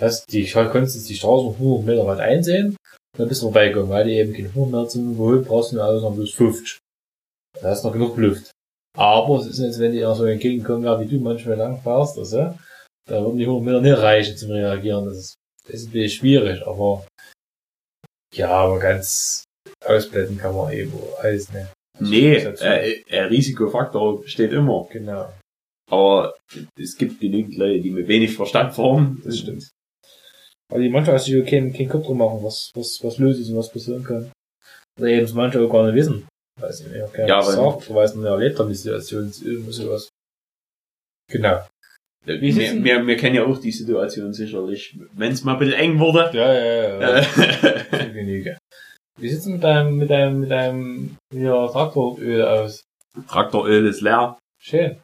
[0.00, 2.76] hast die, konntest jetzt die Straße noch 100 Meter weit einsehen.
[3.16, 6.08] Dann bist du vorbeigekommen, weil du eben keine 100 Meter zum Überholen brauchst du also
[6.08, 6.78] noch bloß 50.
[7.60, 8.50] Da hast du noch genug Luft.
[8.96, 12.18] Aber es ist jetzt, wenn die auch so entgegenkommen, ja, wie du manchmal lang fährst,
[12.18, 12.54] also,
[13.08, 15.04] da würden die 100 Meter nicht reichen zum Reagieren.
[15.04, 15.34] Das ist,
[15.64, 17.06] das ist ein bisschen schwierig, aber
[18.34, 19.44] ja, aber ganz
[19.84, 21.68] ausblenden kann man eben alles nicht.
[22.00, 24.86] Nee, äh, äh, Risikofaktor besteht immer.
[24.90, 25.32] Genau.
[25.90, 26.34] Aber
[26.78, 29.20] es gibt genügend Leute, die mit wenig Verstand fahren.
[29.24, 29.70] Das stimmt.
[30.70, 33.38] Aber die manchmal hast du ja keinen, keinen Kopf drum machen, was, was, was los
[33.38, 34.32] ist und was passieren kann.
[34.98, 36.26] Oder eben es manche auch gar nicht wissen.
[36.60, 37.22] Weiß ich nicht, okay.
[37.22, 40.08] Ja, Ja, weil- sagt, weil es noch erlebt haben, die Situation, irgendwie sowas.
[41.30, 41.64] Genau.
[42.26, 44.98] Wir, wir, wir kennen ja auch die Situation sicherlich.
[45.12, 46.30] Wenn es mal ein bisschen eng wurde.
[46.32, 47.18] Ja, ja, ja.
[47.18, 47.24] Äh,
[47.90, 48.56] Zur Genüge.
[49.18, 52.82] Wie sieht's mit deinem, mit deinem, mit deinem, ja, Traktoröl aus?
[53.28, 54.38] Traktoröl ist leer.
[54.60, 55.00] Schön.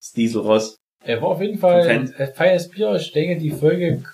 [0.00, 0.76] Das Dieselrost.
[1.04, 2.94] Er war auf jeden Fall ein feines Bier.
[2.94, 4.04] Ich denke, die Folge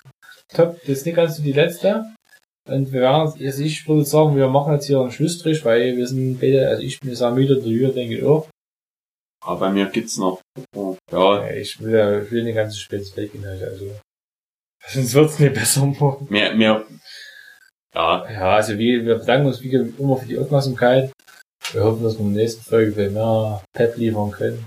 [0.54, 0.78] top.
[0.80, 2.04] Das ist nicht ganz so die letzte.
[2.68, 6.06] Und wir werden, also ich würde sagen, wir machen jetzt hier einen Schlussstrich, weil wir
[6.06, 8.48] sind beide, also ich bin sehr müde, der Jürgen denke ich auch.
[9.44, 10.40] Aber bei mir gibt's noch.
[10.74, 13.62] Ja, Ja, Ich will, ja- ich will nicht ganz so spät ins Bett gehen, halt,
[13.62, 13.90] also.
[14.88, 16.26] Sonst wird's nicht besser morgen.
[16.30, 16.84] mehr, mehr.
[17.96, 21.10] Ja, Ja, also wir, wir bedanken uns wie immer für die Aufmerksamkeit.
[21.72, 24.66] Wir hoffen, dass wir in der nächsten Folge viel mehr Pep liefern können.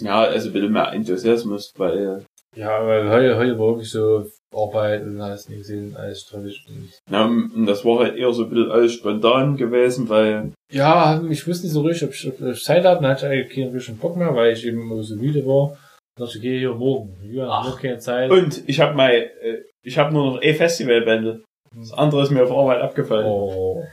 [0.00, 2.24] ja, also bisschen mehr Enthusiasmus, weil,
[2.56, 6.64] Ja, weil heute, heute war wirklich so Arbeit und hast nicht gesehen, alles stressig.
[6.68, 11.22] Und na, und das war halt eher so ein bisschen alles spontan gewesen, weil, Ja,
[11.28, 13.54] ich wusste nicht so richtig, ob ich, ob ich Zeit hatte, dann hatte ich eigentlich
[13.54, 15.76] keinen richtigen Bock mehr, weil ich eben immer so müde war.
[16.16, 17.16] Dann dachte ich, okay, hier morgen.
[17.22, 18.30] Ja, noch keine Zeit.
[18.30, 21.44] und ich habe mein, äh, ich habe nur noch Festivalbändel.
[21.74, 23.26] Das andere ist mir auf Arbeit abgefallen.
[23.26, 23.84] Oh.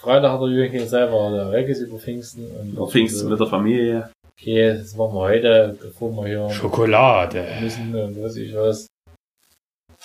[0.00, 2.46] Freitag hat der Jürgen keine Zeit, weil er weg ist über Pfingsten.
[2.50, 4.10] Und Über Pfingsten mit der Familie.
[4.38, 7.44] Okay, das machen wir heute, bevor wir hier Schokolade.
[7.60, 8.86] müssen und weiß ich was.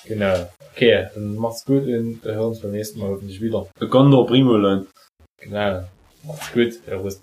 [0.06, 0.50] Genau.
[0.74, 3.68] Okay, dann macht's gut und wir hören uns beim nächsten Mal hoffentlich wieder.
[3.80, 4.88] Gondor Primoland.
[5.40, 5.84] Genau.
[6.24, 7.22] Macht's gut, Servus.